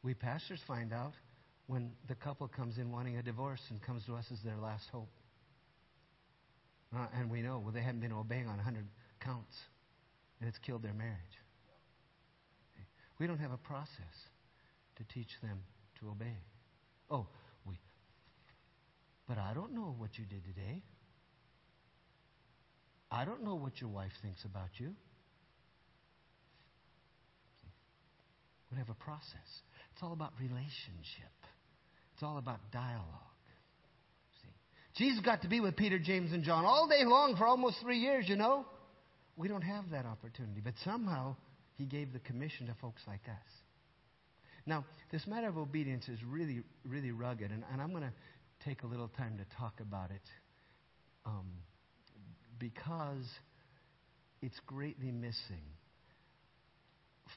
We 0.03 0.14
pastors 0.14 0.61
find 0.66 0.93
out 0.93 1.12
when 1.69 1.93
the 2.09 2.14
couple 2.14 2.49
comes 2.49 2.79
in 2.79 2.91
wanting 2.91 3.19
a 3.19 3.23
divorce 3.23 3.61
and 3.71 3.81
comes 3.83 4.03
to 4.07 4.14
us 4.16 4.25
as 4.33 4.39
their 4.43 4.57
last 4.57 4.89
hope. 4.91 5.11
Uh, 6.97 7.07
and 7.14 7.31
we 7.31 7.43
know, 7.43 7.61
well, 7.62 7.73
they 7.73 7.83
haven't 7.83 8.01
been 8.01 8.12
obeying 8.12 8.49
on 8.49 8.57
100 8.57 8.87
counts, 9.21 9.55
and 10.41 10.49
it's 10.49 10.59
killed 10.59 10.83
their 10.83 10.95
marriage. 10.95 11.39
We 13.21 13.27
don't 13.27 13.39
have 13.39 13.53
a 13.53 13.59
process 13.59 14.16
to 14.97 15.05
teach 15.12 15.29
them 15.43 15.61
to 16.01 16.09
obey. 16.09 16.37
Oh, 17.11 17.27
we. 17.66 17.79
But 19.29 19.37
I 19.37 19.53
don't 19.53 19.75
know 19.75 19.95
what 19.99 20.16
you 20.16 20.25
did 20.25 20.45
today. 20.45 20.83
I 23.11 23.27
don't 23.27 23.45
know 23.45 23.57
what 23.57 23.81
your 23.81 23.91
wife 23.91 24.12
thinks 24.23 24.45
about 24.45 24.69
you. 24.79 24.95
We 28.71 28.79
have 28.79 28.89
a 28.89 28.95
process. 28.95 29.49
It's 29.93 30.03
all 30.03 30.12
about 30.12 30.33
relationship. 30.41 31.33
It's 32.19 32.25
all 32.25 32.39
about 32.39 32.59
dialogue. 32.73 33.07
See? 34.43 35.05
Jesus 35.05 35.25
got 35.25 35.43
to 35.43 35.49
be 35.49 35.61
with 35.61 35.77
Peter, 35.77 36.01
James, 36.01 36.33
and 36.33 36.43
John 36.43 36.64
all 36.64 36.89
day 36.89 37.05
long 37.05 37.37
for 37.37 37.47
almost 37.47 37.77
three 37.81 37.99
years, 37.99 38.29
you 38.29 38.35
know. 38.35 38.66
We 39.37 39.47
don't 39.47 39.62
have 39.62 39.91
that 39.91 40.05
opportunity. 40.05 40.61
But 40.61 40.75
somehow, 40.85 41.37
he 41.77 41.85
gave 41.85 42.12
the 42.12 42.19
commission 42.19 42.66
to 42.66 42.75
folks 42.81 43.03
like 43.07 43.21
us. 43.29 43.53
Now, 44.66 44.85
this 45.12 45.29
matter 45.29 45.47
of 45.47 45.57
obedience 45.57 46.09
is 46.09 46.19
really, 46.29 46.62
really 46.85 47.12
rugged, 47.12 47.53
and, 47.53 47.62
and 47.73 47.81
I'm 47.81 47.91
going 47.91 48.03
to 48.03 48.12
take 48.64 48.83
a 48.83 48.89
little 48.89 49.07
time 49.16 49.39
to 49.39 49.57
talk 49.57 49.75
about 49.81 50.11
it 50.11 50.29
um, 51.25 51.47
because 52.59 53.27
it's 54.43 54.59
greatly 54.66 55.12
missing. 55.12 55.62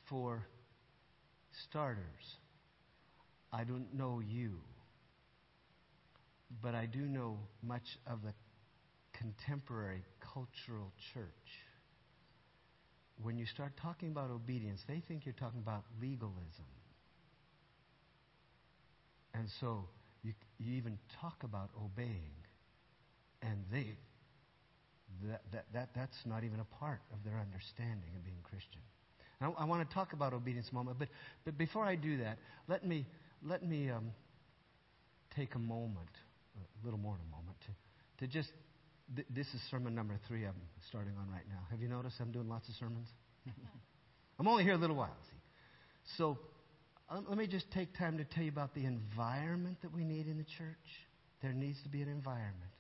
For 0.10 0.44
starters, 1.70 2.02
I 3.54 3.64
don't 3.64 3.94
know 3.94 4.22
you, 4.26 4.60
but 6.62 6.74
I 6.76 6.86
do 6.86 7.00
know 7.00 7.38
much 7.62 7.98
of 8.08 8.22
the 8.24 8.34
contemporary 9.14 10.04
cultural 10.34 10.92
church. 11.14 11.26
When 13.22 13.38
you 13.38 13.46
start 13.46 13.74
talking 13.82 14.10
about 14.10 14.32
obedience, 14.32 14.82
they 14.88 15.04
think 15.08 15.26
you're 15.26 15.34
talking 15.34 15.60
about 15.60 15.84
legalism. 16.02 16.66
And 19.34 19.48
so 19.60 19.86
you, 20.24 20.34
you 20.60 20.76
even 20.76 20.98
talk 21.22 21.44
about 21.44 21.70
obeying, 21.84 22.34
and 23.42 23.64
they 23.72 23.86
that, 25.24 25.42
that, 25.52 25.66
that, 25.74 25.90
that's 25.96 26.18
not 26.26 26.44
even 26.44 26.60
a 26.60 26.76
part 26.80 27.02
of 27.14 27.24
their 27.24 27.40
understanding 27.40 28.10
of 28.16 28.24
being 28.24 28.38
Christian. 28.44 28.82
I, 29.40 29.50
I 29.64 29.66
want 29.66 29.88
to 29.88 29.94
talk 29.94 30.14
about 30.14 30.34
obedience 30.34 30.70
a 30.72 30.76
moment, 30.76 30.98
but, 31.00 31.10
but 31.46 31.58
before 31.58 31.84
I 31.84 31.96
do 31.96 32.18
that, 32.18 32.38
let 32.68 32.86
me, 32.86 33.06
let 33.48 33.64
me 33.64 33.90
um, 33.90 34.12
take 35.36 35.56
a 35.56 35.60
moment, 35.60 36.10
a 36.56 36.86
little 36.86 37.00
more 37.00 37.16
than 37.18 37.26
a 37.28 37.36
moment, 37.36 37.58
to, 37.62 38.26
to 38.26 38.32
just. 38.32 38.50
Th- 39.14 39.28
this 39.30 39.48
is 39.48 39.60
sermon 39.70 39.94
number 39.94 40.18
three 40.28 40.46
I'm 40.46 40.56
starting 40.88 41.14
on 41.20 41.30
right 41.30 41.44
now. 41.50 41.60
Have 41.70 41.82
you 41.82 41.90
noticed 41.90 42.16
I'm 42.22 42.32
doing 42.32 42.48
lots 42.48 42.70
of 42.70 42.76
sermons? 42.76 43.10
I'm 44.40 44.48
only 44.48 44.64
here 44.64 44.74
a 44.74 44.78
little 44.78 44.96
while, 44.96 45.18
see. 45.30 45.38
So 46.18 46.38
um, 47.10 47.26
let 47.28 47.38
me 47.38 47.46
just 47.46 47.70
take 47.72 47.98
time 47.98 48.18
to 48.18 48.24
tell 48.24 48.44
you 48.44 48.52
about 48.52 48.74
the 48.74 48.86
environment 48.86 49.78
that 49.82 49.94
we 49.94 50.06
need 50.06 50.28
in 50.28 50.38
the 50.38 50.46
church. 50.58 50.78
There 51.42 51.52
needs 51.52 51.78
to 51.84 51.90
be 51.90 52.02
an 52.02 52.08
environment. 52.08 52.72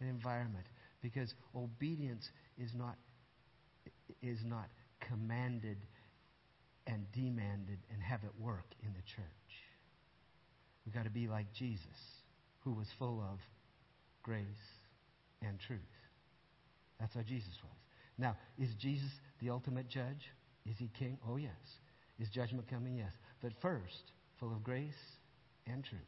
An 0.00 0.08
environment. 0.08 0.64
Because 1.02 1.34
obedience 1.54 2.28
is 2.58 2.70
not, 2.74 2.96
is 4.22 4.38
not 4.44 4.68
commanded 5.08 5.78
and 6.86 7.10
demanded 7.12 7.78
and 7.92 8.02
have 8.02 8.22
it 8.24 8.32
work 8.38 8.66
in 8.82 8.92
the 8.92 9.02
church. 9.02 9.24
We've 10.84 10.94
got 10.94 11.04
to 11.04 11.10
be 11.10 11.26
like 11.26 11.46
Jesus, 11.52 11.80
who 12.60 12.72
was 12.72 12.86
full 12.98 13.20
of 13.20 13.38
grace 14.22 14.44
and 15.42 15.58
truth. 15.66 15.78
That's 17.00 17.14
how 17.14 17.22
Jesus 17.22 17.52
was. 17.62 17.72
Now, 18.18 18.36
is 18.58 18.68
Jesus 18.78 19.10
the 19.40 19.50
ultimate 19.50 19.88
judge? 19.88 20.30
Is 20.66 20.76
he 20.78 20.90
king? 20.98 21.18
Oh, 21.28 21.36
yes. 21.36 21.50
Is 22.18 22.28
judgment 22.28 22.68
coming? 22.68 22.96
Yes. 22.96 23.12
But 23.42 23.52
first, 23.60 24.12
full 24.38 24.52
of 24.52 24.62
grace 24.62 24.92
and 25.66 25.82
truth. 25.84 26.00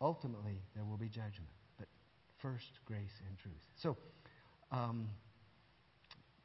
Ultimately, 0.00 0.60
there 0.74 0.84
will 0.84 0.96
be 0.96 1.08
judgment. 1.08 1.50
But 1.78 1.88
first, 2.40 2.66
grace 2.86 3.12
and 3.28 3.38
truth. 3.38 3.54
So, 3.82 3.96
um, 4.72 5.08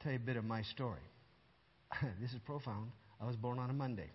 tell 0.02 0.12
you 0.12 0.18
a 0.18 0.22
bit 0.22 0.38
of 0.38 0.46
my 0.46 0.62
story. 0.62 1.02
this 2.22 2.32
is 2.32 2.40
profound. 2.46 2.92
I 3.22 3.26
was 3.26 3.36
born 3.36 3.60
on 3.60 3.70
a 3.70 3.74
Monday. 3.74 4.10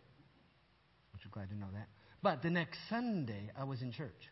Aren't 1.13 1.25
you 1.25 1.31
glad 1.31 1.49
to 1.51 1.57
know 1.57 1.69
that? 1.73 1.89
But 2.23 2.43
the 2.43 2.51
next 2.51 2.79
Sunday, 2.89 3.51
I 3.59 3.65
was 3.65 3.83
in 3.83 3.93
church. 3.93 4.31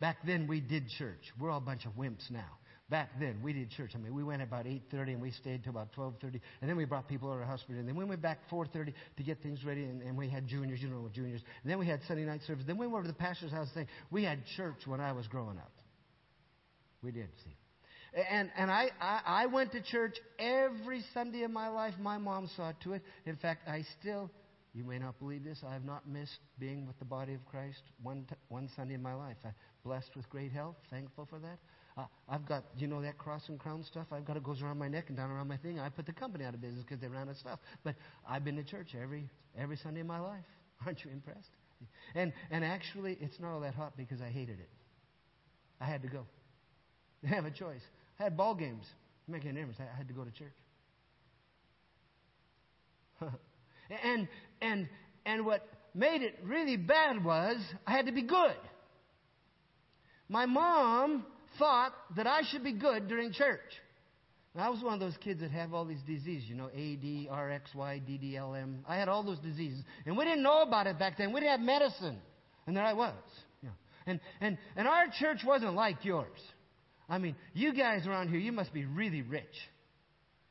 Back 0.00 0.18
then, 0.26 0.46
we 0.46 0.60
did 0.60 0.88
church. 0.88 1.32
We're 1.38 1.50
all 1.50 1.58
a 1.58 1.60
bunch 1.60 1.86
of 1.86 1.92
wimps 1.92 2.30
now. 2.30 2.58
Back 2.88 3.18
then, 3.18 3.40
we 3.42 3.52
did 3.52 3.70
church. 3.70 3.92
I 3.94 3.98
mean, 3.98 4.14
we 4.14 4.22
went 4.22 4.42
about 4.42 4.64
8.30 4.64 5.14
and 5.14 5.22
we 5.22 5.32
stayed 5.32 5.64
till 5.64 5.70
about 5.70 5.92
12.30. 5.94 6.40
And 6.60 6.70
then 6.70 6.76
we 6.76 6.84
brought 6.84 7.08
people 7.08 7.28
over 7.28 7.38
to 7.38 7.44
our 7.44 7.50
house. 7.50 7.64
And 7.68 7.88
then 7.88 7.96
we 7.96 8.04
went 8.04 8.22
back 8.22 8.48
4.30 8.48 8.92
to 9.16 9.22
get 9.24 9.42
things 9.42 9.64
ready. 9.64 9.84
And, 9.84 10.02
and, 10.02 10.16
we 10.16 10.28
had 10.28 10.46
juniors, 10.46 10.80
you 10.80 10.88
know, 10.88 11.08
juniors. 11.12 11.40
And 11.62 11.70
then 11.70 11.78
we 11.78 11.86
had 11.86 12.00
Sunday 12.06 12.24
night 12.24 12.42
service. 12.46 12.64
Then 12.64 12.78
we 12.78 12.86
went 12.86 12.98
over 12.98 13.02
to 13.04 13.08
the 13.08 13.14
pastor's 13.14 13.50
house 13.50 13.68
thing. 13.74 13.88
We 14.10 14.22
had 14.22 14.38
church 14.56 14.86
when 14.86 15.00
I 15.00 15.12
was 15.12 15.26
growing 15.26 15.58
up. 15.58 15.72
We 17.02 17.10
did, 17.10 17.28
see. 17.44 17.56
And, 18.30 18.50
and 18.56 18.70
I, 18.70 18.90
I, 19.00 19.20
I 19.26 19.46
went 19.46 19.72
to 19.72 19.82
church 19.82 20.16
every 20.38 21.04
Sunday 21.12 21.42
of 21.42 21.50
my 21.50 21.68
life. 21.68 21.94
My 22.00 22.16
mom 22.16 22.48
saw 22.56 22.72
to 22.84 22.94
it. 22.94 23.02
In 23.26 23.36
fact, 23.36 23.68
I 23.68 23.84
still, 24.00 24.30
you 24.72 24.84
may 24.84 24.98
not 24.98 25.18
believe 25.18 25.44
this, 25.44 25.62
I 25.68 25.74
have 25.74 25.84
not 25.84 26.08
missed 26.08 26.38
being 26.58 26.86
with 26.86 26.98
the 26.98 27.04
body 27.04 27.34
of 27.34 27.44
Christ 27.44 27.82
one, 28.02 28.24
t- 28.28 28.36
one 28.48 28.70
Sunday 28.74 28.94
in 28.94 29.02
my 29.02 29.12
life. 29.14 29.36
I'm 29.44 29.52
blessed 29.84 30.16
with 30.16 30.28
great 30.30 30.50
health, 30.50 30.76
thankful 30.90 31.26
for 31.28 31.38
that. 31.40 31.58
Uh, 31.98 32.04
I've 32.28 32.46
got, 32.46 32.64
you 32.78 32.86
know, 32.86 33.02
that 33.02 33.18
cross 33.18 33.42
and 33.48 33.58
crown 33.58 33.84
stuff. 33.84 34.06
I've 34.12 34.24
got 34.24 34.36
it 34.36 34.42
goes 34.42 34.62
around 34.62 34.78
my 34.78 34.88
neck 34.88 35.06
and 35.08 35.16
down 35.16 35.30
around 35.30 35.48
my 35.48 35.56
thing. 35.58 35.78
I 35.78 35.90
put 35.90 36.06
the 36.06 36.12
company 36.12 36.44
out 36.44 36.54
of 36.54 36.60
business 36.60 36.84
because 36.84 37.00
they 37.00 37.08
ran 37.08 37.22
out 37.22 37.32
of 37.32 37.36
stuff. 37.36 37.58
But 37.84 37.96
I've 38.28 38.44
been 38.44 38.56
to 38.56 38.64
church 38.64 38.94
every 39.00 39.28
every 39.58 39.76
Sunday 39.76 40.00
in 40.00 40.06
my 40.06 40.20
life. 40.20 40.44
Aren't 40.86 41.04
you 41.04 41.10
impressed? 41.10 41.48
And 42.14 42.32
and 42.50 42.64
actually, 42.64 43.16
it's 43.20 43.38
not 43.40 43.52
all 43.52 43.60
that 43.60 43.74
hot 43.74 43.94
because 43.96 44.20
I 44.20 44.28
hated 44.28 44.58
it. 44.60 44.68
I 45.80 45.84
had 45.86 46.02
to 46.02 46.08
go. 46.08 46.26
I 47.24 47.28
have 47.28 47.46
a 47.46 47.50
choice. 47.50 47.82
I 48.18 48.24
had 48.24 48.36
ball 48.36 48.54
games. 48.54 48.84
I'm 49.26 49.32
making 49.34 49.50
an 49.50 49.56
difference. 49.56 49.78
I 49.80 49.96
had 49.96 50.08
to 50.08 50.14
go 50.14 50.24
to 50.24 50.30
church. 50.30 50.52
and 54.04 54.28
and 54.60 54.88
and 55.24 55.46
what 55.46 55.66
made 55.94 56.22
it 56.22 56.38
really 56.44 56.76
bad 56.76 57.24
was 57.24 57.56
I 57.86 57.92
had 57.92 58.06
to 58.06 58.12
be 58.12 58.22
good. 58.22 58.56
My 60.28 60.46
mom 60.46 61.24
thought 61.58 61.92
that 62.16 62.26
I 62.26 62.42
should 62.50 62.64
be 62.64 62.72
good 62.72 63.08
during 63.08 63.32
church. 63.32 63.60
And 64.54 64.62
I 64.62 64.70
was 64.70 64.82
one 64.82 64.94
of 64.94 65.00
those 65.00 65.16
kids 65.18 65.40
that 65.40 65.50
have 65.50 65.74
all 65.74 65.84
these 65.84 66.00
diseases, 66.06 66.48
you 66.48 66.54
know, 66.54 66.70
A, 66.74 66.96
D, 66.96 67.28
R, 67.30 67.50
X, 67.50 67.70
Y, 67.74 68.00
D, 68.06 68.16
D, 68.16 68.36
L, 68.36 68.54
M. 68.54 68.84
I 68.88 68.96
had 68.96 69.08
all 69.08 69.22
those 69.22 69.38
diseases. 69.38 69.82
And 70.06 70.16
we 70.16 70.24
didn't 70.24 70.42
know 70.42 70.62
about 70.62 70.86
it 70.86 70.98
back 70.98 71.18
then. 71.18 71.32
We 71.32 71.40
didn't 71.40 71.58
have 71.58 71.60
medicine. 71.60 72.18
And 72.66 72.74
there 72.74 72.84
I 72.84 72.94
was. 72.94 73.12
And, 74.06 74.20
and, 74.40 74.56
and 74.76 74.86
our 74.86 75.06
church 75.18 75.40
wasn't 75.44 75.74
like 75.74 76.04
yours. 76.04 76.38
I 77.08 77.18
mean, 77.18 77.36
you 77.54 77.72
guys 77.72 78.06
around 78.06 78.28
here, 78.28 78.38
you 78.38 78.52
must 78.52 78.72
be 78.72 78.84
really 78.84 79.22
rich. 79.22 79.44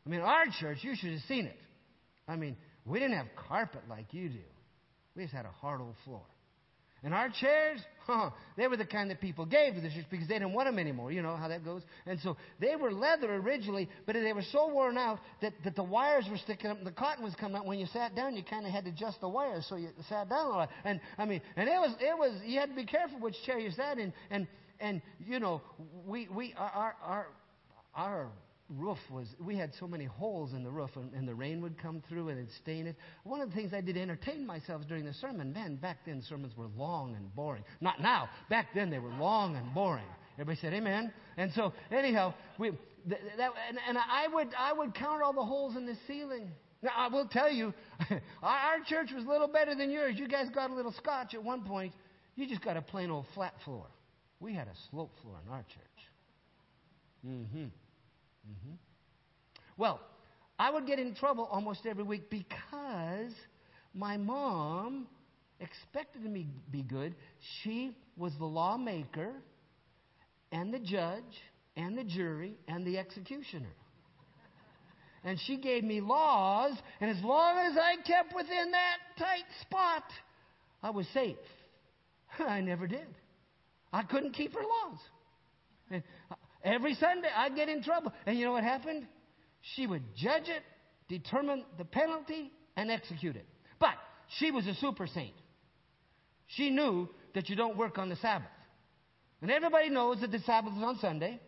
I 0.05 0.09
mean, 0.09 0.21
our 0.21 0.45
church, 0.59 0.79
you 0.81 0.95
should 0.95 1.11
have 1.11 1.21
seen 1.27 1.45
it. 1.45 1.59
I 2.27 2.35
mean, 2.35 2.55
we 2.85 2.99
didn't 2.99 3.17
have 3.17 3.27
carpet 3.47 3.81
like 3.89 4.13
you 4.13 4.29
do. 4.29 4.39
We 5.15 5.23
just 5.23 5.33
had 5.33 5.45
a 5.45 5.51
hard 5.51 5.81
old 5.81 5.95
floor. 6.05 6.21
And 7.03 7.13
our 7.13 7.29
chairs, 7.29 7.79
huh, 8.07 8.31
they 8.57 8.67
were 8.67 8.77
the 8.77 8.85
kind 8.85 9.11
that 9.11 9.21
people 9.21 9.45
gave 9.45 9.75
to 9.75 9.81
the 9.81 9.89
church 9.89 10.05
because 10.09 10.27
they 10.27 10.35
didn't 10.35 10.53
want 10.53 10.67
them 10.67 10.79
anymore. 10.79 11.11
You 11.11 11.21
know 11.21 11.35
how 11.35 11.47
that 11.47 11.63
goes? 11.63 11.81
And 12.05 12.19
so 12.21 12.35
they 12.59 12.75
were 12.75 12.91
leather 12.91 13.35
originally, 13.35 13.89
but 14.05 14.13
they 14.13 14.33
were 14.33 14.43
so 14.51 14.67
worn 14.73 14.97
out 14.97 15.19
that, 15.41 15.53
that 15.63 15.75
the 15.75 15.83
wires 15.83 16.25
were 16.29 16.37
sticking 16.37 16.71
up 16.71 16.77
and 16.77 16.87
the 16.87 16.91
cotton 16.91 17.23
was 17.23 17.35
coming 17.35 17.57
out. 17.57 17.65
When 17.65 17.79
you 17.79 17.85
sat 17.87 18.15
down, 18.15 18.35
you 18.35 18.43
kind 18.43 18.65
of 18.65 18.71
had 18.71 18.85
to 18.85 18.89
adjust 18.89 19.21
the 19.21 19.29
wires 19.29 19.65
so 19.69 19.75
you 19.75 19.89
sat 20.09 20.29
down 20.29 20.47
a 20.47 20.49
lot. 20.49 20.69
And 20.83 20.99
I 21.17 21.25
mean, 21.25 21.41
and 21.55 21.69
it 21.69 21.79
was, 21.79 21.95
it 21.99 22.17
was, 22.17 22.41
you 22.43 22.59
had 22.59 22.69
to 22.69 22.75
be 22.75 22.85
careful 22.85 23.19
which 23.19 23.35
chair 23.45 23.59
you 23.59 23.71
sat 23.71 23.99
in. 23.99 24.11
And, 24.31 24.47
and, 24.79 25.01
you 25.25 25.39
know, 25.39 25.61
we, 26.05 26.27
we, 26.27 26.53
our, 26.57 26.95
our, 27.03 27.27
our 27.95 28.27
roof 28.69 28.97
was, 29.11 29.27
we 29.39 29.55
had 29.55 29.71
so 29.79 29.87
many 29.87 30.05
holes 30.05 30.53
in 30.53 30.63
the 30.63 30.69
roof, 30.69 30.89
and, 30.95 31.13
and, 31.13 31.27
the 31.27 31.35
rain 31.35 31.61
would 31.61 31.77
come 31.77 32.01
through 32.09 32.29
and 32.29 32.39
it'd 32.39 32.51
stain 32.61 32.87
it. 32.87 32.95
One 33.23 33.41
of 33.41 33.49
the 33.49 33.55
things 33.55 33.73
I 33.73 33.81
did 33.81 33.95
to 33.95 34.01
entertain 34.01 34.45
myself 34.45 34.81
during 34.87 35.05
the 35.05 35.13
sermon, 35.13 35.53
man, 35.53 35.75
back 35.75 35.99
then 36.05 36.23
sermons 36.27 36.55
were 36.57 36.67
long 36.77 37.15
and 37.15 37.33
boring. 37.35 37.63
Not 37.81 38.01
now. 38.01 38.29
Back 38.49 38.67
then 38.73 38.89
they 38.89 38.99
were 38.99 39.13
long 39.13 39.55
and 39.55 39.73
boring. 39.73 40.05
Everybody 40.35 40.59
said 40.59 40.73
amen. 40.73 41.13
And 41.37 41.51
so, 41.53 41.73
anyhow, 41.91 42.33
we, 42.57 42.71
that, 43.07 43.19
that, 43.37 43.51
and, 43.69 43.77
and 43.87 43.97
I, 43.97 44.27
would, 44.33 44.49
I 44.57 44.73
would 44.73 44.95
count 44.95 45.21
all 45.21 45.33
the 45.33 45.45
holes 45.45 45.75
in 45.75 45.85
the 45.85 45.95
ceiling. 46.07 46.51
Now, 46.81 46.91
I 46.97 47.07
will 47.07 47.27
tell 47.27 47.51
you, 47.51 47.73
our 48.43 48.79
church 48.87 49.11
was 49.13 49.23
a 49.25 49.27
little 49.27 49.47
better 49.47 49.75
than 49.75 49.89
yours. 49.89 50.15
You 50.17 50.27
guys 50.27 50.49
got 50.53 50.71
a 50.71 50.73
little 50.73 50.93
scotch 50.93 51.33
at 51.33 51.43
one 51.43 51.63
point. 51.63 51.93
You 52.35 52.47
just 52.47 52.63
got 52.63 52.77
a 52.77 52.81
plain 52.81 53.09
old 53.09 53.25
flat 53.33 53.53
floor. 53.63 53.85
We 54.39 54.53
had 54.53 54.67
a 54.67 54.75
slope 54.89 55.11
floor 55.21 55.35
in 55.45 55.51
our 55.51 55.63
church. 55.63 56.05
Mm-hmm. 57.25 57.63
Mm-hmm. 57.63 58.75
Well, 59.77 59.99
I 60.59 60.71
would 60.71 60.85
get 60.85 60.99
in 60.99 61.15
trouble 61.15 61.47
almost 61.51 61.85
every 61.85 62.03
week 62.03 62.29
because 62.29 63.33
my 63.93 64.17
mom 64.17 65.07
expected 65.59 66.23
me 66.23 66.43
to 66.43 66.71
be 66.71 66.83
good. 66.83 67.15
She 67.61 67.95
was 68.17 68.33
the 68.39 68.45
lawmaker 68.45 69.33
and 70.51 70.73
the 70.73 70.79
judge 70.79 71.23
and 71.75 71.97
the 71.97 72.03
jury 72.03 72.55
and 72.67 72.85
the 72.85 72.97
executioner. 72.97 73.73
And 75.23 75.39
she 75.47 75.57
gave 75.57 75.83
me 75.83 76.01
laws, 76.01 76.77
and 77.01 77.09
as 77.09 77.21
long 77.23 77.57
as 77.57 77.75
I 77.75 77.95
kept 78.05 78.35
within 78.35 78.71
that 78.71 78.97
tight 79.17 79.45
spot, 79.61 80.03
I 80.83 80.91
was 80.91 81.07
safe. 81.15 81.35
I 82.39 82.61
never 82.61 82.85
did. 82.85 83.07
I 83.95 84.03
couldn't 84.03 84.33
keep 84.33 84.53
her 84.53 84.59
laws. 84.59 86.03
Every 86.65 86.95
Sunday, 86.95 87.29
I'd 87.33 87.55
get 87.55 87.69
in 87.69 87.81
trouble. 87.81 88.11
And 88.25 88.37
you 88.37 88.43
know 88.43 88.51
what 88.51 88.65
happened? 88.65 89.07
She 89.73 89.87
would 89.87 90.03
judge 90.17 90.49
it, 90.49 90.63
determine 91.07 91.63
the 91.77 91.85
penalty, 91.85 92.51
and 92.75 92.91
execute 92.91 93.37
it. 93.37 93.45
But 93.79 93.93
she 94.37 94.51
was 94.51 94.67
a 94.67 94.73
super 94.75 95.07
saint. 95.07 95.35
She 96.47 96.71
knew 96.71 97.07
that 97.35 97.47
you 97.47 97.55
don't 97.55 97.77
work 97.77 97.97
on 97.97 98.09
the 98.09 98.17
Sabbath. 98.17 98.49
And 99.41 99.49
everybody 99.49 99.89
knows 99.89 100.19
that 100.19 100.31
the 100.31 100.39
Sabbath 100.39 100.73
is 100.75 100.83
on 100.83 100.97
Sunday. 100.99 101.39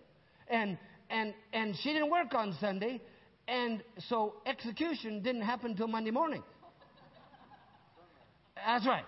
And, 0.47 0.77
and, 1.09 1.33
and 1.51 1.75
she 1.83 1.91
didn't 1.91 2.11
work 2.11 2.33
on 2.33 2.55
Sunday. 2.61 3.01
And 3.49 3.83
so 4.07 4.35
execution 4.45 5.21
didn't 5.21 5.41
happen 5.41 5.71
until 5.71 5.89
Monday 5.89 6.11
morning. 6.11 6.43
That's 8.55 8.87
right. 8.87 9.05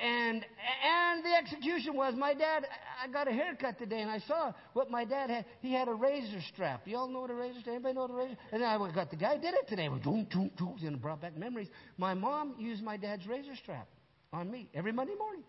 And 0.00 0.44
and 0.86 1.24
the 1.24 1.34
execution 1.36 1.96
was 1.96 2.14
my 2.14 2.32
dad. 2.32 2.64
I 3.02 3.08
got 3.08 3.26
a 3.26 3.32
haircut 3.32 3.78
today, 3.78 4.00
and 4.00 4.10
I 4.10 4.20
saw 4.20 4.52
what 4.72 4.90
my 4.90 5.04
dad 5.04 5.28
had. 5.28 5.44
He 5.60 5.72
had 5.72 5.88
a 5.88 5.94
razor 5.94 6.40
strap. 6.52 6.86
You 6.86 6.98
all 6.98 7.08
know 7.08 7.22
what 7.22 7.30
a 7.30 7.34
razor 7.34 7.60
strap? 7.60 7.74
Anybody 7.74 7.94
know 7.94 8.02
what 8.02 8.10
a 8.10 8.14
razor? 8.14 8.36
And 8.52 8.64
I 8.64 8.78
got 8.92 9.10
the 9.10 9.16
guy 9.16 9.36
did 9.38 9.54
it 9.54 9.66
today. 9.66 9.86
And 9.86 10.00
it 10.04 11.02
brought 11.02 11.20
back 11.20 11.36
memories. 11.36 11.68
My 11.96 12.14
mom 12.14 12.54
used 12.58 12.82
my 12.84 12.96
dad's 12.96 13.26
razor 13.26 13.56
strap 13.56 13.88
on 14.32 14.48
me 14.48 14.68
every 14.72 14.92
Monday 14.92 15.14
morning 15.16 15.42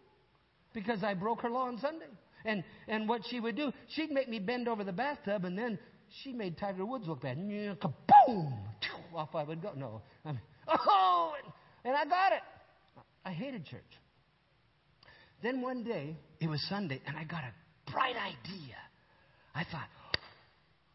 because 0.74 1.04
I 1.04 1.14
broke 1.14 1.41
her 1.41 1.50
law 1.50 1.68
on 1.68 1.78
Sunday. 1.78 2.08
And 2.43 2.64
and 2.88 3.08
what 3.08 3.22
she 3.30 3.39
would 3.39 3.56
do, 3.56 3.72
she'd 3.89 4.12
make 4.12 4.30
me 4.30 4.39
bend 4.39 4.68
over 4.68 4.84
the 4.84 4.93
bathtub, 4.93 5.45
and 5.45 5.56
then 5.56 5.78
she 6.24 6.34
made 6.34 6.58
Tiger 6.58 6.86
Woods 6.86 7.08
look 7.08 7.22
bad. 7.22 7.38
Kaboom! 7.38 8.54
Off 9.14 9.36
I 9.36 9.43
would 9.43 9.62
go. 9.62 9.74
No, 9.76 10.02
I 10.26 10.32
mean, 10.32 10.41
oh, 10.68 11.34
and 11.84 11.95
I 11.95 12.06
got 12.06 12.32
it. 12.32 12.41
I 13.26 13.32
hated 13.32 13.66
church. 13.66 13.84
Then 15.42 15.62
one 15.62 15.84
day, 15.84 16.18
it 16.40 16.50
was 16.50 16.62
Sunday, 16.68 17.02
and 17.08 17.18
I 17.18 17.24
got 17.24 17.44
a 17.44 17.92
bright 17.92 18.16
idea. 18.16 18.76
I 19.56 19.64
thought, 19.64 19.88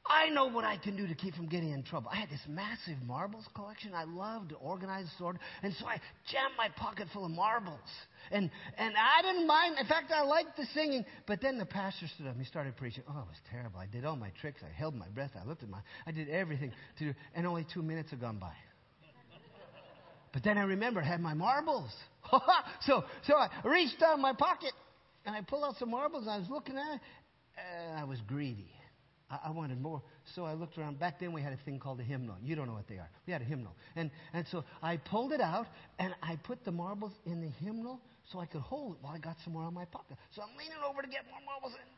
I 0.06 0.28
know 0.28 0.46
what 0.46 0.64
I 0.64 0.76
can 0.76 0.96
do 0.96 1.06
to 1.06 1.14
keep 1.14 1.34
from 1.34 1.48
getting 1.48 1.70
in 1.70 1.82
trouble. 1.82 2.10
I 2.12 2.16
had 2.16 2.28
this 2.28 2.42
massive 2.46 3.02
marbles 3.06 3.46
collection. 3.54 3.94
I 3.94 4.04
loved 4.04 4.50
to 4.50 4.56
organize, 4.56 5.06
sort, 5.18 5.38
and 5.62 5.72
so 5.80 5.86
I 5.86 5.98
jammed 6.30 6.54
my 6.58 6.68
pocket 6.76 7.08
full 7.12 7.24
of 7.24 7.30
marbles. 7.30 7.78
And 8.30 8.50
and 8.76 8.94
I 8.96 9.22
didn't 9.22 9.46
mind. 9.46 9.76
In 9.80 9.86
fact, 9.86 10.12
I 10.12 10.22
liked 10.22 10.58
the 10.58 10.66
singing. 10.74 11.06
But 11.26 11.40
then 11.40 11.56
the 11.56 11.64
pastor 11.64 12.06
stood 12.14 12.26
up 12.26 12.32
and 12.32 12.40
he 12.40 12.46
started 12.46 12.76
preaching. 12.76 13.02
Oh, 13.08 13.20
it 13.20 13.28
was 13.28 13.40
terrible. 13.50 13.78
I 13.78 13.86
did 13.86 14.04
all 14.04 14.16
my 14.16 14.30
tricks. 14.42 14.60
I 14.62 14.72
held 14.76 14.94
my 14.94 15.08
breath. 15.08 15.32
I 15.42 15.46
looked 15.48 15.62
at 15.62 15.70
my. 15.70 15.80
I 16.06 16.10
did 16.10 16.28
everything 16.28 16.72
to 16.98 17.04
do, 17.06 17.14
and 17.34 17.46
only 17.46 17.66
two 17.72 17.82
minutes 17.82 18.10
had 18.10 18.20
gone 18.20 18.38
by. 18.38 18.52
But 20.34 20.44
then 20.44 20.58
I 20.58 20.64
remembered 20.64 21.04
I 21.04 21.08
had 21.08 21.20
my 21.20 21.34
marbles. 21.34 21.92
so 22.86 23.04
so 23.26 23.34
I 23.34 23.48
reached 23.64 24.00
down 24.00 24.20
my 24.20 24.32
pocket 24.32 24.72
and 25.26 25.34
I 25.34 25.40
pulled 25.42 25.64
out 25.64 25.76
some 25.78 25.90
marbles. 25.90 26.26
I 26.28 26.38
was 26.38 26.48
looking 26.50 26.76
at 26.76 26.96
it, 26.96 27.00
and 27.56 27.98
I 27.98 28.04
was 28.04 28.20
greedy. 28.26 28.70
I, 29.30 29.48
I 29.48 29.50
wanted 29.50 29.80
more. 29.80 30.02
So 30.34 30.44
I 30.44 30.54
looked 30.54 30.78
around. 30.78 30.98
Back 30.98 31.20
then 31.20 31.32
we 31.32 31.42
had 31.42 31.52
a 31.52 31.58
thing 31.64 31.78
called 31.78 32.00
a 32.00 32.02
hymnal. 32.02 32.36
You 32.42 32.56
don't 32.56 32.66
know 32.66 32.74
what 32.74 32.88
they 32.88 32.96
are. 32.96 33.08
We 33.26 33.32
had 33.32 33.42
a 33.42 33.46
hymnal. 33.46 33.72
And, 33.96 34.10
and 34.32 34.46
so 34.50 34.64
I 34.82 34.96
pulled 34.96 35.32
it 35.32 35.40
out 35.40 35.66
and 35.98 36.14
I 36.22 36.36
put 36.36 36.64
the 36.64 36.72
marbles 36.72 37.12
in 37.26 37.40
the 37.40 37.48
hymnal 37.64 38.00
so 38.32 38.38
I 38.38 38.46
could 38.46 38.62
hold 38.62 38.96
it 38.96 38.98
while 39.02 39.14
I 39.14 39.18
got 39.18 39.36
some 39.44 39.52
more 39.52 39.66
in 39.68 39.74
my 39.74 39.84
pocket. 39.84 40.16
So 40.34 40.42
I'm 40.42 40.56
leaning 40.56 40.78
over 40.88 41.02
to 41.02 41.08
get 41.08 41.22
more 41.30 41.40
marbles. 41.44 41.72
And, 41.72 41.90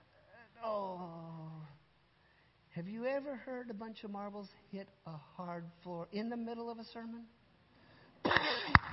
oh. 0.64 1.51
Have 2.70 2.89
you 2.89 3.07
ever 3.07 3.37
heard 3.37 3.70
a 3.70 3.74
bunch 3.74 4.05
of 4.05 4.11
marbles 4.11 4.49
hit 4.70 4.87
a 5.07 5.16
hard 5.37 5.64
floor 5.83 6.09
in 6.12 6.29
the 6.29 6.37
middle 6.37 6.70
of 6.70 6.79
a 6.79 6.85
sermon? 6.93 7.24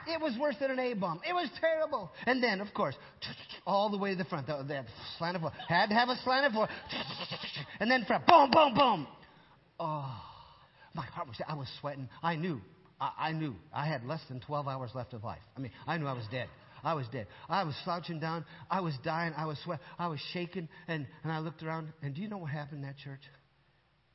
It 0.07 0.21
was 0.21 0.37
worse 0.39 0.55
than 0.59 0.71
an 0.71 0.79
A 0.79 0.93
bomb. 0.93 1.21
It 1.27 1.33
was 1.33 1.49
terrible. 1.59 2.11
And 2.25 2.41
then, 2.41 2.61
of 2.61 2.73
course, 2.73 2.95
all 3.65 3.89
the 3.89 3.97
way 3.97 4.11
to 4.11 4.15
the 4.15 4.25
front, 4.25 4.47
the, 4.47 4.63
the 4.67 4.85
slanted 5.17 5.41
floor. 5.41 5.51
Had 5.67 5.89
to 5.89 5.95
have 5.95 6.09
a 6.09 6.15
slanted 6.23 6.51
floor. 6.51 6.67
And 7.79 7.89
then 7.89 8.05
front, 8.05 8.25
boom, 8.25 8.51
boom, 8.51 8.73
boom. 8.73 9.07
Oh, 9.79 10.21
my 10.93 11.05
heart 11.05 11.27
was, 11.27 11.37
I 11.47 11.55
was 11.55 11.67
sweating. 11.79 12.09
I 12.21 12.35
knew, 12.35 12.61
I, 12.99 13.11
I 13.17 13.31
knew 13.31 13.55
I 13.73 13.85
had 13.85 14.05
less 14.05 14.21
than 14.29 14.39
12 14.39 14.67
hours 14.67 14.91
left 14.93 15.13
of 15.13 15.23
life. 15.23 15.41
I 15.57 15.59
mean, 15.59 15.71
I 15.87 15.97
knew 15.97 16.05
I 16.05 16.13
was 16.13 16.25
dead. 16.31 16.47
I 16.83 16.93
was 16.93 17.07
dead. 17.11 17.27
I 17.47 17.63
was 17.63 17.75
slouching 17.85 18.19
down. 18.19 18.45
I 18.69 18.81
was 18.81 18.93
dying. 19.03 19.33
I 19.37 19.45
was 19.45 19.57
sweating. 19.63 19.85
I 19.97 20.07
was 20.07 20.19
shaking. 20.33 20.67
And, 20.87 21.07
and 21.23 21.31
I 21.31 21.39
looked 21.39 21.63
around. 21.63 21.93
And 22.01 22.13
do 22.13 22.21
you 22.21 22.27
know 22.27 22.37
what 22.37 22.51
happened 22.51 22.83
in 22.83 22.87
that 22.87 22.97
church? 22.97 23.21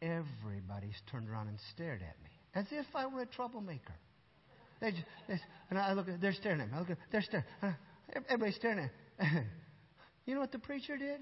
Everybody's 0.02 1.00
turned 1.10 1.28
around 1.28 1.48
and 1.48 1.58
stared 1.74 2.02
at 2.02 2.22
me 2.22 2.30
as 2.54 2.66
if 2.70 2.86
I 2.94 3.06
were 3.06 3.22
a 3.22 3.26
troublemaker. 3.26 3.94
They 4.80 4.90
just, 4.90 5.04
they, 5.28 5.40
and 5.70 5.78
I 5.78 5.92
look, 5.92 6.06
they're 6.20 6.32
staring 6.32 6.60
at 6.60 6.70
me. 6.70 6.76
I 6.76 6.78
look, 6.80 6.88
they're 7.10 7.22
staring. 7.22 7.44
Everybody's 8.28 8.56
staring 8.56 8.78
at 9.18 9.24
me. 9.24 9.40
you 10.26 10.34
know 10.34 10.40
what 10.40 10.52
the 10.52 10.58
preacher 10.58 10.96
did? 10.96 11.20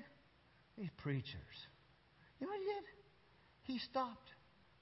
These 0.79 0.91
preachers. 0.99 1.57
You 2.39 2.47
know 2.47 2.53
what 2.53 2.61
he 2.61 2.67
did? 2.67 2.85
He 3.63 3.79
stopped. 3.79 4.31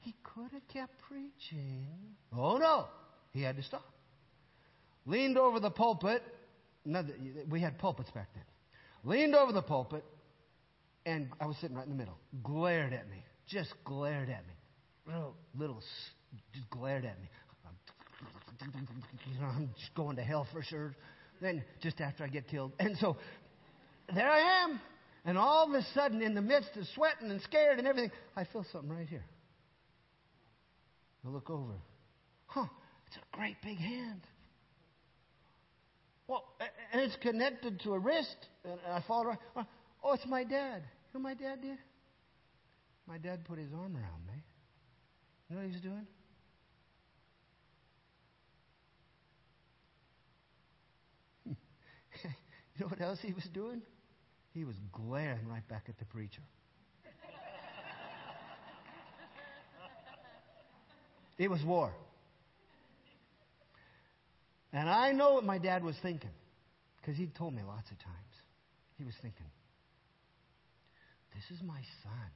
He 0.00 0.14
could 0.22 0.50
have 0.52 0.66
kept 0.68 0.92
preaching. 1.08 1.86
Oh 2.36 2.58
no, 2.58 2.86
he 3.32 3.42
had 3.42 3.56
to 3.56 3.62
stop. 3.62 3.84
Leaned 5.06 5.38
over 5.38 5.60
the 5.60 5.70
pulpit. 5.70 6.22
We 7.48 7.60
had 7.60 7.78
pulpits 7.78 8.10
back 8.10 8.28
then. 8.34 8.44
Leaned 9.04 9.34
over 9.34 9.52
the 9.52 9.62
pulpit, 9.62 10.04
and 11.06 11.28
I 11.40 11.46
was 11.46 11.56
sitting 11.58 11.76
right 11.76 11.86
in 11.86 11.90
the 11.90 11.96
middle. 11.96 12.18
Glared 12.42 12.92
at 12.92 13.08
me. 13.08 13.22
Just 13.46 13.72
glared 13.84 14.28
at 14.28 14.46
me. 14.46 14.54
Little, 15.06 15.34
little, 15.54 15.82
just 16.54 16.68
glared 16.70 17.04
at 17.04 17.20
me. 17.20 17.28
You 18.60 19.40
know, 19.40 19.46
I'm 19.46 19.70
just 19.78 19.94
going 19.94 20.16
to 20.16 20.22
hell 20.22 20.46
for 20.52 20.62
sure. 20.62 20.94
Then 21.40 21.64
just 21.82 22.00
after 22.00 22.24
I 22.24 22.28
get 22.28 22.48
killed. 22.48 22.72
And 22.78 22.96
so 22.98 23.16
there 24.14 24.30
I 24.30 24.64
am. 24.64 24.80
And 25.24 25.38
all 25.38 25.66
of 25.68 25.74
a 25.74 25.82
sudden, 25.94 26.20
in 26.22 26.34
the 26.34 26.42
midst 26.42 26.70
of 26.76 26.84
sweating 26.94 27.30
and 27.30 27.40
scared 27.42 27.78
and 27.78 27.88
everything, 27.88 28.10
I 28.36 28.44
feel 28.44 28.64
something 28.70 28.90
right 28.90 29.08
here. 29.08 29.24
I 31.26 31.30
look 31.30 31.48
over. 31.48 31.72
Huh, 32.46 32.66
it's 33.06 33.16
a 33.16 33.36
great 33.36 33.56
big 33.62 33.78
hand. 33.78 34.20
Well, 36.28 36.44
and 36.92 37.00
it's 37.02 37.16
connected 37.16 37.80
to 37.80 37.94
a 37.94 37.98
wrist. 37.98 38.36
And 38.64 38.78
I 38.88 39.02
fall 39.06 39.24
right. 39.24 39.38
Oh, 40.02 40.12
it's 40.12 40.26
my 40.26 40.44
dad. 40.44 40.82
You 41.12 41.20
know 41.20 41.22
my 41.22 41.34
dad 41.34 41.62
did? 41.62 41.78
My 43.06 43.18
dad 43.18 43.44
put 43.44 43.58
his 43.58 43.72
arm 43.72 43.96
around 43.96 44.26
me. 44.26 44.42
You 45.48 45.56
know 45.56 45.62
what 45.62 45.68
he 45.68 45.72
was 45.72 45.82
doing? 45.82 46.06
You 52.76 52.84
know 52.84 52.88
what 52.88 53.00
else 53.00 53.18
he 53.22 53.32
was 53.32 53.44
doing? 53.52 53.82
He 54.52 54.64
was 54.64 54.74
glaring 54.92 55.46
right 55.48 55.66
back 55.68 55.84
at 55.88 55.98
the 55.98 56.04
preacher. 56.06 56.42
it 61.38 61.48
was 61.48 61.62
war. 61.64 61.92
And 64.72 64.88
I 64.88 65.12
know 65.12 65.34
what 65.34 65.44
my 65.44 65.58
dad 65.58 65.84
was 65.84 65.94
thinking 66.02 66.30
because 67.00 67.16
he 67.16 67.26
told 67.26 67.54
me 67.54 67.62
lots 67.62 67.90
of 67.92 67.98
times. 67.98 68.16
He 68.98 69.04
was 69.04 69.14
thinking, 69.22 69.46
This 71.32 71.56
is 71.56 71.62
my 71.64 71.80
son. 72.02 72.30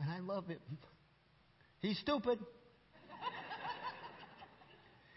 And 0.00 0.10
I 0.10 0.18
love 0.18 0.50
it 0.50 0.60
He's 1.82 1.98
stupid. 1.98 2.38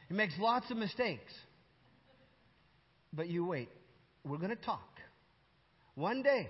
he 0.09 0.15
makes 0.15 0.33
lots 0.39 0.69
of 0.71 0.77
mistakes. 0.77 1.31
But 3.13 3.29
you 3.29 3.45
wait. 3.45 3.69
We're 4.25 4.39
going 4.39 4.49
to 4.49 4.55
talk. 4.55 4.99
One 5.93 6.23
day, 6.23 6.49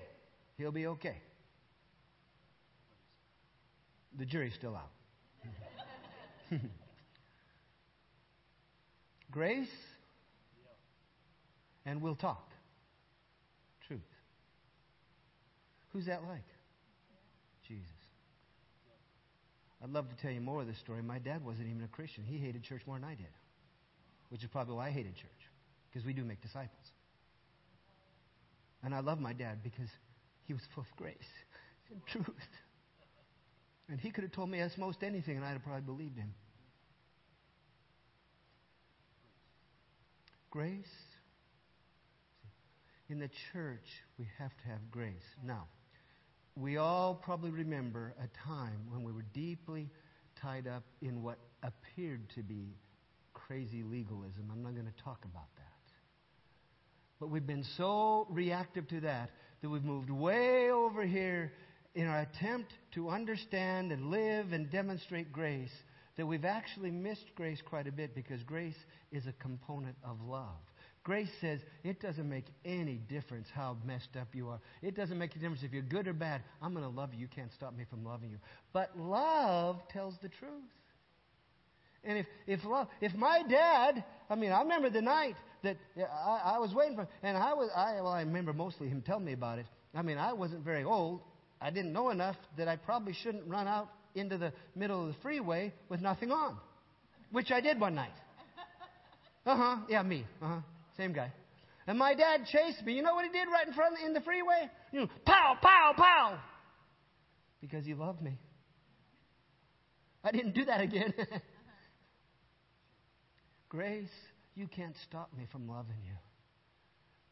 he'll 0.58 0.72
be 0.72 0.88
okay. 0.88 1.18
The 4.18 4.26
jury's 4.26 4.54
still 4.54 4.78
out. 4.78 4.92
Grace, 9.32 9.68
and 11.86 12.02
we'll 12.02 12.16
talk. 12.16 12.50
Truth. 13.88 14.00
Who's 15.92 16.06
that 16.06 16.24
like? 16.24 16.46
Jesus. 17.68 17.84
I'd 19.86 19.92
love 19.92 20.10
to 20.10 20.16
tell 20.16 20.32
you 20.32 20.42
more 20.42 20.62
of 20.62 20.68
this 20.68 20.80
story. 20.80 21.04
My 21.04 21.20
dad 21.20 21.46
wasn't 21.46 21.68
even 21.68 21.84
a 21.84 21.88
Christian. 21.88 22.24
He 22.24 22.40
hated 22.40 22.64
church 22.64 22.82
more 22.88 22.98
than 22.98 23.08
I 23.08 23.14
did. 23.14 23.28
which 24.30 24.44
is 24.44 24.50
probably 24.50 24.74
why 24.74 24.88
I 24.88 24.92
hated 24.92 25.16
church, 25.16 25.30
because 25.88 26.04
we 26.04 26.12
do 26.12 26.24
make 26.24 26.42
disciples. 26.42 26.88
And 28.84 28.96
I 28.96 29.02
love 29.02 29.20
my 29.20 29.32
dad 29.32 29.60
because 29.64 29.88
he 30.46 30.54
was 30.54 30.64
full 30.74 30.84
of 30.90 30.98
grace 30.98 31.16
and 31.92 32.02
truth. 32.08 32.36
And 33.88 34.00
he 34.00 34.10
could 34.10 34.24
have 34.24 34.34
told 34.34 34.50
me 34.50 34.60
as 34.60 34.76
most 34.76 35.04
anything, 35.04 35.36
and 35.38 35.46
I'd 35.46 35.54
have 35.54 35.64
probably 35.64 35.84
believed 35.84 36.18
him. 36.18 36.34
Grace. 40.50 40.84
In 43.08 43.20
the 43.20 43.30
church, 43.54 43.86
we 44.18 44.28
have 44.40 44.52
to 44.64 44.68
have 44.68 44.80
grace. 44.90 45.14
Now, 45.46 45.68
we 46.56 46.78
all 46.78 47.14
probably 47.16 47.52
remember 47.52 48.14
a 48.24 48.28
time 48.48 48.80
when 48.90 49.04
we 49.04 49.12
were 49.12 49.26
deeply 49.34 49.90
tied 50.42 50.68
up 50.68 50.84
in 51.02 51.22
what 51.22 51.38
appeared 51.64 52.30
to 52.36 52.44
be 52.44 52.76
crazy 53.34 53.84
legalism. 53.84 54.50
I'm 54.52 54.64
not 54.64 54.74
going 54.74 54.86
to 54.88 55.04
talk 55.04 55.26
about 55.26 55.54
that. 55.58 55.64
But 57.20 57.30
we've 57.30 57.46
been 57.46 57.66
so 57.78 58.28
reactive 58.30 58.88
to 58.90 59.02
that 59.02 59.32
that 59.62 59.70
we've 59.70 59.84
moved 59.84 60.10
way 60.10 60.72
over 60.72 61.06
here 61.06 61.54
in 61.94 62.08
our 62.08 62.20
attempt 62.20 62.74
to 62.94 63.10
understand 63.10 63.92
and 63.92 64.12
live 64.12 64.52
and 64.52 64.70
demonstrate 64.70 65.32
grace 65.32 65.72
that 66.18 66.26
we've 66.26 66.46
actually 66.46 66.92
missed 66.92 67.34
grace 67.36 67.62
quite 67.62 67.88
a 67.88 67.92
bit 67.92 68.16
because 68.16 68.44
grace 68.44 68.78
is 69.12 69.28
a 69.28 69.34
component 69.34 69.96
of 70.04 70.22
love. 70.22 70.60
Grace 71.06 71.30
says 71.40 71.60
it 71.84 72.02
doesn't 72.02 72.28
make 72.28 72.46
any 72.66 72.96
difference 72.96 73.48
how 73.54 73.78
messed 73.86 74.18
up 74.20 74.28
you 74.34 74.50
are. 74.50 74.60
It 74.82 74.96
doesn't 74.96 75.20
make 75.20 75.36
a 75.36 75.40
difference 75.40 75.62
if 75.62 75.72
you're 75.72 75.84
good 75.84 76.08
or 76.08 76.14
bad. 76.14 76.42
I'm 76.64 76.74
going 76.74 76.84
to 76.84 76.90
love 76.90 77.14
you. 77.14 77.20
You 77.20 77.28
can't 77.28 77.52
stop 77.54 77.78
me 77.78 77.86
from 77.88 78.04
loving 78.04 78.32
you. 78.32 78.38
But 78.74 78.98
love 78.98 79.78
tells 79.94 80.16
the 80.24 80.30
truth. 80.30 80.50
And 82.04 82.18
if, 82.18 82.26
if 82.48 82.66
love, 82.66 82.88
if 83.02 83.14
my 83.14 83.44
dad, 83.48 84.04
I 84.32 84.36
mean, 84.36 84.52
I 84.52 84.62
remember 84.64 84.90
the 84.90 85.04
night 85.04 85.36
that 85.62 85.78
I, 85.98 86.56
I 86.56 86.58
was 86.58 86.74
waiting 86.74 86.96
for, 86.96 87.08
and 87.22 87.38
I 87.38 87.54
was, 87.54 87.70
I, 87.76 88.02
well, 88.02 88.08
I 88.08 88.22
remember 88.22 88.52
mostly 88.52 88.90
him 88.90 89.04
telling 89.04 89.26
me 89.26 89.34
about 89.34 89.60
it. 89.60 89.68
I 89.94 90.02
mean, 90.02 90.18
I 90.18 90.34
wasn't 90.34 90.66
very 90.66 90.84
old. 90.84 91.22
I 91.62 91.70
didn't 91.70 91.94
know 91.94 92.10
enough 92.10 92.36
that 92.58 92.68
I 92.68 92.78
probably 92.78 93.14
shouldn't 93.14 93.48
run 93.48 93.68
out 93.68 93.90
into 94.16 94.40
the 94.40 94.54
middle 94.76 95.02
of 95.02 95.08
the 95.14 95.22
freeway 95.22 95.72
with 95.88 96.02
nothing 96.02 96.32
on, 96.32 96.58
which 97.32 97.52
I 97.52 97.62
did 97.62 97.80
one 97.80 97.94
night. 97.94 98.14
Uh 99.46 99.56
huh. 99.56 99.78
Yeah, 99.88 100.02
me. 100.02 100.26
Uh 100.42 100.48
huh. 100.48 100.60
Same 100.98 101.14
guy. 101.14 101.32
And 101.88 102.00
my 102.00 102.16
dad 102.16 102.46
chased 102.52 102.84
me. 102.84 102.94
You 102.94 103.04
know 103.04 103.14
what 103.14 103.26
he 103.26 103.32
did 103.32 103.48
right 103.52 103.68
in 103.68 103.74
front 103.74 103.96
in 104.06 104.14
the 104.14 104.22
freeway? 104.22 104.70
You 104.92 105.02
know, 105.02 105.08
pow, 105.26 105.58
pow, 105.62 105.94
pow. 105.96 106.40
Because 107.62 107.86
he 107.86 107.94
loved 107.94 108.22
me. 108.22 108.40
I 110.24 110.32
didn't 110.32 110.56
do 110.56 110.66
that 110.66 110.82
again. 110.82 111.14
Grace, 113.70 114.10
you 114.56 114.68
can't 114.68 114.96
stop 115.08 115.30
me 115.38 115.46
from 115.52 115.68
loving 115.68 116.02
you. 116.04 116.16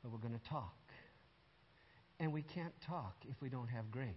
But 0.04 0.12
we're 0.12 0.20
going 0.20 0.38
to 0.38 0.50
talk. 0.50 0.76
And 2.20 2.32
we 2.32 2.44
can't 2.44 2.74
talk 2.86 3.16
if 3.30 3.42
we 3.42 3.50
don't 3.50 3.70
have 3.70 3.90
grace. 3.90 4.14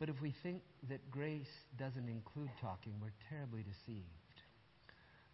But 0.00 0.08
if 0.08 0.20
we 0.20 0.34
think 0.42 0.62
that 0.88 1.08
grace 1.10 1.46
doesn't 1.78 2.08
include 2.08 2.50
talking, 2.60 2.94
we're 3.00 3.12
terribly 3.30 3.62
deceived. 3.62 4.21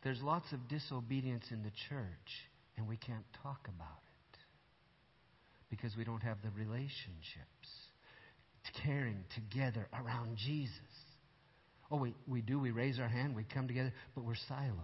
There's 0.02 0.20
lots 0.22 0.52
of 0.52 0.68
disobedience 0.68 1.44
in 1.50 1.62
the 1.62 1.72
church, 1.88 2.30
and 2.76 2.88
we 2.88 2.96
can't 2.96 3.24
talk 3.42 3.68
about 3.68 4.02
it 4.32 4.38
because 5.70 5.96
we 5.96 6.04
don't 6.04 6.22
have 6.22 6.38
the 6.42 6.50
relationships 6.50 7.68
caring 8.84 9.24
together 9.34 9.88
around 9.92 10.36
Jesus. 10.36 10.72
Oh, 11.90 11.96
we, 11.96 12.14
we 12.26 12.42
do. 12.42 12.58
We 12.58 12.70
raise 12.70 12.98
our 12.98 13.08
hand, 13.08 13.34
we 13.34 13.44
come 13.44 13.66
together, 13.66 13.92
but 14.14 14.24
we're 14.24 14.34
silos. 14.46 14.76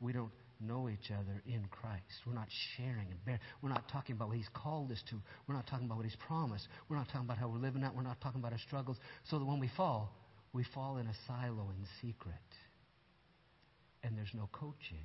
We 0.00 0.12
don't 0.12 0.30
know 0.60 0.88
each 0.88 1.10
other 1.10 1.42
in 1.46 1.66
Christ. 1.70 2.04
We're 2.26 2.34
not 2.34 2.48
sharing 2.76 3.10
and 3.10 3.24
bearing. 3.24 3.40
We're 3.62 3.70
not 3.70 3.88
talking 3.90 4.14
about 4.14 4.28
what 4.28 4.36
He's 4.36 4.48
called 4.54 4.90
us 4.92 5.02
to. 5.10 5.16
We're 5.46 5.54
not 5.54 5.66
talking 5.66 5.86
about 5.86 5.96
what 5.96 6.06
He's 6.06 6.16
promised. 6.26 6.68
We're 6.88 6.96
not 6.96 7.06
talking 7.06 7.24
about 7.24 7.38
how 7.38 7.48
we're 7.48 7.58
living 7.58 7.82
out. 7.82 7.94
We're 7.94 8.02
not 8.02 8.20
talking 8.20 8.40
about 8.40 8.52
our 8.52 8.58
struggles. 8.58 8.96
So 9.30 9.38
that 9.38 9.44
when 9.44 9.60
we 9.60 9.70
fall, 9.76 10.14
we 10.52 10.64
fall 10.74 10.98
in 10.98 11.06
a 11.06 11.14
silo 11.26 11.70
in 11.70 11.86
secret. 12.00 12.34
And 14.02 14.16
there's 14.16 14.32
no 14.34 14.48
coaching 14.52 15.04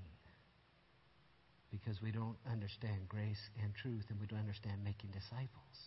because 1.72 2.02
we 2.02 2.12
don't 2.12 2.38
understand 2.50 3.10
grace 3.10 3.42
and 3.62 3.74
truth 3.76 4.06
and 4.10 4.20
we 4.20 4.28
don't 4.28 4.40
understand 4.40 4.84
making 4.84 5.12
disciples. 5.12 5.78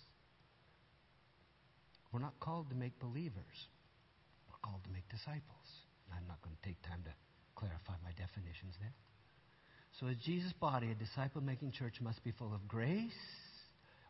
We're 2.12 2.20
not 2.20 2.38
called 2.40 2.68
to 2.70 2.76
make 2.76 2.98
believers. 3.00 3.56
We're 4.48 4.60
called 4.62 4.84
to 4.84 4.90
make 4.90 5.08
disciples. 5.08 5.68
I'm 6.12 6.26
not 6.28 6.40
going 6.42 6.56
to 6.56 6.64
take 6.64 6.80
time 6.82 7.00
to 7.04 7.12
clarify 7.54 7.96
my 8.04 8.12
definitions 8.16 8.76
there. 8.80 8.92
So, 10.00 10.06
as 10.06 10.16
Jesus' 10.24 10.52
body, 10.60 10.90
a 10.90 10.94
disciple 10.94 11.42
making 11.42 11.72
church 11.72 12.00
must 12.00 12.22
be 12.24 12.32
full 12.32 12.54
of 12.54 12.66
grace. 12.68 13.20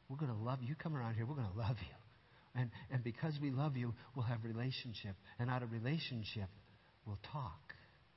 We're 0.08 0.16
going 0.16 0.32
to 0.32 0.44
love 0.44 0.58
you. 0.62 0.74
Come 0.74 0.96
around 0.96 1.14
here, 1.14 1.26
we're 1.26 1.34
going 1.34 1.50
to 1.52 1.58
love 1.58 1.76
you. 1.80 1.96
And, 2.54 2.70
and 2.90 3.04
because 3.04 3.34
we 3.40 3.50
love 3.50 3.76
you, 3.76 3.94
we'll 4.14 4.24
have 4.26 4.44
relationship. 4.44 5.14
And 5.38 5.50
out 5.50 5.62
of 5.62 5.70
relationship, 5.72 6.48
we'll 7.06 7.18
talk 7.32 7.74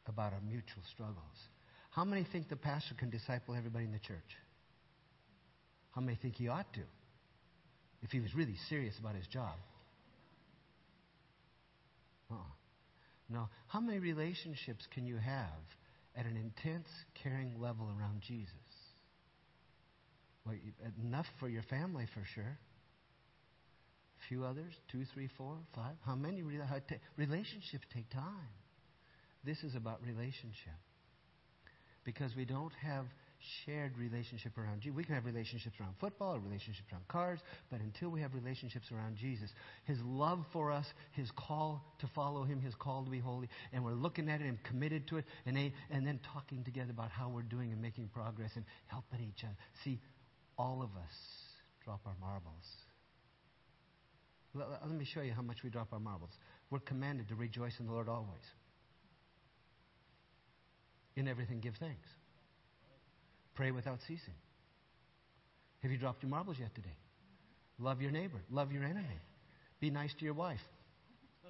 about 0.07 0.33
our 0.33 0.41
mutual 0.41 0.83
struggles. 0.91 1.17
How 1.91 2.05
many 2.05 2.25
think 2.31 2.49
the 2.49 2.55
pastor 2.55 2.95
can 2.95 3.09
disciple 3.09 3.55
everybody 3.55 3.85
in 3.85 3.91
the 3.91 3.99
church? 3.99 4.37
How 5.91 6.01
many 6.01 6.17
think 6.21 6.35
he 6.35 6.47
ought 6.47 6.71
to? 6.73 6.81
If 8.01 8.11
he 8.11 8.19
was 8.19 8.33
really 8.33 8.55
serious 8.69 8.97
about 8.99 9.15
his 9.15 9.27
job. 9.27 9.55
uh 12.31 12.35
No. 13.29 13.49
How 13.67 13.79
many 13.79 13.99
relationships 13.99 14.87
can 14.93 15.05
you 15.05 15.17
have 15.17 15.61
at 16.15 16.25
an 16.25 16.35
intense, 16.35 16.87
caring 17.23 17.59
level 17.59 17.87
around 17.97 18.21
Jesus. 18.21 18.53
Well, 20.45 20.55
enough 21.01 21.27
for 21.39 21.47
your 21.47 21.63
family 21.63 22.05
for 22.13 22.23
sure. 22.33 22.57
A 24.19 24.27
few 24.27 24.43
others, 24.43 24.73
two, 24.91 25.05
three, 25.13 25.29
four, 25.37 25.57
five. 25.75 25.95
How 26.05 26.15
many 26.15 26.43
relationships 27.17 27.85
take 27.93 28.09
time? 28.09 28.49
This 29.43 29.63
is 29.63 29.75
about 29.75 30.01
relationship. 30.05 30.77
Because 32.03 32.35
we 32.35 32.45
don't 32.45 32.73
have 32.81 33.05
shared 33.65 33.97
relationship 33.97 34.57
around 34.57 34.81
Jesus. 34.81 34.95
We 34.95 35.03
can 35.03 35.15
have 35.15 35.25
relationships 35.25 35.75
around 35.79 35.95
football 35.99 36.35
or 36.35 36.39
relationships 36.39 36.87
around 36.91 37.07
cars, 37.07 37.39
but 37.69 37.79
until 37.79 38.09
we 38.09 38.21
have 38.21 38.33
relationships 38.33 38.91
around 38.91 39.17
Jesus, 39.17 39.49
His 39.85 39.97
love 40.03 40.45
for 40.53 40.71
us, 40.71 40.85
His 41.13 41.29
call 41.35 41.83
to 41.99 42.07
follow 42.13 42.43
Him, 42.43 42.61
His 42.61 42.75
call 42.75 43.03
to 43.03 43.09
be 43.09 43.19
holy, 43.19 43.49
and 43.73 43.83
we're 43.83 43.93
looking 43.93 44.29
at 44.29 44.41
it 44.41 44.47
and 44.47 44.61
committed 44.63 45.07
to 45.09 45.17
it, 45.17 45.25
and, 45.45 45.57
and 45.89 46.05
then 46.05 46.19
talking 46.33 46.63
together 46.63 46.91
about 46.91 47.11
how 47.11 47.29
we're 47.29 47.41
doing 47.41 47.71
and 47.71 47.81
making 47.81 48.09
progress 48.13 48.51
and 48.55 48.65
helping 48.87 49.21
each 49.21 49.43
other. 49.43 49.55
See, 49.83 49.99
all 50.57 50.81
of 50.83 50.89
us 50.95 51.13
drop 51.83 52.01
our 52.05 52.15
marbles. 52.19 52.65
Let, 54.53 54.67
let 54.85 54.97
me 54.97 55.05
show 55.05 55.21
you 55.21 55.33
how 55.33 55.41
much 55.41 55.57
we 55.63 55.69
drop 55.69 55.87
our 55.93 55.99
marbles. 55.99 56.31
We're 56.69 56.79
commanded 56.79 57.27
to 57.29 57.35
rejoice 57.35 57.73
in 57.79 57.87
the 57.87 57.91
Lord 57.91 58.09
always. 58.09 58.43
In 61.15 61.27
everything, 61.27 61.59
give 61.59 61.75
thanks. 61.79 62.07
Pray 63.55 63.71
without 63.71 63.99
ceasing. 64.07 64.33
Have 65.81 65.91
you 65.91 65.97
dropped 65.97 66.23
your 66.23 66.29
marbles 66.29 66.57
yet 66.59 66.73
today? 66.73 66.95
Love 67.79 68.01
your 68.01 68.11
neighbor. 68.11 68.41
Love 68.49 68.71
your 68.71 68.83
enemy. 68.83 69.19
Be 69.79 69.89
nice 69.89 70.13
to 70.19 70.25
your 70.25 70.35
wife. 70.35 70.59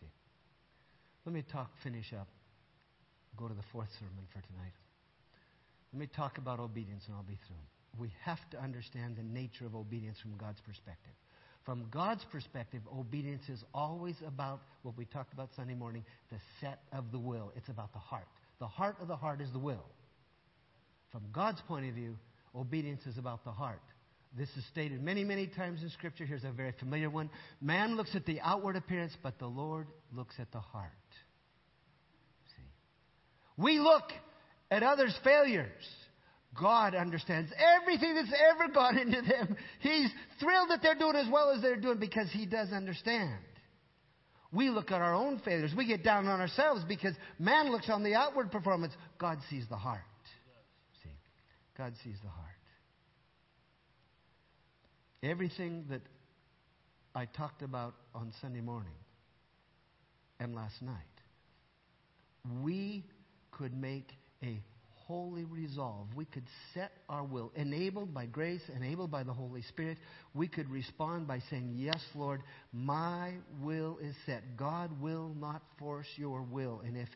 See. 0.00 0.06
Let 1.24 1.34
me 1.34 1.42
talk, 1.50 1.70
finish 1.82 2.12
up. 2.12 2.28
Go 3.36 3.48
to 3.48 3.54
the 3.54 3.62
fourth 3.72 3.88
sermon 3.98 4.26
for 4.32 4.40
tonight. 4.52 4.72
Let 5.92 6.00
me 6.00 6.08
talk 6.14 6.38
about 6.38 6.58
obedience 6.58 7.04
and 7.06 7.14
I'll 7.14 7.22
be 7.22 7.38
through. 7.46 7.56
We 7.98 8.10
have 8.24 8.40
to 8.50 8.58
understand 8.60 9.16
the 9.16 9.22
nature 9.22 9.64
of 9.64 9.74
obedience 9.74 10.18
from 10.20 10.36
God's 10.36 10.60
perspective. 10.60 11.14
From 11.66 11.84
God's 11.90 12.24
perspective, 12.30 12.80
obedience 12.96 13.42
is 13.48 13.62
always 13.74 14.14
about 14.24 14.60
what 14.82 14.96
we 14.96 15.04
talked 15.04 15.32
about 15.32 15.50
Sunday 15.56 15.74
morning 15.74 16.04
the 16.30 16.38
set 16.60 16.78
of 16.92 17.10
the 17.10 17.18
will. 17.18 17.52
It's 17.56 17.68
about 17.68 17.92
the 17.92 17.98
heart. 17.98 18.28
The 18.60 18.68
heart 18.68 18.96
of 19.02 19.08
the 19.08 19.16
heart 19.16 19.40
is 19.40 19.50
the 19.52 19.58
will. 19.58 19.84
From 21.10 21.22
God's 21.32 21.60
point 21.62 21.88
of 21.88 21.94
view, 21.94 22.16
obedience 22.54 23.04
is 23.04 23.18
about 23.18 23.44
the 23.44 23.50
heart. 23.50 23.82
This 24.38 24.48
is 24.56 24.64
stated 24.70 25.02
many, 25.02 25.24
many 25.24 25.48
times 25.48 25.82
in 25.82 25.90
Scripture. 25.90 26.24
Here's 26.24 26.44
a 26.44 26.52
very 26.52 26.72
familiar 26.78 27.10
one. 27.10 27.30
Man 27.60 27.96
looks 27.96 28.14
at 28.14 28.26
the 28.26 28.40
outward 28.42 28.76
appearance, 28.76 29.16
but 29.20 29.38
the 29.40 29.46
Lord 29.46 29.88
looks 30.14 30.36
at 30.38 30.52
the 30.52 30.60
heart. 30.60 30.92
See? 32.54 32.62
We 33.56 33.80
look 33.80 34.12
at 34.70 34.84
others' 34.84 35.18
failures. 35.24 35.84
God 36.60 36.94
understands 36.94 37.52
everything 37.80 38.14
that's 38.14 38.32
ever 38.52 38.72
gone 38.72 38.98
into 38.98 39.22
them. 39.22 39.56
He's 39.80 40.10
thrilled 40.40 40.70
that 40.70 40.80
they're 40.82 40.94
doing 40.94 41.16
as 41.16 41.26
well 41.30 41.50
as 41.50 41.62
they're 41.62 41.76
doing 41.76 41.98
because 41.98 42.28
He 42.30 42.46
does 42.46 42.72
understand. 42.72 43.38
We 44.52 44.70
look 44.70 44.90
at 44.90 45.02
our 45.02 45.14
own 45.14 45.40
failures. 45.44 45.72
We 45.76 45.86
get 45.86 46.02
down 46.02 46.26
on 46.28 46.40
ourselves 46.40 46.82
because 46.86 47.14
man 47.38 47.70
looks 47.70 47.90
on 47.90 48.02
the 48.02 48.14
outward 48.14 48.50
performance. 48.50 48.94
God 49.18 49.38
sees 49.50 49.64
the 49.68 49.76
heart. 49.76 50.00
See, 51.02 51.10
God 51.76 51.92
sees 52.04 52.16
the 52.22 52.30
heart. 52.30 52.46
Everything 55.22 55.84
that 55.90 56.02
I 57.14 57.26
talked 57.26 57.62
about 57.62 57.94
on 58.14 58.32
Sunday 58.40 58.60
morning 58.60 58.92
and 60.38 60.54
last 60.54 60.80
night 60.82 60.94
we 62.62 63.04
could 63.50 63.74
make 63.74 64.10
a 64.42 64.60
holy 65.06 65.44
resolve. 65.44 66.08
We 66.14 66.24
could 66.24 66.46
set 66.74 66.92
our 67.08 67.24
will, 67.24 67.52
enabled 67.54 68.12
by 68.12 68.26
grace, 68.26 68.62
enabled 68.74 69.10
by 69.10 69.22
the 69.22 69.32
Holy 69.32 69.62
Spirit. 69.62 69.98
We 70.34 70.48
could 70.48 70.68
respond 70.68 71.26
by 71.28 71.40
saying, 71.48 71.74
Yes, 71.76 72.00
Lord, 72.14 72.42
my 72.72 73.34
will 73.60 73.98
is 74.02 74.14
set. 74.26 74.56
God 74.56 75.00
will 75.00 75.34
not 75.38 75.62
force 75.78 76.08
your 76.16 76.42
will. 76.42 76.82
And 76.84 76.96
if 76.96 77.08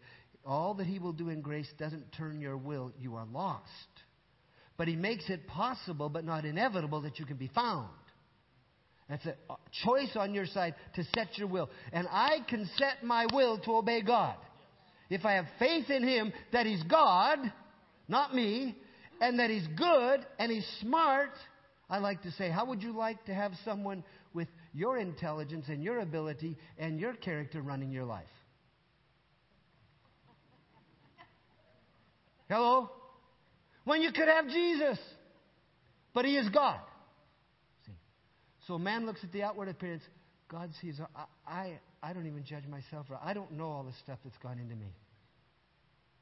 all 0.46 0.74
that 0.74 0.86
He 0.86 0.98
will 0.98 1.12
do 1.12 1.28
in 1.28 1.40
grace 1.40 1.68
doesn't 1.78 2.12
turn 2.12 2.40
your 2.40 2.56
will, 2.56 2.92
you 2.98 3.16
are 3.16 3.26
lost. 3.26 3.66
But 4.76 4.88
He 4.88 4.96
makes 4.96 5.28
it 5.28 5.46
possible, 5.46 6.08
but 6.08 6.24
not 6.24 6.44
inevitable, 6.44 7.02
that 7.02 7.18
you 7.18 7.26
can 7.26 7.36
be 7.36 7.50
found. 7.54 7.90
That's 9.08 9.26
a 9.26 9.34
choice 9.84 10.12
on 10.14 10.32
your 10.32 10.46
side 10.46 10.76
to 10.94 11.02
set 11.16 11.36
your 11.36 11.48
will. 11.48 11.68
And 11.92 12.06
I 12.08 12.38
can 12.48 12.70
set 12.78 13.02
my 13.02 13.26
will 13.32 13.58
to 13.58 13.72
obey 13.72 14.02
God. 14.02 14.36
If 15.10 15.24
I 15.24 15.32
have 15.32 15.46
faith 15.58 15.90
in 15.90 16.06
Him 16.06 16.32
that 16.52 16.66
He's 16.66 16.82
God, 16.84 17.38
not 18.10 18.34
me, 18.34 18.76
and 19.20 19.38
that 19.38 19.50
He's 19.50 19.66
good 19.76 20.26
and 20.38 20.50
He's 20.50 20.66
smart, 20.80 21.30
I 21.88 21.98
like 21.98 22.22
to 22.22 22.30
say, 22.32 22.50
how 22.50 22.66
would 22.66 22.82
you 22.82 22.96
like 22.96 23.24
to 23.26 23.34
have 23.34 23.52
someone 23.64 24.04
with 24.32 24.48
your 24.72 24.98
intelligence 24.98 25.66
and 25.68 25.82
your 25.82 26.00
ability 26.00 26.56
and 26.78 27.00
your 27.00 27.14
character 27.14 27.62
running 27.62 27.90
your 27.90 28.04
life? 28.04 28.24
Hello? 32.48 32.90
When 33.84 34.02
you 34.02 34.12
could 34.12 34.28
have 34.28 34.48
Jesus, 34.48 34.98
but 36.12 36.24
He 36.24 36.36
is 36.36 36.48
God. 36.48 36.80
See? 37.86 37.92
So 38.66 38.78
man 38.78 39.06
looks 39.06 39.20
at 39.22 39.32
the 39.32 39.42
outward 39.42 39.68
appearance. 39.68 40.02
God 40.48 40.70
sees, 40.80 40.98
uh, 41.00 41.06
I, 41.46 41.52
I, 41.52 41.80
I 42.02 42.12
don't 42.12 42.26
even 42.26 42.44
judge 42.44 42.66
myself. 42.66 43.06
I 43.22 43.34
don't 43.34 43.52
know 43.52 43.66
all 43.66 43.84
the 43.84 43.92
stuff 44.02 44.18
that's 44.24 44.38
gone 44.38 44.58
into 44.58 44.74
me. 44.74 44.92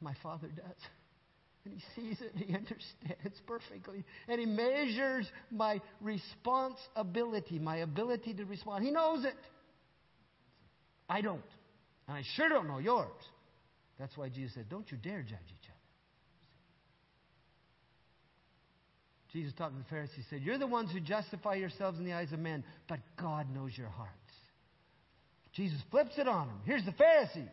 My 0.01 0.15
Father 0.23 0.49
does. 0.49 0.65
And 1.65 1.75
he 1.75 2.01
sees 2.01 2.21
it, 2.21 2.33
he 2.35 2.55
understands 2.55 3.41
perfectly, 3.47 4.05
and 4.29 4.41
he 4.41 4.47
measures 4.47 5.29
my 5.51 5.81
responsibility, 6.01 7.59
my 7.59 7.79
ability 7.79 8.35
to 8.35 8.45
respond. 8.45 8.85
He 8.85 8.91
knows 8.91 9.25
it. 9.25 9.35
I 11.09 11.21
don't. 11.21 11.43
And 12.07 12.17
I 12.17 12.23
sure 12.37 12.49
don't 12.49 12.69
know 12.69 12.79
yours. 12.79 13.09
That's 13.99 14.17
why 14.17 14.29
Jesus 14.29 14.55
said, 14.55 14.69
Don't 14.69 14.91
you 14.91 14.97
dare 14.97 15.23
judge 15.23 15.39
each 15.47 15.69
other. 15.69 15.75
Jesus 19.33 19.53
to 19.59 19.71
the 19.77 19.85
Pharisees 19.91 20.25
said, 20.31 20.41
You're 20.43 20.59
the 20.59 20.67
ones 20.67 20.91
who 20.91 21.01
justify 21.01 21.57
yourselves 21.57 21.99
in 21.99 22.05
the 22.05 22.13
eyes 22.13 22.33
of 22.33 22.39
men, 22.39 22.65
but 22.89 23.01
God 23.21 23.53
knows 23.53 23.77
your 23.77 23.89
hearts. 23.89 24.13
Jesus 25.53 25.79
flips 25.91 26.13
it 26.19 26.29
on 26.29 26.47
them. 26.47 26.61
Here's 26.65 26.85
the 26.85 26.93
Pharisees 26.93 27.49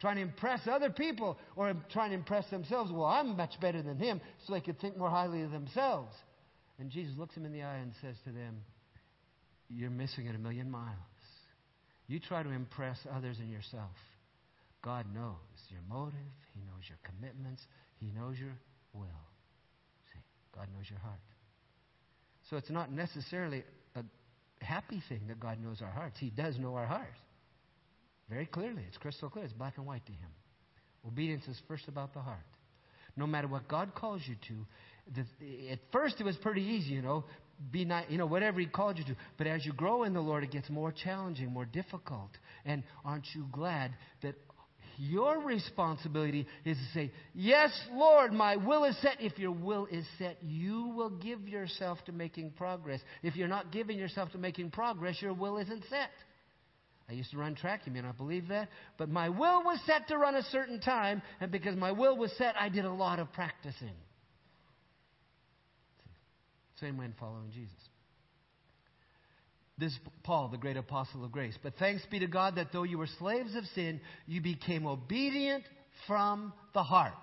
trying 0.00 0.16
to 0.16 0.22
impress 0.22 0.60
other 0.66 0.90
people 0.90 1.38
or 1.56 1.74
trying 1.92 2.10
to 2.10 2.16
impress 2.16 2.48
themselves. 2.50 2.92
Well, 2.92 3.04
I'm 3.04 3.36
much 3.36 3.60
better 3.60 3.82
than 3.82 3.98
him, 3.98 4.20
so 4.46 4.52
they 4.52 4.60
could 4.60 4.80
think 4.80 4.96
more 4.96 5.10
highly 5.10 5.42
of 5.42 5.50
themselves. 5.50 6.14
And 6.78 6.90
Jesus 6.90 7.14
looks 7.18 7.34
them 7.34 7.44
in 7.44 7.52
the 7.52 7.62
eye 7.62 7.78
and 7.78 7.92
says 8.00 8.16
to 8.24 8.30
them, 8.30 8.62
You're 9.68 9.90
missing 9.90 10.26
it 10.26 10.34
a 10.34 10.38
million 10.38 10.70
miles. 10.70 10.94
You 12.06 12.20
try 12.20 12.42
to 12.42 12.50
impress 12.50 12.98
others 13.14 13.36
and 13.38 13.50
yourself. 13.50 13.90
God 14.82 15.06
knows 15.12 15.34
your 15.70 15.80
motive, 15.88 16.14
He 16.54 16.60
knows 16.60 16.84
your 16.88 16.98
commitments, 17.04 17.62
He 18.00 18.06
knows 18.06 18.38
your 18.38 18.56
will. 18.94 19.04
See, 20.12 20.20
God 20.54 20.68
knows 20.74 20.88
your 20.88 21.00
heart. 21.00 21.18
So 22.48 22.56
it's 22.56 22.70
not 22.70 22.92
necessarily 22.92 23.64
a 23.96 24.04
happy 24.64 25.02
thing 25.08 25.22
that 25.28 25.40
God 25.40 25.62
knows 25.62 25.82
our 25.82 25.90
hearts. 25.90 26.16
He 26.18 26.30
does 26.30 26.58
know 26.58 26.74
our 26.76 26.86
hearts. 26.86 27.18
Very 28.28 28.46
clearly. 28.46 28.82
It's 28.86 28.98
crystal 28.98 29.30
clear. 29.30 29.44
It's 29.44 29.54
black 29.54 29.76
and 29.76 29.86
white 29.86 30.04
to 30.06 30.12
him. 30.12 30.30
Obedience 31.06 31.46
is 31.48 31.60
first 31.66 31.88
about 31.88 32.12
the 32.12 32.20
heart. 32.20 32.44
No 33.16 33.26
matter 33.26 33.48
what 33.48 33.68
God 33.68 33.94
calls 33.94 34.22
you 34.26 34.36
to, 34.48 34.66
the, 35.14 35.70
at 35.70 35.78
first 35.92 36.16
it 36.20 36.24
was 36.24 36.36
pretty 36.36 36.62
easy, 36.62 36.94
you 36.94 37.02
know, 37.02 37.24
be 37.72 37.84
not, 37.84 38.10
you 38.10 38.18
know, 38.18 38.26
whatever 38.26 38.60
He 38.60 38.66
called 38.66 38.98
you 38.98 39.04
to. 39.04 39.16
But 39.36 39.46
as 39.46 39.66
you 39.66 39.72
grow 39.72 40.04
in 40.04 40.12
the 40.12 40.20
Lord, 40.20 40.44
it 40.44 40.52
gets 40.52 40.70
more 40.70 40.92
challenging, 40.92 41.50
more 41.50 41.64
difficult. 41.64 42.30
And 42.64 42.84
aren't 43.04 43.26
you 43.34 43.46
glad 43.50 43.92
that 44.22 44.34
your 44.96 45.40
responsibility 45.40 46.46
is 46.64 46.76
to 46.76 46.84
say, 46.92 47.12
Yes, 47.34 47.70
Lord, 47.92 48.32
my 48.32 48.56
will 48.56 48.84
is 48.84 49.00
set. 49.00 49.20
If 49.20 49.38
your 49.38 49.52
will 49.52 49.86
is 49.90 50.04
set, 50.18 50.38
you 50.42 50.92
will 50.94 51.10
give 51.10 51.48
yourself 51.48 51.98
to 52.06 52.12
making 52.12 52.50
progress. 52.52 53.00
If 53.22 53.36
you're 53.36 53.48
not 53.48 53.72
giving 53.72 53.98
yourself 53.98 54.32
to 54.32 54.38
making 54.38 54.70
progress, 54.70 55.20
your 55.22 55.34
will 55.34 55.58
isn't 55.58 55.84
set. 55.88 56.10
I 57.08 57.14
used 57.14 57.30
to 57.30 57.38
run 57.38 57.54
track. 57.54 57.82
You 57.86 57.92
may 57.92 58.02
not 58.02 58.16
believe 58.16 58.48
that. 58.48 58.68
But 58.98 59.08
my 59.08 59.28
will 59.30 59.64
was 59.64 59.80
set 59.86 60.08
to 60.08 60.18
run 60.18 60.34
a 60.34 60.42
certain 60.44 60.80
time, 60.80 61.22
and 61.40 61.50
because 61.50 61.74
my 61.76 61.92
will 61.92 62.16
was 62.16 62.30
set, 62.36 62.54
I 62.58 62.68
did 62.68 62.84
a 62.84 62.92
lot 62.92 63.18
of 63.18 63.32
practicing. 63.32 63.94
Same 66.80 66.98
way 66.98 67.06
in 67.06 67.14
following 67.18 67.50
Jesus. 67.52 67.74
This 69.78 69.96
Paul, 70.24 70.48
the 70.48 70.58
great 70.58 70.76
apostle 70.76 71.24
of 71.24 71.32
grace. 71.32 71.54
But 71.62 71.74
thanks 71.78 72.04
be 72.10 72.18
to 72.18 72.26
God 72.26 72.56
that 72.56 72.72
though 72.72 72.82
you 72.82 72.98
were 72.98 73.08
slaves 73.18 73.54
of 73.54 73.64
sin, 73.74 74.00
you 74.26 74.40
became 74.40 74.86
obedient 74.86 75.64
from 76.06 76.52
the 76.74 76.82
heart. 76.82 77.14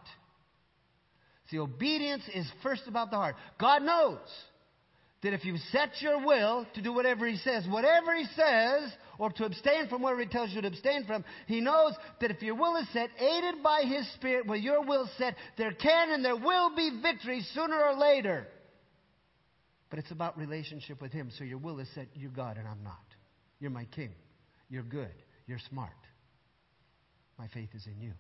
See, 1.51 1.59
obedience 1.59 2.23
is 2.33 2.49
first 2.63 2.83
about 2.87 3.11
the 3.11 3.17
heart. 3.17 3.35
God 3.59 3.83
knows 3.83 4.19
that 5.25 5.33
if 5.33 5.43
you 5.43 5.57
set 5.71 5.89
your 6.01 6.25
will 6.25 6.65
to 6.75 6.81
do 6.81 6.93
whatever 6.93 7.27
He 7.27 7.37
says, 7.37 7.65
whatever 7.67 8.15
He 8.15 8.25
says 8.35 8.91
or 9.17 9.29
to 9.31 9.45
abstain 9.45 9.87
from 9.87 10.01
whatever 10.01 10.21
he 10.21 10.27
tells 10.27 10.51
you 10.51 10.61
to 10.61 10.67
abstain 10.67 11.05
from, 11.05 11.23
he 11.47 11.61
knows 11.61 11.93
that 12.21 12.31
if 12.31 12.41
your 12.41 12.55
will 12.55 12.75
is 12.75 12.87
set, 12.91 13.09
aided 13.19 13.63
by 13.63 13.83
his 13.85 14.11
spirit, 14.13 14.45
with 14.45 14.61
your 14.61 14.83
will 14.83 15.09
set, 15.17 15.35
there 15.57 15.71
can 15.71 16.11
and 16.11 16.23
there 16.23 16.35
will 16.35 16.75
be 16.75 16.99
victory 17.01 17.41
sooner 17.53 17.81
or 17.81 17.97
later. 17.97 18.47
But 19.89 19.99
it's 19.99 20.11
about 20.11 20.37
relationship 20.37 21.01
with 21.01 21.11
him. 21.11 21.31
So 21.37 21.43
your 21.43 21.57
will 21.57 21.79
is 21.79 21.87
set, 21.95 22.07
you're 22.13 22.31
God 22.31 22.57
and 22.57 22.67
I'm 22.67 22.83
not. 22.83 22.99
You're 23.59 23.71
my 23.71 23.85
king. 23.85 24.11
You're 24.69 24.83
good. 24.83 25.13
You're 25.47 25.59
smart. 25.69 25.91
My 27.37 27.47
faith 27.53 27.69
is 27.73 27.85
in 27.85 28.01
you. 28.01 28.13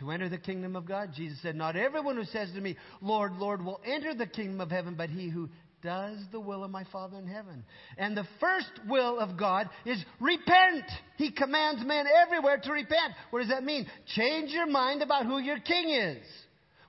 To 0.00 0.10
enter 0.10 0.28
the 0.28 0.38
kingdom 0.38 0.76
of 0.76 0.86
God, 0.86 1.10
Jesus 1.14 1.38
said, 1.42 1.54
Not 1.54 1.76
everyone 1.76 2.16
who 2.16 2.24
says 2.24 2.50
to 2.54 2.60
me, 2.60 2.76
Lord, 3.02 3.34
Lord, 3.34 3.62
will 3.62 3.80
enter 3.84 4.14
the 4.14 4.26
kingdom 4.26 4.60
of 4.60 4.70
heaven, 4.70 4.94
but 4.96 5.10
he 5.10 5.28
who 5.28 5.48
does 5.82 6.18
the 6.32 6.40
will 6.40 6.64
of 6.64 6.70
my 6.70 6.84
Father 6.84 7.18
in 7.18 7.26
heaven. 7.26 7.64
And 7.98 8.16
the 8.16 8.26
first 8.38 8.70
will 8.88 9.18
of 9.18 9.38
God 9.38 9.68
is 9.84 10.02
repent. 10.18 10.84
He 11.16 11.30
commands 11.30 11.84
men 11.84 12.06
everywhere 12.26 12.58
to 12.62 12.72
repent. 12.72 13.14
What 13.30 13.40
does 13.40 13.48
that 13.50 13.64
mean? 13.64 13.86
Change 14.16 14.50
your 14.50 14.66
mind 14.66 15.02
about 15.02 15.26
who 15.26 15.38
your 15.38 15.60
king 15.60 15.90
is. 15.90 16.26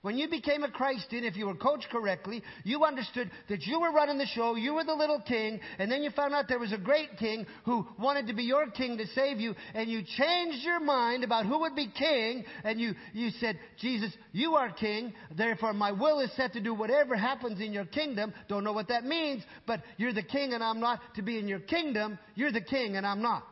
When 0.02 0.18
you 0.18 0.28
became 0.28 0.64
a 0.64 0.72
Christian, 0.72 1.24
if 1.24 1.36
you 1.36 1.46
were 1.46 1.54
coached 1.54 1.88
correctly, 1.92 2.42
you 2.64 2.84
understood 2.84 3.30
that 3.50 3.62
you 3.68 3.80
were 3.80 3.92
running 3.92 4.18
the 4.18 4.26
show, 4.26 4.56
you 4.56 4.74
were 4.74 4.84
the 4.84 4.96
little 4.96 5.22
king, 5.22 5.60
and 5.78 5.92
then 5.92 6.02
you 6.02 6.10
found 6.10 6.34
out 6.34 6.48
there 6.48 6.58
was 6.58 6.74
a 6.74 6.78
great 6.78 7.20
king 7.20 7.46
who 7.66 7.86
wanted 8.00 8.26
to 8.26 8.34
be 8.34 8.44
your 8.44 8.72
king 8.72 8.98
to 8.98 9.06
save 9.14 9.40
you, 9.40 9.54
and 9.76 9.92
you 9.92 10.02
changed 10.18 10.66
your 10.66 10.80
mind 10.80 11.24
about 11.24 11.46
who 11.46 11.60
would 11.60 11.76
be 11.76 11.88
king, 11.88 12.44
and 12.64 12.82
you, 12.82 12.96
you 13.14 13.30
said, 13.40 13.60
Jesus, 13.78 14.12
you 14.32 14.56
are 14.56 14.72
king, 14.72 15.14
therefore 15.38 15.74
my 15.74 15.92
will 15.92 16.20
is 16.20 16.36
set 16.36 16.54
to 16.54 16.62
do 16.62 16.74
whatever 16.74 17.16
happens 17.16 17.62
in 17.62 17.72
your 17.72 17.86
kingdom. 17.86 18.34
Don't 18.48 18.64
know 18.64 18.74
what 18.74 18.88
that 18.88 19.06
means, 19.06 19.44
but 19.68 19.84
you're 19.98 20.14
the 20.14 20.24
king 20.24 20.54
and 20.54 20.64
I'm 20.64 20.80
not. 20.80 21.00
To 21.16 21.22
be 21.22 21.38
in 21.38 21.48
your 21.48 21.60
kingdom, 21.60 22.18
you're 22.34 22.52
the 22.52 22.62
king 22.62 22.98
and 22.98 23.06
I'm 23.06 23.22
not. 23.22 23.46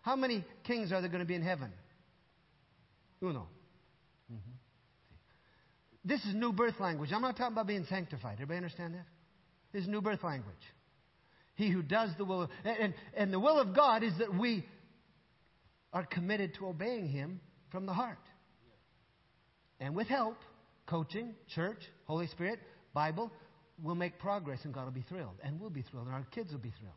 How 0.00 0.16
many 0.16 0.42
kings 0.64 0.90
are 0.90 1.02
there 1.02 1.10
going 1.10 1.20
to 1.20 1.26
be 1.26 1.34
in 1.34 1.42
heaven? 1.42 1.70
Uno. 3.22 3.48
This 6.06 6.24
is 6.24 6.34
new 6.34 6.52
birth 6.52 6.78
language. 6.78 7.10
I'm 7.12 7.20
not 7.20 7.36
talking 7.36 7.52
about 7.52 7.66
being 7.66 7.84
sanctified. 7.88 8.34
Everybody 8.34 8.58
understand 8.58 8.94
that? 8.94 9.06
This 9.72 9.82
is 9.82 9.88
new 9.88 10.00
birth 10.00 10.22
language. 10.22 10.54
He 11.56 11.68
who 11.68 11.82
does 11.82 12.10
the 12.16 12.24
will 12.24 12.42
of, 12.42 12.50
and, 12.64 12.94
and 13.16 13.32
the 13.32 13.40
will 13.40 13.58
of 13.58 13.74
God 13.74 14.04
is 14.04 14.12
that 14.18 14.32
we 14.32 14.64
are 15.92 16.06
committed 16.06 16.54
to 16.54 16.68
obeying 16.68 17.08
Him 17.08 17.40
from 17.70 17.86
the 17.86 17.92
heart. 17.92 18.20
And 19.80 19.96
with 19.96 20.06
help, 20.06 20.36
coaching, 20.86 21.34
church, 21.52 21.82
Holy 22.04 22.28
Spirit, 22.28 22.60
Bible, 22.94 23.32
we'll 23.82 23.96
make 23.96 24.20
progress 24.20 24.60
and 24.64 24.72
God 24.72 24.84
will 24.84 24.92
be 24.92 25.04
thrilled. 25.08 25.34
And 25.42 25.60
we'll 25.60 25.70
be 25.70 25.82
thrilled, 25.82 26.06
and 26.06 26.14
our 26.14 26.26
kids 26.30 26.52
will 26.52 26.60
be 26.60 26.72
thrilled. 26.78 26.94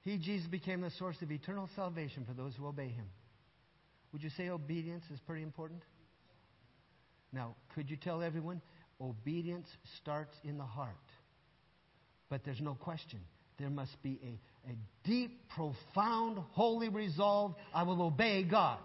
He, 0.00 0.16
Jesus, 0.16 0.46
became 0.48 0.80
the 0.80 0.90
source 0.90 1.20
of 1.20 1.30
eternal 1.30 1.68
salvation 1.76 2.24
for 2.26 2.32
those 2.32 2.54
who 2.56 2.66
obey 2.66 2.88
Him. 2.88 3.06
Would 4.12 4.22
you 4.22 4.30
say 4.30 4.48
obedience 4.48 5.04
is 5.12 5.20
pretty 5.20 5.42
important? 5.42 5.82
Now, 7.32 7.56
could 7.74 7.90
you 7.90 7.96
tell 7.96 8.22
everyone? 8.22 8.60
Obedience 9.00 9.66
starts 10.00 10.34
in 10.44 10.58
the 10.58 10.64
heart. 10.64 10.94
But 12.28 12.44
there's 12.44 12.60
no 12.60 12.74
question. 12.74 13.20
There 13.58 13.70
must 13.70 14.00
be 14.02 14.18
a, 14.24 14.70
a 14.70 14.74
deep, 15.04 15.48
profound, 15.50 16.38
holy 16.52 16.88
resolve. 16.88 17.54
I 17.74 17.82
will 17.82 18.02
obey 18.02 18.42
God. 18.42 18.78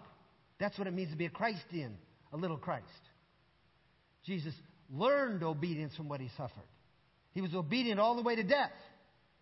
That's 0.58 0.76
what 0.78 0.86
it 0.86 0.94
means 0.94 1.10
to 1.10 1.16
be 1.16 1.26
a 1.26 1.30
Christian, 1.30 1.96
a 2.32 2.36
little 2.36 2.56
Christ. 2.56 2.84
Jesus 4.24 4.54
learned 4.92 5.42
obedience 5.42 5.94
from 5.96 6.08
what 6.08 6.20
he 6.20 6.28
suffered. 6.36 6.68
He 7.32 7.40
was 7.40 7.54
obedient 7.54 8.00
all 8.00 8.16
the 8.16 8.22
way 8.22 8.36
to 8.36 8.42
death. 8.42 8.72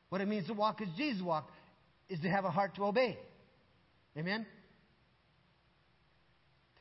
What 0.08 0.20
it 0.20 0.28
means 0.28 0.46
to 0.46 0.54
walk 0.54 0.80
as 0.80 0.88
Jesus 0.96 1.22
walked 1.22 1.50
is 2.08 2.20
to 2.20 2.28
have 2.28 2.44
a 2.44 2.50
heart 2.50 2.76
to 2.76 2.84
obey. 2.84 3.18
Amen? 4.16 4.46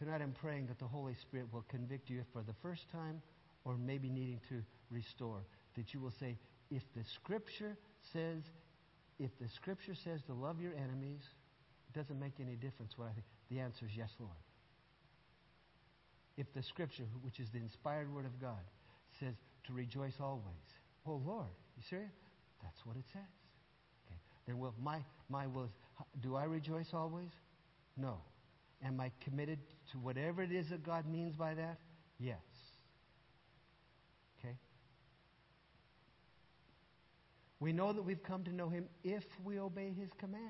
Tonight 0.05 0.21
I'm 0.21 0.35
praying 0.39 0.67
that 0.67 0.77
the 0.77 0.85
Holy 0.85 1.15
Spirit 1.15 1.47
will 1.51 1.65
convict 1.67 2.11
you 2.11 2.21
for 2.31 2.43
the 2.43 2.53
first 2.61 2.83
time 2.91 3.23
or 3.63 3.75
maybe 3.75 4.07
needing 4.07 4.39
to 4.49 4.61
restore. 4.91 5.39
That 5.75 5.95
you 5.95 5.99
will 5.99 6.13
say, 6.19 6.37
if 6.69 6.83
the 6.95 7.03
Scripture 7.15 7.75
says, 8.13 8.43
if 9.17 9.31
the 9.41 9.47
Scripture 9.55 9.95
says 9.95 10.19
to 10.27 10.33
love 10.33 10.61
your 10.61 10.73
enemies, 10.75 11.21
it 11.89 11.97
doesn't 11.97 12.19
make 12.19 12.33
any 12.39 12.53
difference 12.53 12.93
what 12.97 13.05
I 13.05 13.13
think. 13.13 13.25
The 13.49 13.59
answer 13.59 13.87
is 13.87 13.97
yes, 13.97 14.11
Lord. 14.19 14.37
If 16.37 16.53
the 16.53 16.61
Scripture, 16.61 17.05
which 17.23 17.39
is 17.39 17.49
the 17.49 17.57
inspired 17.57 18.13
Word 18.13 18.27
of 18.27 18.39
God, 18.39 18.61
says 19.19 19.33
to 19.65 19.73
rejoice 19.73 20.13
always, 20.21 20.69
oh 21.07 21.19
Lord, 21.25 21.49
you 21.77 21.83
serious? 21.89 22.13
That's 22.61 22.85
what 22.85 22.95
it 22.95 23.05
says. 23.11 23.33
Okay. 24.05 24.19
Then 24.45 24.59
will 24.59 24.75
my 24.79 24.99
my 25.29 25.47
will 25.47 25.63
is, 25.63 25.71
do 26.21 26.35
I 26.35 26.43
rejoice 26.43 26.89
always? 26.93 27.31
No. 27.97 28.17
Am 28.85 28.99
I 29.01 29.11
committed 29.23 29.59
to 29.91 29.97
whatever 29.97 30.43
it 30.43 30.51
is 30.51 30.69
that 30.69 30.85
God 30.85 31.07
means 31.07 31.35
by 31.35 31.55
that? 31.55 31.79
Yes. 32.19 32.37
Okay? 34.39 34.55
We 37.59 37.73
know 37.73 37.91
that 37.91 38.03
we've 38.03 38.21
come 38.21 38.43
to 38.43 38.53
know 38.53 38.69
Him 38.69 38.85
if 39.03 39.23
we 39.43 39.59
obey 39.59 39.91
His 39.97 40.09
commands. 40.19 40.43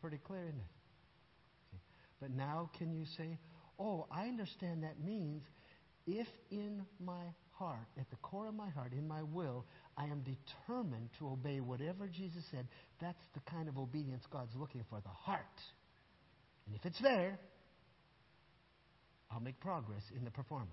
Pretty 0.00 0.18
clear, 0.18 0.42
isn't 0.42 0.54
it? 0.54 1.74
Okay. 1.74 1.82
But 2.20 2.30
now, 2.30 2.70
can 2.78 2.92
you 2.92 3.04
say, 3.16 3.38
oh, 3.78 4.06
I 4.12 4.28
understand 4.28 4.84
that 4.84 5.02
means 5.04 5.42
if 6.06 6.28
in 6.50 6.82
my 7.04 7.24
heart, 7.50 7.88
at 7.98 8.08
the 8.10 8.16
core 8.16 8.46
of 8.46 8.54
my 8.54 8.68
heart, 8.70 8.92
in 8.92 9.08
my 9.08 9.22
will, 9.22 9.64
I 9.96 10.04
am 10.04 10.22
determined 10.22 11.08
to 11.18 11.28
obey 11.28 11.60
whatever 11.60 12.06
Jesus 12.06 12.44
said, 12.50 12.68
that's 13.00 13.22
the 13.32 13.40
kind 13.50 13.68
of 13.68 13.78
obedience 13.78 14.24
God's 14.30 14.54
looking 14.56 14.84
for, 14.88 15.00
the 15.00 15.08
heart. 15.08 15.40
And 16.66 16.74
if 16.74 16.84
it's 16.84 17.00
there, 17.00 17.38
I'll 19.30 19.40
make 19.40 19.60
progress 19.60 20.02
in 20.16 20.24
the 20.24 20.30
performance. 20.30 20.70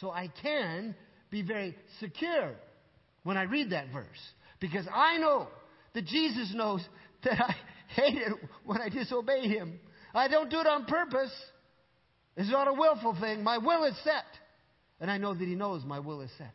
So 0.00 0.10
I 0.10 0.28
can 0.42 0.94
be 1.30 1.42
very 1.42 1.76
secure 2.00 2.54
when 3.24 3.36
I 3.36 3.42
read 3.42 3.70
that 3.70 3.92
verse 3.92 4.06
because 4.60 4.86
I 4.92 5.18
know 5.18 5.48
that 5.94 6.06
Jesus 6.06 6.52
knows 6.54 6.86
that 7.24 7.40
I 7.40 7.54
hate 8.00 8.18
it 8.18 8.32
when 8.64 8.80
I 8.80 8.88
disobey 8.88 9.48
Him. 9.48 9.80
I 10.14 10.28
don't 10.28 10.50
do 10.50 10.60
it 10.60 10.66
on 10.66 10.84
purpose. 10.84 11.32
It's 12.36 12.50
not 12.50 12.68
a 12.68 12.72
willful 12.72 13.16
thing. 13.20 13.42
My 13.42 13.58
will 13.58 13.84
is 13.84 13.96
set. 14.04 14.24
And 15.00 15.10
I 15.10 15.18
know 15.18 15.34
that 15.34 15.44
He 15.44 15.54
knows 15.54 15.84
my 15.84 15.98
will 15.98 16.20
is 16.20 16.30
set. 16.38 16.54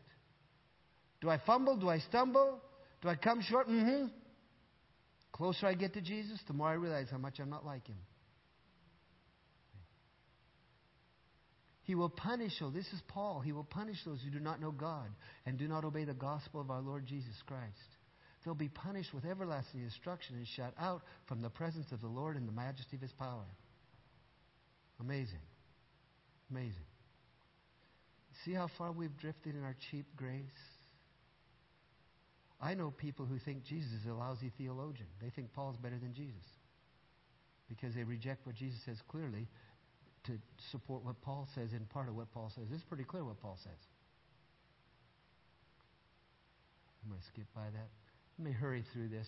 Do 1.21 1.29
I 1.29 1.39
fumble? 1.45 1.75
Do 1.75 1.89
I 1.89 1.99
stumble? 1.99 2.59
Do 3.01 3.09
I 3.09 3.15
come 3.15 3.41
short? 3.41 3.67
Mm-hmm. 3.67 4.07
Closer 5.31 5.67
I 5.67 5.73
get 5.73 5.93
to 5.93 6.01
Jesus, 6.01 6.39
the 6.47 6.53
more 6.53 6.67
I 6.67 6.73
realize 6.73 7.07
how 7.11 7.17
much 7.17 7.39
I'm 7.39 7.49
not 7.49 7.65
like 7.65 7.87
Him. 7.87 7.97
He 11.83 11.95
will 11.95 12.09
punish, 12.09 12.53
oh, 12.61 12.69
this 12.69 12.87
is 12.93 13.01
Paul, 13.07 13.41
he 13.41 13.51
will 13.51 13.63
punish 13.63 13.97
those 14.05 14.19
who 14.23 14.29
do 14.29 14.39
not 14.39 14.61
know 14.61 14.71
God 14.71 15.09
and 15.45 15.57
do 15.57 15.67
not 15.67 15.83
obey 15.83 16.03
the 16.03 16.13
gospel 16.13 16.61
of 16.61 16.69
our 16.69 16.81
Lord 16.81 17.07
Jesus 17.07 17.35
Christ. 17.47 17.71
They'll 18.43 18.55
be 18.55 18.69
punished 18.69 19.13
with 19.13 19.25
everlasting 19.25 19.83
destruction 19.83 20.35
and 20.35 20.47
shut 20.47 20.73
out 20.79 21.01
from 21.27 21.41
the 21.41 21.49
presence 21.49 21.91
of 21.91 22.01
the 22.01 22.07
Lord 22.07 22.37
and 22.37 22.47
the 22.47 22.51
majesty 22.51 22.95
of 22.95 23.01
his 23.01 23.11
power. 23.13 23.45
Amazing. 24.99 25.41
Amazing. 26.49 26.85
See 28.45 28.53
how 28.53 28.69
far 28.77 28.91
we've 28.91 29.15
drifted 29.17 29.55
in 29.55 29.63
our 29.63 29.75
cheap 29.91 30.05
grace? 30.15 30.43
I 32.59 32.75
know 32.75 32.91
people 32.91 33.25
who 33.25 33.39
think 33.39 33.63
Jesus 33.63 33.91
is 33.91 34.07
a 34.09 34.13
lousy 34.13 34.51
theologian. 34.57 35.07
They 35.21 35.29
think 35.29 35.53
Paul's 35.53 35.77
better 35.77 35.97
than 35.97 36.13
Jesus 36.13 36.45
because 37.67 37.95
they 37.95 38.03
reject 38.03 38.45
what 38.45 38.55
Jesus 38.55 38.79
says 38.85 38.97
clearly 39.07 39.47
to 40.25 40.33
support 40.71 41.03
what 41.03 41.19
Paul 41.21 41.47
says 41.55 41.73
in 41.73 41.85
part 41.85 42.07
of 42.07 42.15
what 42.15 42.31
Paul 42.31 42.51
says. 42.53 42.65
It's 42.71 42.83
pretty 42.83 43.03
clear 43.03 43.23
what 43.23 43.41
Paul 43.41 43.57
says. 43.63 43.81
I'm 47.03 47.09
going 47.09 47.21
to 47.21 47.27
skip 47.27 47.47
by 47.55 47.65
that. 47.73 47.89
Let 48.37 48.45
me 48.45 48.51
hurry 48.51 48.83
through 48.93 49.09
this. 49.09 49.27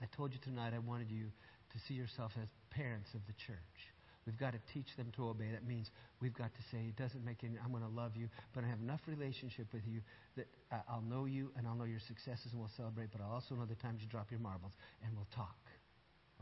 I 0.00 0.06
told 0.16 0.32
you 0.32 0.40
tonight 0.42 0.72
I 0.74 0.78
wanted 0.78 1.10
you 1.10 1.26
to 1.72 1.78
see 1.86 1.94
yourself 1.94 2.32
as 2.40 2.48
parents 2.70 3.08
of 3.14 3.20
the 3.26 3.34
church. 3.46 3.92
We've 4.26 4.38
got 4.38 4.52
to 4.52 4.60
teach 4.72 4.86
them 4.96 5.12
to 5.16 5.28
obey. 5.28 5.50
That 5.50 5.66
means 5.66 5.90
we've 6.20 6.34
got 6.34 6.54
to 6.54 6.62
say, 6.70 6.78
it 6.88 6.96
doesn't 6.96 7.24
make 7.24 7.42
any, 7.42 7.58
I'm 7.62 7.72
going 7.72 7.82
to 7.82 7.90
love 7.90 8.12
you, 8.16 8.28
but 8.54 8.62
I 8.64 8.68
have 8.68 8.78
enough 8.78 9.00
relationship 9.06 9.66
with 9.72 9.82
you 9.86 10.00
that 10.36 10.46
I'll 10.88 11.02
know 11.02 11.24
you 11.26 11.50
and 11.56 11.66
I'll 11.66 11.74
know 11.74 11.84
your 11.84 12.00
successes 12.06 12.52
and 12.52 12.60
we'll 12.60 12.70
celebrate, 12.76 13.10
but 13.10 13.20
I'll 13.20 13.32
also 13.32 13.54
know 13.54 13.66
the 13.66 13.74
times 13.74 14.00
you 14.00 14.08
drop 14.08 14.30
your 14.30 14.40
marbles 14.40 14.72
and 15.04 15.12
we'll 15.16 15.28
talk. 15.34 15.58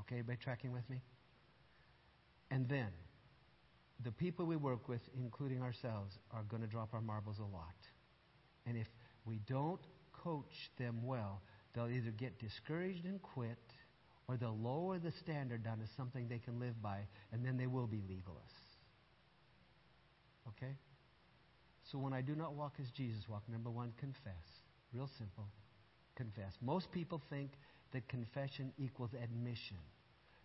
Okay, 0.01 0.21
everybody 0.21 0.39
tracking 0.43 0.73
with 0.73 0.89
me? 0.91 1.01
And 2.51 2.69
then, 2.69 2.89
the 4.05 4.13
people 4.13 4.47
we 4.47 4.57
work 4.57 4.89
with, 4.89 5.01
including 5.17 5.63
ourselves, 5.63 6.19
are 6.33 6.43
going 6.45 6.63
to 6.63 6.69
drop 6.69 6.95
our 6.95 7.01
marbles 7.01 7.39
a 7.39 7.43
lot. 7.43 7.75
And 8.67 8.77
if 8.77 8.87
we 9.25 9.41
don't 9.47 9.81
coach 10.13 10.71
them 10.79 11.05
well, 11.05 11.43
they'll 11.75 11.89
either 11.89 12.11
get 12.11 12.39
discouraged 12.39 13.05
and 13.05 13.21
quit, 13.21 13.59
or 14.29 14.37
they'll 14.37 14.57
lower 14.57 14.99
the 14.99 15.13
standard 15.13 15.65
down 15.65 15.79
to 15.79 15.87
something 15.97 16.29
they 16.29 16.39
can 16.39 16.59
live 16.61 16.81
by, 16.83 17.01
and 17.33 17.45
then 17.45 17.57
they 17.57 17.67
will 17.67 17.87
be 17.87 17.99
legalists. 17.99 18.71
Okay? 20.49 20.75
So 21.91 21.99
when 21.99 22.13
I 22.13 22.21
do 22.21 22.35
not 22.35 22.55
walk 22.55 22.75
as 22.81 22.91
Jesus 22.91 23.29
walked, 23.29 23.49
number 23.49 23.71
one, 23.71 23.93
confess. 23.99 24.63
Real 24.93 25.11
simple. 25.19 25.47
Confess. 26.17 26.53
Most 26.63 26.91
people 26.93 27.21
think 27.31 27.51
that 27.93 28.09
confession 28.09 28.73
equals 28.79 29.11
admission. 29.23 29.79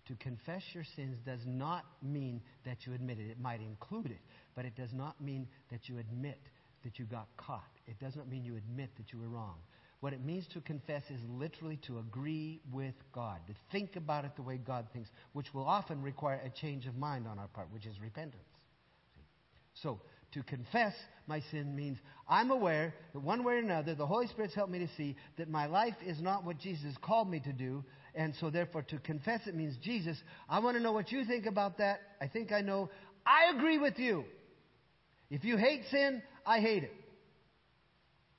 To 0.07 0.15
confess 0.15 0.61
your 0.73 0.83
sins 0.95 1.17
does 1.25 1.39
not 1.45 1.83
mean 2.01 2.41
that 2.63 2.77
you 2.85 2.93
admit 2.93 3.17
it. 3.19 3.29
It 3.29 3.39
might 3.39 3.59
include 3.59 4.07
it, 4.07 4.21
but 4.55 4.65
it 4.65 4.75
does 4.75 4.93
not 4.93 5.19
mean 5.19 5.47
that 5.71 5.89
you 5.89 5.97
admit 5.97 6.39
that 6.83 6.99
you 6.99 7.05
got 7.05 7.27
caught. 7.37 7.63
It 7.87 7.99
does 7.99 8.15
not 8.15 8.29
mean 8.29 8.43
you 8.43 8.55
admit 8.55 8.91
that 8.97 9.11
you 9.11 9.19
were 9.19 9.27
wrong. 9.27 9.55
What 10.01 10.13
it 10.13 10.23
means 10.23 10.45
to 10.53 10.61
confess 10.61 11.01
is 11.09 11.19
literally 11.27 11.79
to 11.87 11.97
agree 11.97 12.61
with 12.71 12.93
God, 13.11 13.39
to 13.47 13.53
think 13.71 13.95
about 13.95 14.25
it 14.25 14.35
the 14.35 14.43
way 14.43 14.57
God 14.57 14.85
thinks, 14.93 15.09
which 15.33 15.51
will 15.53 15.65
often 15.65 16.01
require 16.01 16.39
a 16.45 16.49
change 16.49 16.85
of 16.85 16.95
mind 16.95 17.27
on 17.27 17.39
our 17.39 17.47
part, 17.47 17.71
which 17.71 17.87
is 17.87 17.99
repentance. 17.99 18.43
So, 19.73 19.99
to 20.33 20.43
confess 20.43 20.93
my 21.27 21.41
sin 21.49 21.75
means 21.75 21.97
I'm 22.27 22.51
aware 22.51 22.93
that 23.13 23.19
one 23.19 23.43
way 23.43 23.55
or 23.55 23.59
another, 23.59 23.95
the 23.95 24.05
Holy 24.05 24.27
Spirit's 24.27 24.53
helped 24.53 24.71
me 24.71 24.79
to 24.79 24.89
see 24.97 25.15
that 25.37 25.49
my 25.49 25.65
life 25.65 25.95
is 26.05 26.21
not 26.21 26.43
what 26.43 26.59
Jesus 26.59 26.93
called 27.01 27.29
me 27.29 27.39
to 27.39 27.53
do, 27.53 27.83
and 28.15 28.33
so, 28.39 28.49
therefore, 28.49 28.81
to 28.83 28.97
confess 28.99 29.41
it 29.45 29.55
means, 29.55 29.75
Jesus, 29.81 30.17
I 30.49 30.59
want 30.59 30.77
to 30.77 30.83
know 30.83 30.93
what 30.93 31.11
you 31.11 31.25
think 31.25 31.45
about 31.45 31.79
that. 31.79 31.99
I 32.21 32.27
think 32.27 32.51
I 32.51 32.61
know. 32.61 32.89
I 33.25 33.55
agree 33.55 33.77
with 33.77 33.99
you. 33.99 34.23
If 35.29 35.43
you 35.43 35.57
hate 35.57 35.81
sin, 35.91 36.21
I 36.45 36.59
hate 36.59 36.83
it. 36.83 36.93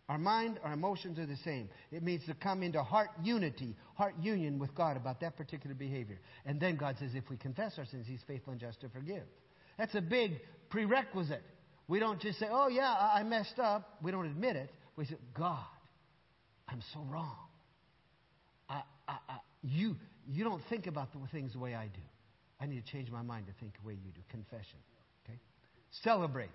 Our 0.08 0.18
mind, 0.18 0.60
our 0.62 0.72
emotions 0.72 1.18
are 1.18 1.26
the 1.26 1.36
same. 1.44 1.68
It 1.90 2.02
means 2.02 2.24
to 2.26 2.34
come 2.34 2.62
into 2.62 2.82
heart 2.82 3.10
unity, 3.22 3.76
heart 3.96 4.14
union 4.20 4.58
with 4.58 4.72
God 4.74 4.96
about 4.96 5.20
that 5.20 5.36
particular 5.36 5.74
behavior. 5.74 6.20
And 6.44 6.60
then 6.60 6.76
God 6.76 6.96
says, 6.98 7.10
if 7.14 7.28
we 7.28 7.36
confess 7.36 7.72
our 7.76 7.84
sins, 7.84 8.06
He's 8.08 8.22
faithful 8.26 8.52
and 8.52 8.60
just 8.60 8.80
to 8.82 8.88
forgive. 8.88 9.24
That's 9.76 9.94
a 9.96 10.00
big 10.00 10.40
prerequisite. 10.70 11.42
We 11.88 11.98
don't 11.98 12.20
just 12.20 12.38
say, 12.38 12.46
oh, 12.50 12.68
yeah, 12.68 12.94
I 13.14 13.24
messed 13.24 13.58
up. 13.58 13.98
We 14.00 14.12
don't 14.12 14.26
admit 14.26 14.56
it. 14.56 14.70
We 14.96 15.06
say, 15.06 15.16
God, 15.36 15.58
I'm 16.68 16.82
so 16.94 17.00
wrong. 17.10 17.45
You, 19.66 19.96
you 20.30 20.44
don't 20.44 20.62
think 20.68 20.86
about 20.86 21.12
the 21.12 21.18
things 21.32 21.52
the 21.52 21.58
way 21.58 21.74
I 21.74 21.86
do. 21.86 22.00
I 22.60 22.66
need 22.66 22.84
to 22.84 22.92
change 22.92 23.10
my 23.10 23.22
mind 23.22 23.46
to 23.46 23.52
think 23.60 23.72
the 23.80 23.86
way 23.86 23.94
you 23.94 24.12
do. 24.14 24.20
Confession. 24.30 24.78
Okay? 25.24 25.38
Celebrate. 26.02 26.50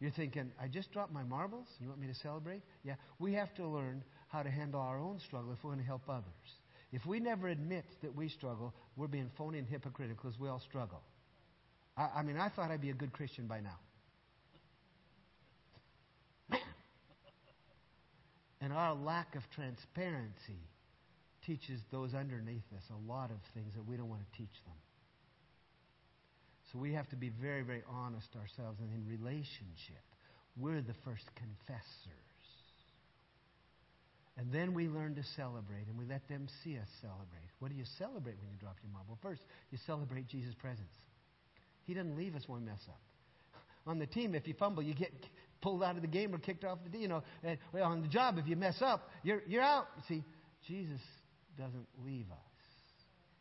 You're 0.00 0.10
thinking, 0.10 0.52
I 0.60 0.68
just 0.68 0.92
dropped 0.92 1.12
my 1.12 1.22
marbles. 1.22 1.66
You 1.80 1.88
want 1.88 2.00
me 2.00 2.08
to 2.08 2.14
celebrate? 2.14 2.60
Yeah. 2.84 2.94
We 3.18 3.32
have 3.34 3.54
to 3.54 3.66
learn 3.66 4.04
how 4.28 4.42
to 4.42 4.50
handle 4.50 4.80
our 4.80 4.98
own 4.98 5.18
struggle 5.26 5.52
if 5.52 5.64
we 5.64 5.68
want 5.68 5.80
to 5.80 5.86
help 5.86 6.02
others. 6.08 6.24
If 6.92 7.06
we 7.06 7.20
never 7.20 7.48
admit 7.48 7.84
that 8.02 8.14
we 8.14 8.28
struggle, 8.28 8.74
we're 8.96 9.06
being 9.06 9.30
phony 9.38 9.58
and 9.58 9.66
hypocritical 9.66 10.22
because 10.22 10.38
we 10.38 10.48
all 10.48 10.60
struggle. 10.60 11.00
I, 11.96 12.08
I 12.16 12.22
mean, 12.22 12.36
I 12.36 12.50
thought 12.50 12.70
I'd 12.70 12.82
be 12.82 12.90
a 12.90 12.94
good 12.94 13.12
Christian 13.12 13.46
by 13.46 13.60
now. 13.60 13.78
And 18.60 18.72
our 18.72 18.94
lack 18.94 19.34
of 19.34 19.42
transparency 19.50 20.60
teaches 21.46 21.80
those 21.90 22.14
underneath 22.14 22.64
us 22.76 22.82
a 22.90 23.10
lot 23.10 23.30
of 23.30 23.38
things 23.54 23.72
that 23.74 23.86
we 23.86 23.96
don't 23.96 24.08
want 24.08 24.20
to 24.20 24.38
teach 24.38 24.54
them. 24.66 24.76
So 26.72 26.78
we 26.78 26.94
have 26.94 27.08
to 27.10 27.16
be 27.16 27.28
very, 27.28 27.62
very 27.62 27.82
honest 27.88 28.28
ourselves. 28.36 28.80
And 28.80 28.90
in 28.94 29.06
relationship, 29.06 30.02
we're 30.56 30.80
the 30.80 30.96
first 31.04 31.24
confessors. 31.36 32.32
And 34.38 34.50
then 34.50 34.72
we 34.72 34.88
learn 34.88 35.14
to 35.16 35.22
celebrate, 35.36 35.86
and 35.88 35.98
we 35.98 36.06
let 36.06 36.26
them 36.28 36.48
see 36.64 36.78
us 36.78 36.88
celebrate. 37.02 37.50
What 37.58 37.70
do 37.70 37.76
you 37.76 37.84
celebrate 37.98 38.36
when 38.40 38.48
you 38.50 38.56
drop 38.58 38.76
your 38.82 38.90
marble? 38.90 39.18
First, 39.20 39.42
you 39.70 39.78
celebrate 39.86 40.26
Jesus' 40.28 40.54
presence. 40.54 40.94
He 41.84 41.92
doesn't 41.92 42.16
leave 42.16 42.34
us 42.34 42.42
when 42.46 42.60
we 42.60 42.66
mess 42.66 42.80
up. 42.88 43.00
On 43.86 43.98
the 43.98 44.06
team, 44.06 44.34
if 44.34 44.48
you 44.48 44.54
fumble, 44.54 44.82
you 44.82 44.94
get 44.94 45.12
pulled 45.60 45.82
out 45.82 45.96
of 45.96 46.02
the 46.02 46.08
game 46.08 46.34
or 46.34 46.38
kicked 46.38 46.64
off 46.64 46.78
the, 46.90 46.98
you 46.98 47.08
know, 47.08 47.22
eh, 47.44 47.56
and 47.72 47.82
on 47.82 48.02
the 48.02 48.08
job, 48.08 48.36
if 48.36 48.48
you 48.48 48.56
mess 48.56 48.74
up, 48.80 49.08
you're, 49.22 49.42
you're 49.46 49.62
out. 49.62 49.86
See, 50.08 50.24
Jesus 50.66 51.00
doesn't 51.56 51.86
leave 52.04 52.30
us. 52.30 52.38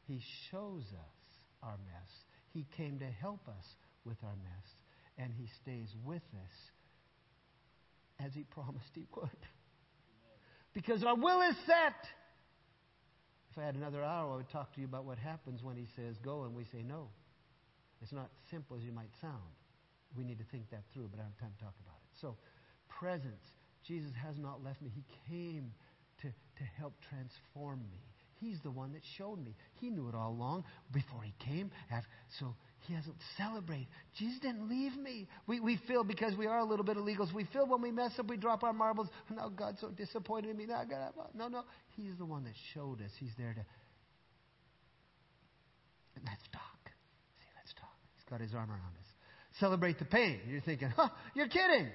He 0.08 0.22
shows 0.50 0.84
us 0.84 1.38
our 1.64 1.78
mess. 1.86 2.10
He 2.54 2.66
came 2.76 3.00
to 3.00 3.06
help 3.06 3.48
us 3.48 3.66
with 4.06 4.18
our 4.24 4.36
mess, 4.44 4.68
and 5.18 5.32
He 5.34 5.48
stays 5.62 5.90
with 6.04 6.24
us 6.34 8.26
as 8.26 8.34
He 8.34 8.44
promised 8.44 8.90
He 8.94 9.06
would. 9.16 9.30
Because 10.74 11.04
our 11.04 11.16
will 11.16 11.42
is 11.42 11.56
set. 11.66 11.96
If 13.52 13.58
I 13.58 13.64
had 13.64 13.76
another 13.76 14.04
hour, 14.04 14.34
I 14.34 14.36
would 14.38 14.50
talk 14.50 14.74
to 14.76 14.80
you 14.80 14.88
about 14.88 15.06
what 15.06 15.18
happens 15.18 15.62
when 15.64 15.76
He 15.76 15.88
says 15.96 16.16
go 16.24 16.44
and 16.44 16.56
we 16.56 16.66
say 16.66 16.82
no. 16.82 17.10
It's 18.02 18.12
not 18.12 18.30
simple 18.50 18.78
as 18.78 18.84
you 18.84 18.92
might 18.92 19.12
sound. 19.22 19.54
We 20.18 20.24
need 20.24 20.40
to 20.40 20.46
think 20.52 20.70
that 20.72 20.84
through, 20.94 21.10
but 21.12 21.20
I 21.20 21.24
don't 21.24 21.32
have 21.32 21.40
time 21.40 21.54
to 21.58 21.64
talk 21.64 21.76
about 21.86 21.98
it. 22.02 22.20
So, 22.20 22.36
presence. 22.90 23.44
Jesus 23.84 24.12
has 24.22 24.38
not 24.38 24.64
left 24.64 24.82
me. 24.82 24.92
He 24.94 25.04
came 25.30 25.72
to, 26.22 26.28
to 26.28 26.64
help 26.78 26.94
transform 27.10 27.80
me. 27.92 28.00
He's 28.42 28.58
the 28.64 28.72
one 28.72 28.94
that 28.94 29.02
showed 29.20 29.44
me. 29.44 29.56
He 29.76 29.92
knew 29.92 30.10
it 30.10 30.16
all 30.16 30.32
along 30.32 30.64
before 30.92 31.22
he 31.22 31.34
came. 31.46 31.70
So 32.40 32.56
he 32.88 32.96
hasn't 32.96 33.18
celebrated. 33.38 33.88
Jesus 34.18 34.40
didn't 34.42 34.68
leave 34.68 34.98
me. 34.98 35.28
We, 35.46 35.60
we 35.60 35.80
feel 35.88 36.04
because 36.04 36.36
we 36.36 36.48
are 36.48 36.58
a 36.58 36.66
little 36.66 36.84
bit 36.84 36.98
illegals. 36.98 37.32
We 37.34 37.46
feel 37.54 37.68
when 37.68 37.84
we 37.84 37.92
mess 37.92 38.14
up, 38.18 38.28
we 38.28 38.38
drop 38.38 38.64
our 38.64 38.74
marbles. 38.74 39.08
Now 39.30 39.50
God's 39.50 39.80
so 39.80 39.90
disappointed 39.90 40.50
in 40.50 40.58
me. 40.58 40.66
Now 40.66 40.84
God, 40.84 41.14
no, 41.36 41.48
no. 41.48 41.64
He's 41.96 42.18
the 42.18 42.26
one 42.26 42.44
that 42.46 42.54
showed 42.74 43.02
us. 43.02 43.12
He's 43.20 43.32
there 43.38 43.54
to. 43.54 43.64
Let's 46.26 46.44
talk. 46.52 46.92
See, 47.40 47.50
let's 47.56 47.74
talk. 47.80 47.96
He's 48.16 48.26
got 48.30 48.42
his 48.42 48.54
arm 48.56 48.72
around 48.72 48.96
us. 49.00 49.08
Celebrate 49.60 50.00
the 50.00 50.06
pain. 50.06 50.40
You're 50.50 50.62
thinking, 50.62 50.92
huh, 50.96 51.10
you're 51.36 51.48
kidding. 51.48 51.90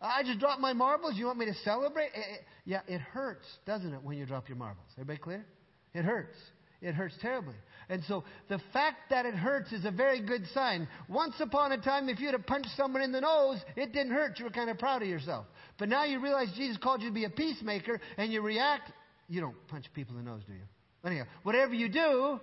I 0.00 0.22
just 0.22 0.38
dropped 0.38 0.60
my 0.60 0.72
marbles. 0.72 1.14
You 1.16 1.26
want 1.26 1.38
me 1.38 1.46
to 1.46 1.54
celebrate? 1.64 2.06
It, 2.06 2.18
it, 2.18 2.40
yeah, 2.64 2.80
it 2.86 3.00
hurts, 3.00 3.46
doesn't 3.64 3.92
it, 3.92 4.02
when 4.02 4.18
you 4.18 4.26
drop 4.26 4.48
your 4.48 4.58
marbles? 4.58 4.86
Everybody 4.96 5.18
clear? 5.18 5.46
It 5.94 6.04
hurts. 6.04 6.36
It 6.82 6.94
hurts 6.94 7.14
terribly. 7.22 7.54
And 7.88 8.02
so 8.06 8.24
the 8.48 8.60
fact 8.72 9.10
that 9.10 9.24
it 9.24 9.34
hurts 9.34 9.72
is 9.72 9.84
a 9.84 9.90
very 9.90 10.20
good 10.20 10.42
sign. 10.52 10.86
Once 11.08 11.34
upon 11.40 11.72
a 11.72 11.78
time, 11.78 12.08
if 12.08 12.20
you 12.20 12.30
had 12.30 12.46
punched 12.46 12.68
someone 12.76 13.02
in 13.02 13.12
the 13.12 13.20
nose, 13.20 13.58
it 13.76 13.92
didn't 13.92 14.12
hurt. 14.12 14.38
You 14.38 14.44
were 14.44 14.50
kind 14.50 14.68
of 14.68 14.78
proud 14.78 15.02
of 15.02 15.08
yourself. 15.08 15.46
But 15.78 15.88
now 15.88 16.04
you 16.04 16.20
realize 16.20 16.48
Jesus 16.54 16.76
called 16.76 17.00
you 17.00 17.08
to 17.08 17.14
be 17.14 17.24
a 17.24 17.30
peacemaker 17.30 18.00
and 18.18 18.32
you 18.32 18.42
react. 18.42 18.92
You 19.28 19.40
don't 19.40 19.56
punch 19.68 19.86
people 19.94 20.18
in 20.18 20.24
the 20.24 20.30
nose, 20.30 20.42
do 20.46 20.52
you? 20.52 20.60
Anyhow, 21.04 21.24
whatever 21.44 21.72
you 21.74 21.88
do, 21.88 22.40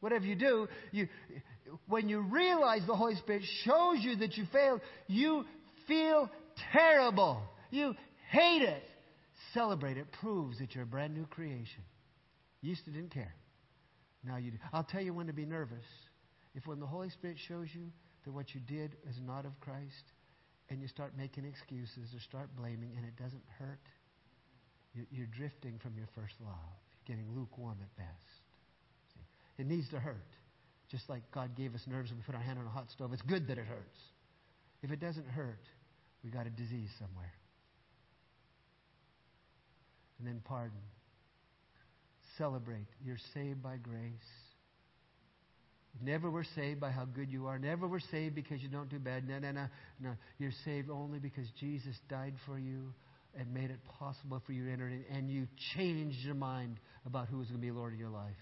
whatever 0.00 0.24
you 0.24 0.34
do, 0.34 0.68
you, 0.90 1.08
when 1.86 2.08
you 2.08 2.20
realize 2.20 2.80
the 2.86 2.96
Holy 2.96 3.16
Spirit 3.16 3.42
shows 3.64 3.98
you 4.00 4.16
that 4.16 4.36
you 4.36 4.44
failed, 4.52 4.80
you 5.06 5.44
feel 5.86 6.30
terrible. 6.72 7.42
You 7.70 7.94
hate 8.30 8.62
it. 8.62 8.82
Celebrate 9.54 9.96
it 9.96 10.12
proves 10.12 10.58
that 10.58 10.74
you're 10.74 10.84
a 10.84 10.86
brand 10.86 11.14
new 11.14 11.26
creation. 11.26 11.82
You 12.60 12.70
used 12.70 12.84
to 12.84 12.90
didn't 12.90 13.12
care. 13.12 13.34
Now 14.24 14.36
you 14.36 14.50
do. 14.50 14.58
I'll 14.72 14.84
tell 14.84 15.00
you 15.00 15.14
when 15.14 15.26
to 15.26 15.32
be 15.32 15.46
nervous. 15.46 15.84
If 16.54 16.66
when 16.66 16.80
the 16.80 16.86
Holy 16.86 17.10
Spirit 17.10 17.38
shows 17.48 17.68
you 17.72 17.86
that 18.24 18.32
what 18.32 18.54
you 18.54 18.60
did 18.60 18.96
is 19.08 19.16
not 19.24 19.46
of 19.46 19.58
Christ, 19.60 20.12
and 20.68 20.80
you 20.80 20.88
start 20.88 21.12
making 21.16 21.44
excuses 21.44 22.14
or 22.14 22.20
start 22.20 22.48
blaming, 22.56 22.92
and 22.96 23.04
it 23.04 23.16
doesn't 23.16 23.42
hurt, 23.58 23.80
you're 25.10 25.26
drifting 25.26 25.78
from 25.82 25.96
your 25.96 26.06
first 26.14 26.34
love. 26.40 26.78
You're 27.06 27.16
getting 27.16 27.34
lukewarm 27.34 27.78
at 27.80 27.96
best. 27.96 28.30
See? 29.14 29.62
It 29.62 29.66
needs 29.66 29.88
to 29.90 29.98
hurt. 29.98 30.26
Just 30.90 31.08
like 31.08 31.22
God 31.32 31.56
gave 31.56 31.74
us 31.74 31.82
nerves 31.86 32.10
when 32.10 32.18
we 32.18 32.24
put 32.24 32.34
our 32.34 32.40
hand 32.40 32.58
on 32.58 32.66
a 32.66 32.70
hot 32.70 32.90
stove. 32.90 33.12
It's 33.12 33.22
good 33.22 33.46
that 33.48 33.58
it 33.58 33.66
hurts. 33.66 33.98
If 34.82 34.90
it 34.90 35.00
doesn't 35.00 35.26
hurt, 35.26 35.62
we 36.24 36.30
got 36.30 36.46
a 36.46 36.50
disease 36.50 36.90
somewhere. 36.98 37.32
And 40.18 40.28
then 40.28 40.40
pardon. 40.44 40.78
Celebrate. 42.36 42.86
You're 43.04 43.18
saved 43.34 43.62
by 43.62 43.76
grace. 43.76 44.12
Never 46.02 46.30
were 46.30 46.46
saved 46.54 46.80
by 46.80 46.90
how 46.90 47.04
good 47.04 47.30
you 47.30 47.46
are. 47.46 47.58
Never 47.58 47.88
were 47.88 48.00
saved 48.10 48.34
because 48.34 48.62
you 48.62 48.68
don't 48.68 48.88
do 48.88 48.98
bad. 48.98 49.28
No, 49.28 49.38
no, 49.38 49.50
no. 49.50 49.66
No. 50.00 50.12
You're 50.38 50.52
saved 50.64 50.88
only 50.90 51.18
because 51.18 51.46
Jesus 51.58 51.96
died 52.08 52.34
for 52.46 52.58
you 52.58 52.92
and 53.38 53.52
made 53.52 53.70
it 53.70 53.78
possible 53.98 54.42
for 54.44 54.52
you 54.52 54.64
to 54.66 54.72
enter 54.72 54.88
in, 54.88 55.04
and 55.12 55.30
you 55.30 55.46
changed 55.76 56.18
your 56.24 56.34
mind 56.34 56.78
about 57.06 57.28
who 57.28 57.38
was 57.38 57.46
going 57.46 57.60
to 57.60 57.66
be 57.66 57.70
Lord 57.70 57.92
of 57.92 57.98
your 57.98 58.08
life. 58.08 58.34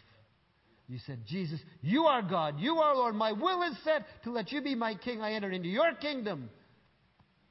You 0.88 0.98
said, 1.06 1.20
Jesus, 1.26 1.60
you 1.82 2.04
are 2.04 2.22
God. 2.22 2.58
You 2.58 2.76
are 2.78 2.96
Lord. 2.96 3.14
My 3.14 3.32
will 3.32 3.62
is 3.64 3.76
set 3.84 4.06
to 4.24 4.30
let 4.30 4.50
you 4.50 4.62
be 4.62 4.74
my 4.74 4.94
king. 4.94 5.20
I 5.20 5.34
enter 5.34 5.50
into 5.50 5.68
your 5.68 5.94
kingdom 5.94 6.48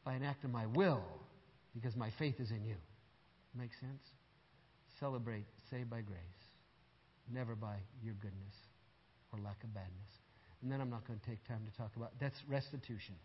by 0.07 0.13
an 0.13 0.23
act 0.23 0.45
of 0.45 0.51
my 0.51 0.65
will 0.67 1.03
because 1.75 1.93
my 1.97 2.09
faith 2.17 2.39
is 2.39 2.49
in 2.49 2.63
you. 2.63 2.79
Make 3.53 3.71
sense? 3.81 3.99
Celebrate, 5.01 5.43
saved 5.69 5.89
by 5.89 5.99
grace, 5.99 6.41
never 7.29 7.55
by 7.55 7.75
your 8.01 8.13
goodness 8.21 8.55
or 9.33 9.39
lack 9.43 9.61
of 9.65 9.73
badness. 9.73 10.11
And 10.61 10.71
then 10.71 10.79
I'm 10.79 10.89
not 10.89 11.05
going 11.05 11.19
to 11.19 11.25
take 11.27 11.45
time 11.45 11.59
to 11.69 11.77
talk 11.77 11.91
about 11.97 12.13
that's 12.21 12.39
restitution. 12.47 13.15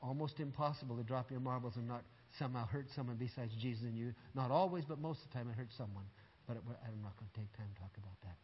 Almost 0.00 0.40
impossible 0.40 0.96
to 0.96 1.02
drop 1.02 1.30
your 1.30 1.40
marbles 1.40 1.76
and 1.76 1.86
not 1.86 2.00
somehow 2.38 2.66
hurt 2.66 2.86
someone 2.96 3.16
besides 3.16 3.52
Jesus 3.60 3.84
and 3.84 3.94
you. 3.94 4.14
Not 4.34 4.50
always, 4.50 4.84
but 4.88 4.98
most 4.98 5.20
of 5.20 5.28
the 5.28 5.34
time 5.34 5.50
it 5.50 5.54
hurts 5.54 5.76
someone. 5.76 6.04
But 6.46 6.56
it, 6.56 6.62
I'm 6.64 7.02
not 7.02 7.12
going 7.20 7.28
to 7.28 7.38
take 7.38 7.52
time 7.58 7.68
to 7.74 7.80
talk 7.82 7.92
about 7.98 8.16
that. 8.24 8.38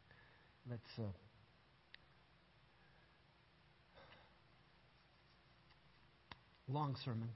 Let's. 0.68 0.92
Uh, 0.98 1.08
long 6.68 6.96
sermon. 7.04 7.28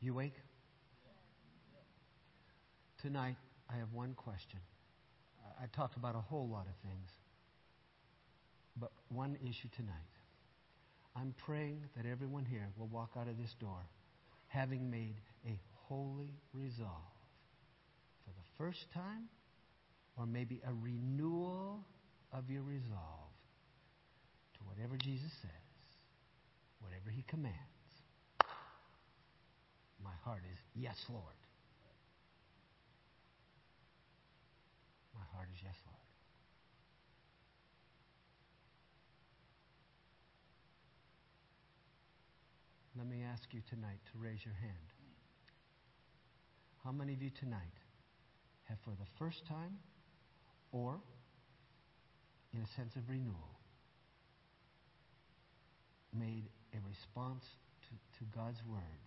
You 0.00 0.12
awake? 0.12 0.34
Tonight, 3.02 3.36
I 3.70 3.76
have 3.76 3.92
one 3.92 4.14
question. 4.14 4.60
I 5.60 5.66
talked 5.76 5.96
about 5.96 6.14
a 6.14 6.20
whole 6.20 6.48
lot 6.48 6.66
of 6.66 6.74
things, 6.88 7.10
but 8.76 8.90
one 9.08 9.36
issue 9.42 9.68
tonight. 9.76 9.94
I'm 11.16 11.34
praying 11.46 11.80
that 11.96 12.06
everyone 12.06 12.44
here 12.44 12.68
will 12.76 12.88
walk 12.88 13.10
out 13.18 13.28
of 13.28 13.38
this 13.38 13.54
door 13.60 13.86
having 14.48 14.90
made 14.90 15.16
a 15.46 15.58
holy 15.88 16.32
resolve 16.52 17.14
for 18.24 18.30
the 18.30 18.46
first 18.58 18.86
time, 18.92 19.28
or 20.16 20.26
maybe 20.26 20.60
a 20.66 20.72
renewal 20.72 21.84
of 22.32 22.48
your 22.48 22.62
resolve 22.62 23.32
to 24.54 24.60
whatever 24.64 24.96
Jesus 24.96 25.30
says, 25.42 25.50
whatever 26.80 27.10
He 27.10 27.22
commands. 27.28 27.73
My 30.04 30.12
heart 30.22 30.42
is, 30.52 30.58
yes, 30.74 30.96
Lord. 31.08 31.40
My 35.14 35.24
heart 35.32 35.48
is, 35.54 35.60
yes, 35.64 35.74
Lord. 35.86 35.98
Let 42.96 43.08
me 43.08 43.24
ask 43.24 43.42
you 43.52 43.60
tonight 43.70 43.98
to 44.12 44.18
raise 44.22 44.44
your 44.44 44.54
hand. 44.54 44.88
How 46.84 46.92
many 46.92 47.14
of 47.14 47.22
you 47.22 47.30
tonight 47.40 47.74
have, 48.68 48.78
for 48.84 48.90
the 48.90 49.08
first 49.18 49.40
time 49.48 49.78
or 50.70 51.00
in 52.52 52.60
a 52.60 52.66
sense 52.76 52.94
of 52.94 53.08
renewal, 53.08 53.58
made 56.12 56.44
a 56.72 56.78
response 56.86 57.42
to, 57.82 58.18
to 58.18 58.24
God's 58.36 58.62
word 58.68 59.00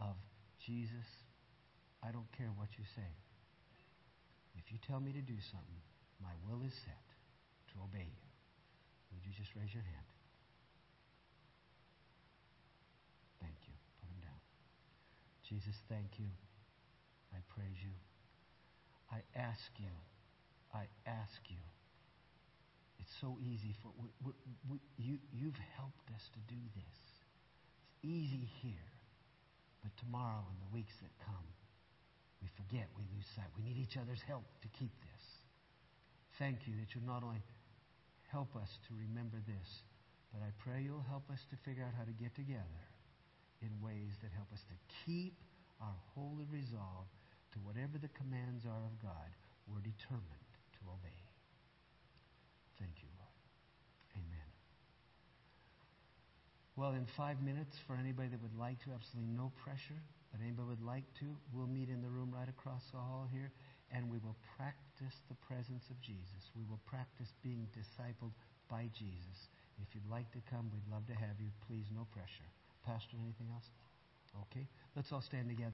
of 0.00 0.16
Jesus, 0.64 1.06
I 2.02 2.12
don't 2.12 2.28
care 2.36 2.50
what 2.56 2.68
you 2.78 2.84
say. 2.94 3.10
If 4.56 4.72
you 4.72 4.78
tell 4.86 5.00
me 5.00 5.12
to 5.12 5.22
do 5.22 5.36
something, 5.52 5.82
my 6.22 6.32
will 6.48 6.64
is 6.64 6.74
set 6.84 7.06
to 7.72 7.74
obey 7.84 8.08
you. 8.08 8.26
Would 9.12 9.22
you 9.24 9.32
just 9.36 9.52
raise 9.54 9.72
your 9.72 9.84
hand? 9.84 10.08
Thank 13.40 13.56
you. 13.68 13.76
Put 14.00 14.08
them 14.10 14.20
down. 14.24 14.40
Jesus, 15.46 15.76
thank 15.88 16.18
you. 16.18 16.32
I 17.32 17.40
praise 17.52 17.78
you. 17.80 17.94
I 19.12 19.22
ask 19.36 19.70
you. 19.78 19.92
I 20.74 20.88
ask 21.06 21.40
you 21.48 21.62
it's 23.06 23.14
so 23.20 23.38
easy 23.38 23.70
for 23.82 23.94
we, 24.02 24.10
we, 24.24 24.32
we, 24.68 24.76
you. 24.98 25.18
You've 25.30 25.62
helped 25.78 26.10
us 26.10 26.24
to 26.34 26.40
do 26.50 26.58
this. 26.74 26.98
It's 27.86 28.02
easy 28.02 28.50
here, 28.62 28.90
but 29.86 29.94
tomorrow 30.02 30.42
and 30.42 30.58
the 30.58 30.74
weeks 30.74 30.98
that 30.98 31.14
come, 31.22 31.46
we 32.42 32.50
forget. 32.58 32.90
We 32.98 33.06
lose 33.14 33.22
sight. 33.38 33.46
We 33.54 33.62
need 33.62 33.78
each 33.78 33.94
other's 33.94 34.18
help 34.26 34.42
to 34.66 34.68
keep 34.74 34.90
this. 34.98 35.24
Thank 36.42 36.66
you 36.66 36.74
that 36.82 36.90
you'll 36.90 37.06
not 37.06 37.22
only 37.22 37.38
help 38.34 38.50
us 38.58 38.66
to 38.90 38.98
remember 38.98 39.38
this, 39.46 39.86
but 40.34 40.42
I 40.42 40.50
pray 40.58 40.82
you'll 40.82 41.06
help 41.06 41.30
us 41.30 41.38
to 41.54 41.56
figure 41.62 41.86
out 41.86 41.94
how 41.94 42.02
to 42.02 42.10
get 42.18 42.34
together 42.34 42.82
in 43.62 43.70
ways 43.78 44.18
that 44.26 44.34
help 44.34 44.50
us 44.50 44.66
to 44.66 44.76
keep 45.06 45.38
our 45.78 45.94
holy 46.18 46.50
resolve 46.50 47.06
to 47.54 47.62
whatever 47.62 47.94
the 47.94 48.10
commands 48.18 48.66
are 48.66 48.82
of 48.90 48.98
God. 48.98 49.30
We're 49.70 49.86
determined 49.86 50.50
to 50.74 50.80
obey. 50.90 51.22
Thank 52.82 53.06
you, 53.06 53.10
Lord. 53.14 53.38
Amen. 54.18 54.50
Well, 56.76 56.92
in 56.92 57.08
five 57.16 57.40
minutes, 57.40 57.72
for 57.88 57.96
anybody 57.96 58.28
that 58.28 58.42
would 58.44 58.60
like 58.60 58.76
to, 58.84 58.92
absolutely 58.92 59.32
no 59.32 59.48
pressure, 59.64 59.96
but 60.28 60.44
anybody 60.44 60.76
would 60.76 60.84
like 60.84 61.08
to, 61.24 61.28
we'll 61.56 61.72
meet 61.72 61.88
in 61.88 62.04
the 62.04 62.12
room 62.12 62.28
right 62.28 62.48
across 62.52 62.84
the 62.92 63.00
hall 63.00 63.24
here, 63.32 63.48
and 63.88 64.12
we 64.12 64.20
will 64.20 64.36
practice 64.60 65.16
the 65.32 65.40
presence 65.48 65.88
of 65.88 65.96
Jesus. 66.04 66.52
We 66.52 66.68
will 66.68 66.80
practice 66.84 67.32
being 67.40 67.64
discipled 67.72 68.36
by 68.68 68.92
Jesus. 68.92 69.48
If 69.80 69.88
you'd 69.96 70.10
like 70.12 70.28
to 70.36 70.42
come, 70.52 70.68
we'd 70.68 70.92
love 70.92 71.08
to 71.08 71.16
have 71.16 71.40
you. 71.40 71.48
Please, 71.64 71.88
no 71.96 72.04
pressure. 72.12 72.48
Pastor, 72.84 73.16
anything 73.24 73.48
else? 73.56 73.64
Okay. 74.52 74.68
Let's 74.92 75.08
all 75.16 75.24
stand 75.24 75.48
together. 75.48 75.64